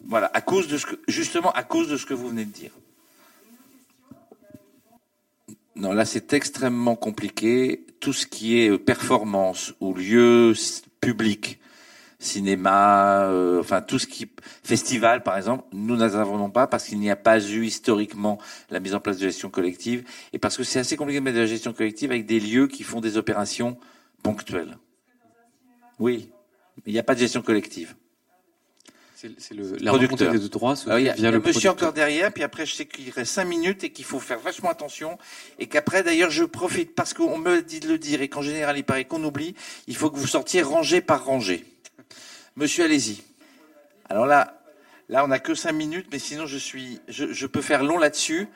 Voilà, 0.05 0.32
à 0.34 0.41
cause 0.41 0.66
de 0.66 0.78
ce 0.78 0.87
que, 0.87 0.97
justement 1.07 1.53
à 1.53 1.62
cause 1.62 1.89
de 1.89 1.97
ce 1.97 2.07
que 2.07 2.14
vous 2.14 2.28
venez 2.28 2.45
de 2.45 2.51
dire. 2.51 2.72
Non, 5.77 5.93
là 5.93 6.07
c'est 6.07 6.33
extrêmement 6.33 6.97
compliqué. 6.97 7.85
Tout 8.01 8.14
ce 8.14 8.27
qui 8.27 8.59
est 8.59 8.70
euh, 8.70 8.79
performance 8.79 9.74
ou 9.81 9.93
lieu 9.93 10.55
public, 11.03 11.61
cinéma, 12.18 13.24
euh, 13.24 13.61
enfin 13.61 13.83
tout 13.83 13.99
ce 13.99 14.07
qui 14.07 14.31
festival 14.64 15.22
par 15.22 15.37
exemple, 15.37 15.64
nous 15.72 15.97
n'intervenons 15.97 16.49
pas 16.49 16.66
parce 16.66 16.85
qu'il 16.87 16.99
n'y 16.99 17.11
a 17.11 17.16
pas 17.16 17.41
eu 17.47 17.66
historiquement 17.66 18.39
la 18.70 18.81
mise 18.81 18.95
en 18.95 19.01
place 19.01 19.18
de 19.18 19.27
gestion 19.27 19.51
collective 19.51 20.05
et 20.33 20.39
parce 20.39 20.57
que 20.57 20.64
c'est 20.64 20.79
assez 20.79 20.97
compliqué 20.97 21.20
de 21.20 21.24
mettre 21.24 21.37
de 21.37 21.43
la 21.43 21.47
gestion 21.47 21.74
collective 21.74 22.11
avec 22.11 22.24
des 22.24 22.41
lieux 22.41 22.68
qui 22.68 22.83
font 22.83 23.03
des 23.03 23.18
opérations 23.18 23.77
ponctuelles. 24.22 24.79
Oui, 25.99 26.31
il 26.87 26.93
n'y 26.95 26.99
a 26.99 27.03
pas 27.03 27.14
de 27.14 27.20
gestion 27.20 27.43
collective. 27.43 27.95
C'est 29.19 29.55
le, 29.55 29.77
la 29.81 29.93
producteur 29.93 30.31
des 30.31 30.49
droits 30.51 30.75
il 30.99 31.05
y 31.05 31.09
a, 31.09 31.14
via 31.14 31.31
le 31.31 31.41
monsieur 31.41 31.71
encore 31.71 31.95
derrière, 31.95 32.31
puis 32.31 32.43
après 32.43 32.67
je 32.67 32.75
sais 32.75 32.85
qu'il 32.85 33.09
reste 33.09 33.33
cinq 33.33 33.47
minutes 33.47 33.83
et 33.83 33.91
qu'il 33.91 34.05
faut 34.05 34.21
faire 34.21 34.39
vachement 34.41 34.69
attention 34.69 35.17
et 35.59 35.69
qu'après 35.69 36.03
d'ailleurs 36.03 36.29
je 36.29 36.45
profite 36.45 36.95
parce 36.95 37.14
qu'on 37.14 37.39
me 37.39 37.62
dit 37.62 37.81
de 37.81 37.89
le 37.89 37.97
dire 37.97 38.21
et 38.21 38.29
qu'en 38.29 38.43
général 38.43 38.77
il 38.77 38.85
paraît 38.85 39.07
qu'on 39.07 39.25
oublie, 39.25 39.55
il 39.87 39.97
faut 39.97 40.11
que 40.11 40.19
vous 40.19 40.27
sortiez 40.27 40.61
rangé 40.61 41.01
par 41.01 41.25
rangée. 41.25 41.64
Monsieur, 42.57 42.85
allez-y. 42.85 43.23
Alors 44.11 44.27
là, 44.27 44.61
là 45.09 45.25
on 45.25 45.29
n'a 45.29 45.39
que 45.39 45.55
cinq 45.55 45.73
minutes, 45.73 46.09
mais 46.12 46.19
sinon 46.19 46.45
je 46.45 46.59
suis, 46.59 47.01
je, 47.09 47.33
je 47.33 47.47
peux 47.47 47.62
faire 47.62 47.85
long 47.85 47.97
là-dessus. 47.97 48.49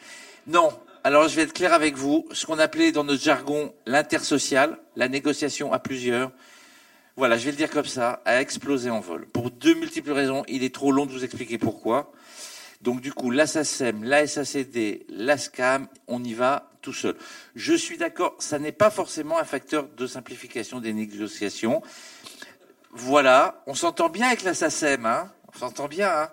Non. 0.47 0.79
Alors 1.05 1.27
je 1.29 1.37
vais 1.37 1.43
être 1.43 1.55
clair 1.55 1.73
avec 1.73 1.97
vous. 1.97 2.29
Ce 2.33 2.45
qu'on 2.45 2.59
appelait 2.59 2.93
dans 2.93 3.05
notre 3.05 3.23
jargon 3.23 3.73
l'intersocial, 3.87 4.79
la 4.95 5.09
négociation 5.09 5.73
à 5.73 5.79
plusieurs, 5.79 6.31
voilà, 7.17 7.37
je 7.37 7.45
vais 7.45 7.51
le 7.51 7.57
dire 7.57 7.71
comme 7.71 7.87
ça, 7.87 8.23
a 8.25 8.41
explosé 8.41 8.91
en 8.91 9.01
vol. 9.01 9.27
Pour 9.27 9.51
deux 9.51 9.75
multiples 9.75 10.13
raisons. 10.13 10.45
Il 10.49 10.65
est 10.65 10.75
trop 10.75 10.93
long 10.93 11.07
de 11.07 11.13
vous 11.13 11.25
expliquer 11.25 11.59
pourquoi. 11.59 12.13
Donc 12.81 13.01
du 13.01 13.13
coup, 13.13 13.31
la 13.31 13.47
SACEM, 13.47 14.05
la 14.05 14.27
SACD, 14.27 15.05
la 15.11 15.37
SCAM, 15.37 15.89
on 16.09 16.25
y 16.25 16.33
va 16.33 16.71
tout 16.81 16.95
seul. 16.95 17.17
Je 17.55 17.75
suis 17.75 17.99
d'accord, 17.99 18.37
ça 18.39 18.59
n'est 18.59 18.73
pas 18.73 18.91
forcément 18.91 19.39
un 19.39 19.45
facteur 19.45 19.87
de 19.89 20.07
simplification 20.07 20.81
des 20.81 20.95
négociations. 20.95 21.83
Voilà, 22.93 23.63
on 23.67 23.75
s'entend 23.75 24.09
bien 24.09 24.29
avec 24.29 24.43
la 24.43 24.55
SACEM, 24.55 25.05
hein 25.05 25.31
on 25.55 25.59
s'entend 25.59 25.89
bien, 25.89 26.11
hein 26.11 26.31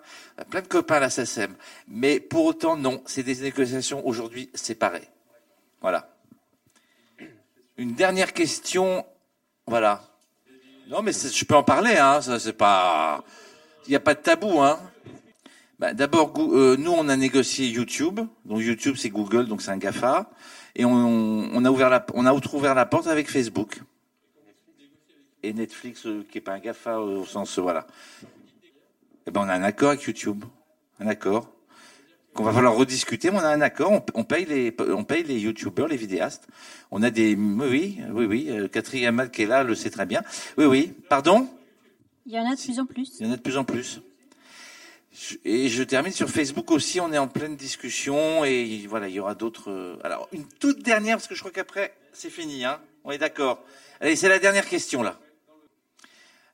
plein 0.50 0.62
de 0.62 0.68
copains 0.68 1.02
à 1.02 1.10
SACEM. 1.10 1.54
Mais 1.86 2.20
pour 2.20 2.44
autant, 2.44 2.76
non, 2.76 3.02
c'est 3.04 3.22
des 3.22 3.36
négociations 3.36 4.06
aujourd'hui 4.06 4.50
séparées. 4.54 5.08
Voilà. 5.80 6.08
Une 7.76 7.94
dernière 7.94 8.32
question, 8.32 9.04
voilà. 9.66 10.02
Non, 10.88 11.02
mais 11.02 11.12
je 11.12 11.44
peux 11.44 11.54
en 11.54 11.62
parler, 11.62 11.96
hein. 11.98 12.22
Ça, 12.22 12.38
c'est 12.38 12.54
pas. 12.54 13.22
Il 13.86 13.90
n'y 13.90 13.96
a 13.96 14.00
pas 14.00 14.14
de 14.14 14.20
tabou, 14.20 14.60
hein. 14.60 14.78
Bah, 15.78 15.92
D'abord, 15.92 16.32
euh, 16.38 16.76
nous, 16.78 16.92
on 16.92 17.08
a 17.08 17.16
négocié 17.16 17.68
YouTube. 17.68 18.20
Donc 18.46 18.60
YouTube, 18.60 18.96
c'est 18.96 19.10
Google, 19.10 19.48
donc 19.48 19.60
c'est 19.60 19.70
un 19.70 19.76
Gafa. 19.76 20.30
Et 20.74 20.86
on, 20.86 20.90
on, 20.92 21.64
a 21.64 21.70
ouvert 21.70 21.90
la, 21.90 22.04
on 22.14 22.24
a 22.24 22.32
ouvert 22.32 22.74
la 22.74 22.86
porte 22.86 23.06
avec 23.06 23.30
Facebook. 23.30 23.82
Et 25.42 25.52
Netflix, 25.52 26.06
euh, 26.06 26.26
qui 26.30 26.38
est 26.38 26.40
pas 26.40 26.54
un 26.54 26.58
Gafa 26.58 26.98
au 26.98 27.24
sens, 27.26 27.58
voilà. 27.58 27.86
Eh 29.26 29.30
ben, 29.30 29.42
on 29.42 29.48
a 29.48 29.54
un 29.54 29.62
accord 29.62 29.90
avec 29.90 30.02
YouTube. 30.04 30.44
Un 31.00 31.06
accord 31.06 31.50
qu'on 32.38 32.44
va 32.44 32.52
falloir 32.52 32.76
rediscuter, 32.76 33.32
mais 33.32 33.38
on 33.38 33.40
a 33.40 33.48
un 33.48 33.60
accord, 33.60 34.00
on, 34.14 34.22
paye 34.22 34.44
les, 34.44 34.72
on 34.90 35.02
paye 35.02 35.24
les 35.24 35.40
youtubeurs, 35.40 35.88
les 35.88 35.96
vidéastes. 35.96 36.46
On 36.92 37.02
a 37.02 37.10
des, 37.10 37.34
oui, 37.34 37.98
oui, 38.12 38.26
oui, 38.26 38.46
euh, 38.48 38.68
Catherine 38.68 39.06
Amal 39.06 39.32
qui 39.32 39.42
est 39.42 39.46
là 39.46 39.64
le 39.64 39.74
sait 39.74 39.90
très 39.90 40.06
bien. 40.06 40.22
Oui, 40.56 40.64
oui, 40.66 40.92
pardon? 41.08 41.48
Il 42.26 42.32
y 42.34 42.38
en 42.38 42.48
a 42.48 42.54
de 42.54 42.60
plus 42.60 42.78
en 42.78 42.86
plus. 42.86 43.16
Il 43.18 43.26
y 43.26 43.28
en 43.28 43.32
a 43.32 43.36
de 43.36 43.42
plus 43.42 43.56
en 43.56 43.64
plus. 43.64 44.02
Et 45.44 45.68
je 45.68 45.82
termine 45.82 46.12
sur 46.12 46.30
Facebook 46.30 46.70
aussi, 46.70 47.00
on 47.00 47.12
est 47.12 47.18
en 47.18 47.26
pleine 47.26 47.56
discussion 47.56 48.44
et 48.44 48.86
voilà, 48.88 49.08
il 49.08 49.16
y 49.16 49.18
aura 49.18 49.34
d'autres. 49.34 49.72
Euh, 49.72 49.96
alors, 50.04 50.28
une 50.30 50.46
toute 50.46 50.84
dernière, 50.84 51.16
parce 51.16 51.26
que 51.26 51.34
je 51.34 51.40
crois 51.40 51.50
qu'après, 51.50 51.92
c'est 52.12 52.30
fini, 52.30 52.64
hein. 52.64 52.78
On 53.02 53.10
est 53.10 53.18
d'accord. 53.18 53.64
Allez, 54.00 54.14
c'est 54.14 54.28
la 54.28 54.38
dernière 54.38 54.68
question, 54.68 55.02
là. 55.02 55.18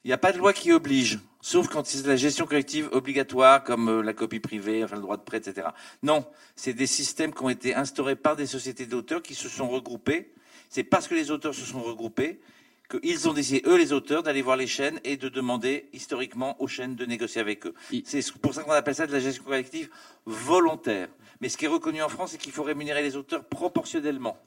Il 0.03 0.07
n'y 0.07 0.14
a 0.14 0.18
pas 0.18 0.32
de 0.32 0.39
loi 0.39 0.55
qui 0.55 0.72
oblige, 0.72 1.18
sauf 1.45 1.68
quand 1.68 1.84
c'est 1.84 2.03
de 2.03 2.09
la 2.09 2.16
gestion 2.16 2.47
collective 2.47 2.88
obligatoire, 2.92 3.62
comme 3.62 3.90
euh, 3.90 4.03
la 4.03 4.14
copie 4.14 4.40
privée, 4.40 4.82
enfin 4.82 4.97
le 4.97 5.03
droit 5.03 5.18
de 5.18 5.22
prêt, 5.22 5.36
etc. 5.36 5.68
Non, 6.03 6.24
c'est 6.57 6.72
des 6.72 6.86
systèmes 6.86 7.34
qui 7.34 7.42
ont 7.42 7.51
été 7.51 7.74
instaurés 7.74 8.16
par 8.16 8.34
des 8.34 8.47
sociétés 8.47 8.86
d'auteurs 8.86 9.22
qui 9.22 9.34
se 9.34 9.51
sont 9.51 9.68
regroupés. 9.68 10.32
C'est 10.70 10.84
parce 10.84 11.07
que 11.07 11.14
les 11.14 11.30
auteurs 11.30 11.55
se 11.55 11.66
sont 11.66 11.82
regroupés 11.82 12.40
qu'ils 12.88 13.28
ont 13.28 13.34
décidé, 13.34 13.62
eux 13.66 13.76
les 13.76 13.92
auteurs, 13.92 14.22
d'aller 14.22 14.40
voir 14.40 14.57
les 14.57 14.66
chaînes 14.66 14.99
et 15.05 15.18
de 15.18 15.28
demander 15.28 15.86
historiquement 15.92 16.61
aux 16.62 16.66
chaînes 16.66 16.97
de 16.97 17.05
négocier 17.05 17.42
avec 17.42 17.66
eux. 17.66 17.74
C'est 18.07 18.32
pour 18.38 18.55
ça 18.55 18.62
qu'on 18.62 18.72
appelle 18.72 18.95
ça 18.95 19.07
de 19.07 19.12
la 19.12 19.20
gestion 19.20 19.45
collective 19.45 19.90
volontaire. 20.24 21.09
Mais 21.42 21.51
ce 21.51 21.59
qui 21.59 21.66
est 21.66 21.68
reconnu 21.68 22.03
en 22.03 22.09
France, 22.09 22.30
c'est 22.30 22.38
qu'il 22.38 22.53
faut 22.53 22.62
rémunérer 22.62 23.03
les 23.03 23.16
auteurs 23.16 23.45
proportionnellement. 23.45 24.38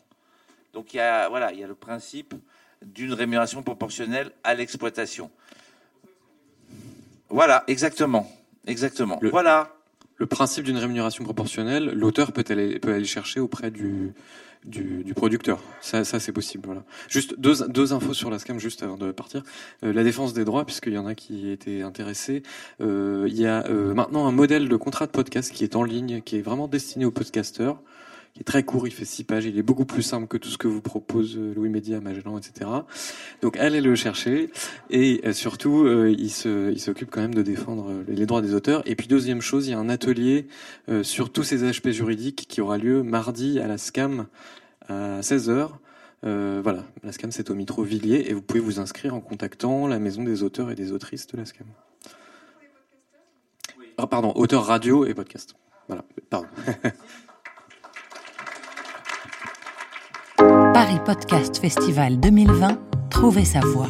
Donc 0.73 0.95
il 0.95 0.97
y 0.97 0.99
a, 0.99 1.29
voilà, 1.29 1.53
il 1.53 1.59
y 1.59 1.63
a 1.63 1.67
le 1.67 1.75
principe 1.75 2.33
d'une 2.81 3.13
rémunération 3.13 3.61
proportionnelle 3.61 4.31
à 4.43 4.55
l'exploitation. 4.55 5.29
Voilà, 7.29 7.63
exactement. 7.67 8.31
Exactement. 8.65 9.19
Le, 9.21 9.29
voilà. 9.29 9.73
Le 10.15 10.25
principe 10.25 10.65
d'une 10.65 10.77
rémunération 10.77 11.23
proportionnelle, 11.23 11.91
l'auteur 11.93 12.31
peut 12.31 12.43
aller, 12.49 12.79
peut 12.79 12.93
aller 12.93 13.05
chercher 13.05 13.39
auprès 13.39 13.69
du, 13.69 14.13
du, 14.65 15.03
du 15.03 15.13
producteur. 15.13 15.59
Ça, 15.81 16.03
ça 16.03 16.19
c'est 16.19 16.31
possible. 16.31 16.65
Voilà. 16.65 16.83
Juste 17.07 17.39
deux, 17.39 17.67
deux 17.67 17.93
infos 17.93 18.13
sur 18.13 18.29
la 18.29 18.39
SCAM 18.39 18.59
juste 18.59 18.83
avant 18.83 18.97
de 18.97 19.11
partir. 19.11 19.43
Euh, 19.83 19.93
la 19.93 20.03
défense 20.03 20.33
des 20.33 20.43
droits, 20.43 20.65
puisqu'il 20.65 20.93
y 20.93 20.97
en 20.97 21.05
a 21.05 21.15
qui 21.15 21.49
étaient 21.49 21.81
intéressés. 21.81 22.43
Euh, 22.81 23.25
il 23.27 23.39
y 23.39 23.45
a 23.45 23.65
euh, 23.67 23.93
maintenant 23.93 24.27
un 24.27 24.31
modèle 24.31 24.67
de 24.69 24.75
contrat 24.75 25.05
de 25.05 25.11
podcast 25.11 25.51
qui 25.51 25.63
est 25.63 25.75
en 25.75 25.83
ligne, 25.83 26.21
qui 26.21 26.37
est 26.37 26.41
vraiment 26.41 26.67
destiné 26.67 27.05
aux 27.05 27.11
podcasteurs 27.11 27.81
est 28.39 28.43
très 28.43 28.63
court, 28.63 28.87
il 28.87 28.91
fait 28.91 29.05
six 29.05 29.23
pages, 29.23 29.45
il 29.45 29.57
est 29.57 29.63
beaucoup 29.63 29.85
plus 29.85 30.01
simple 30.01 30.27
que 30.27 30.37
tout 30.37 30.49
ce 30.49 30.57
que 30.57 30.67
vous 30.67 30.81
propose 30.81 31.37
euh, 31.37 31.53
Louis 31.55 31.69
Média, 31.69 31.99
Magellan, 31.99 32.37
etc. 32.37 32.69
Donc 33.41 33.57
allez 33.57 33.81
le 33.81 33.95
chercher 33.95 34.49
et 34.89 35.21
euh, 35.25 35.33
surtout 35.33 35.85
euh, 35.85 36.13
il 36.17 36.29
se, 36.29 36.71
il 36.71 36.79
s'occupe 36.79 37.09
quand 37.09 37.21
même 37.21 37.33
de 37.33 37.41
défendre 37.41 38.03
les 38.07 38.25
droits 38.25 38.41
des 38.41 38.53
auteurs. 38.53 38.81
Et 38.85 38.95
puis 38.95 39.07
deuxième 39.07 39.41
chose, 39.41 39.67
il 39.67 39.71
y 39.71 39.73
a 39.73 39.79
un 39.79 39.89
atelier 39.89 40.47
sur 41.01 41.31
tous 41.31 41.43
ces 41.43 41.63
aspects 41.63 41.89
juridiques 41.89 42.45
qui 42.47 42.61
aura 42.61 42.77
lieu 42.77 43.03
mardi 43.03 43.59
à 43.59 43.67
la 43.67 43.77
SCAM 43.77 44.27
à 44.87 45.21
16 45.21 45.49
h 45.49 45.69
voilà, 46.23 46.83
la 47.03 47.11
SCAM 47.11 47.31
c'est 47.31 47.49
au 47.49 47.55
Mitro 47.55 47.83
Villiers 47.83 48.25
et 48.27 48.33
vous 48.33 48.41
pouvez 48.41 48.59
vous 48.59 48.79
inscrire 48.79 49.13
en 49.13 49.21
contactant 49.21 49.87
la 49.87 49.99
maison 49.99 50.23
des 50.23 50.43
auteurs 50.43 50.71
et 50.71 50.75
des 50.75 50.91
autrices 50.91 51.27
de 51.27 51.37
la 51.37 51.45
SCAM. 51.45 51.67
Ah, 53.97 54.07
pardon, 54.07 54.31
auteurs 54.35 54.65
radio 54.65 55.05
et 55.05 55.13
podcast. 55.13 55.55
Voilà, 55.87 56.03
pardon. 56.29 56.47
Paris 60.77 60.99
Podcast 60.99 61.57
Festival 61.57 62.19
2020, 62.19 62.77
trouvez 63.09 63.45
sa 63.45 63.61
voix. 63.61 63.89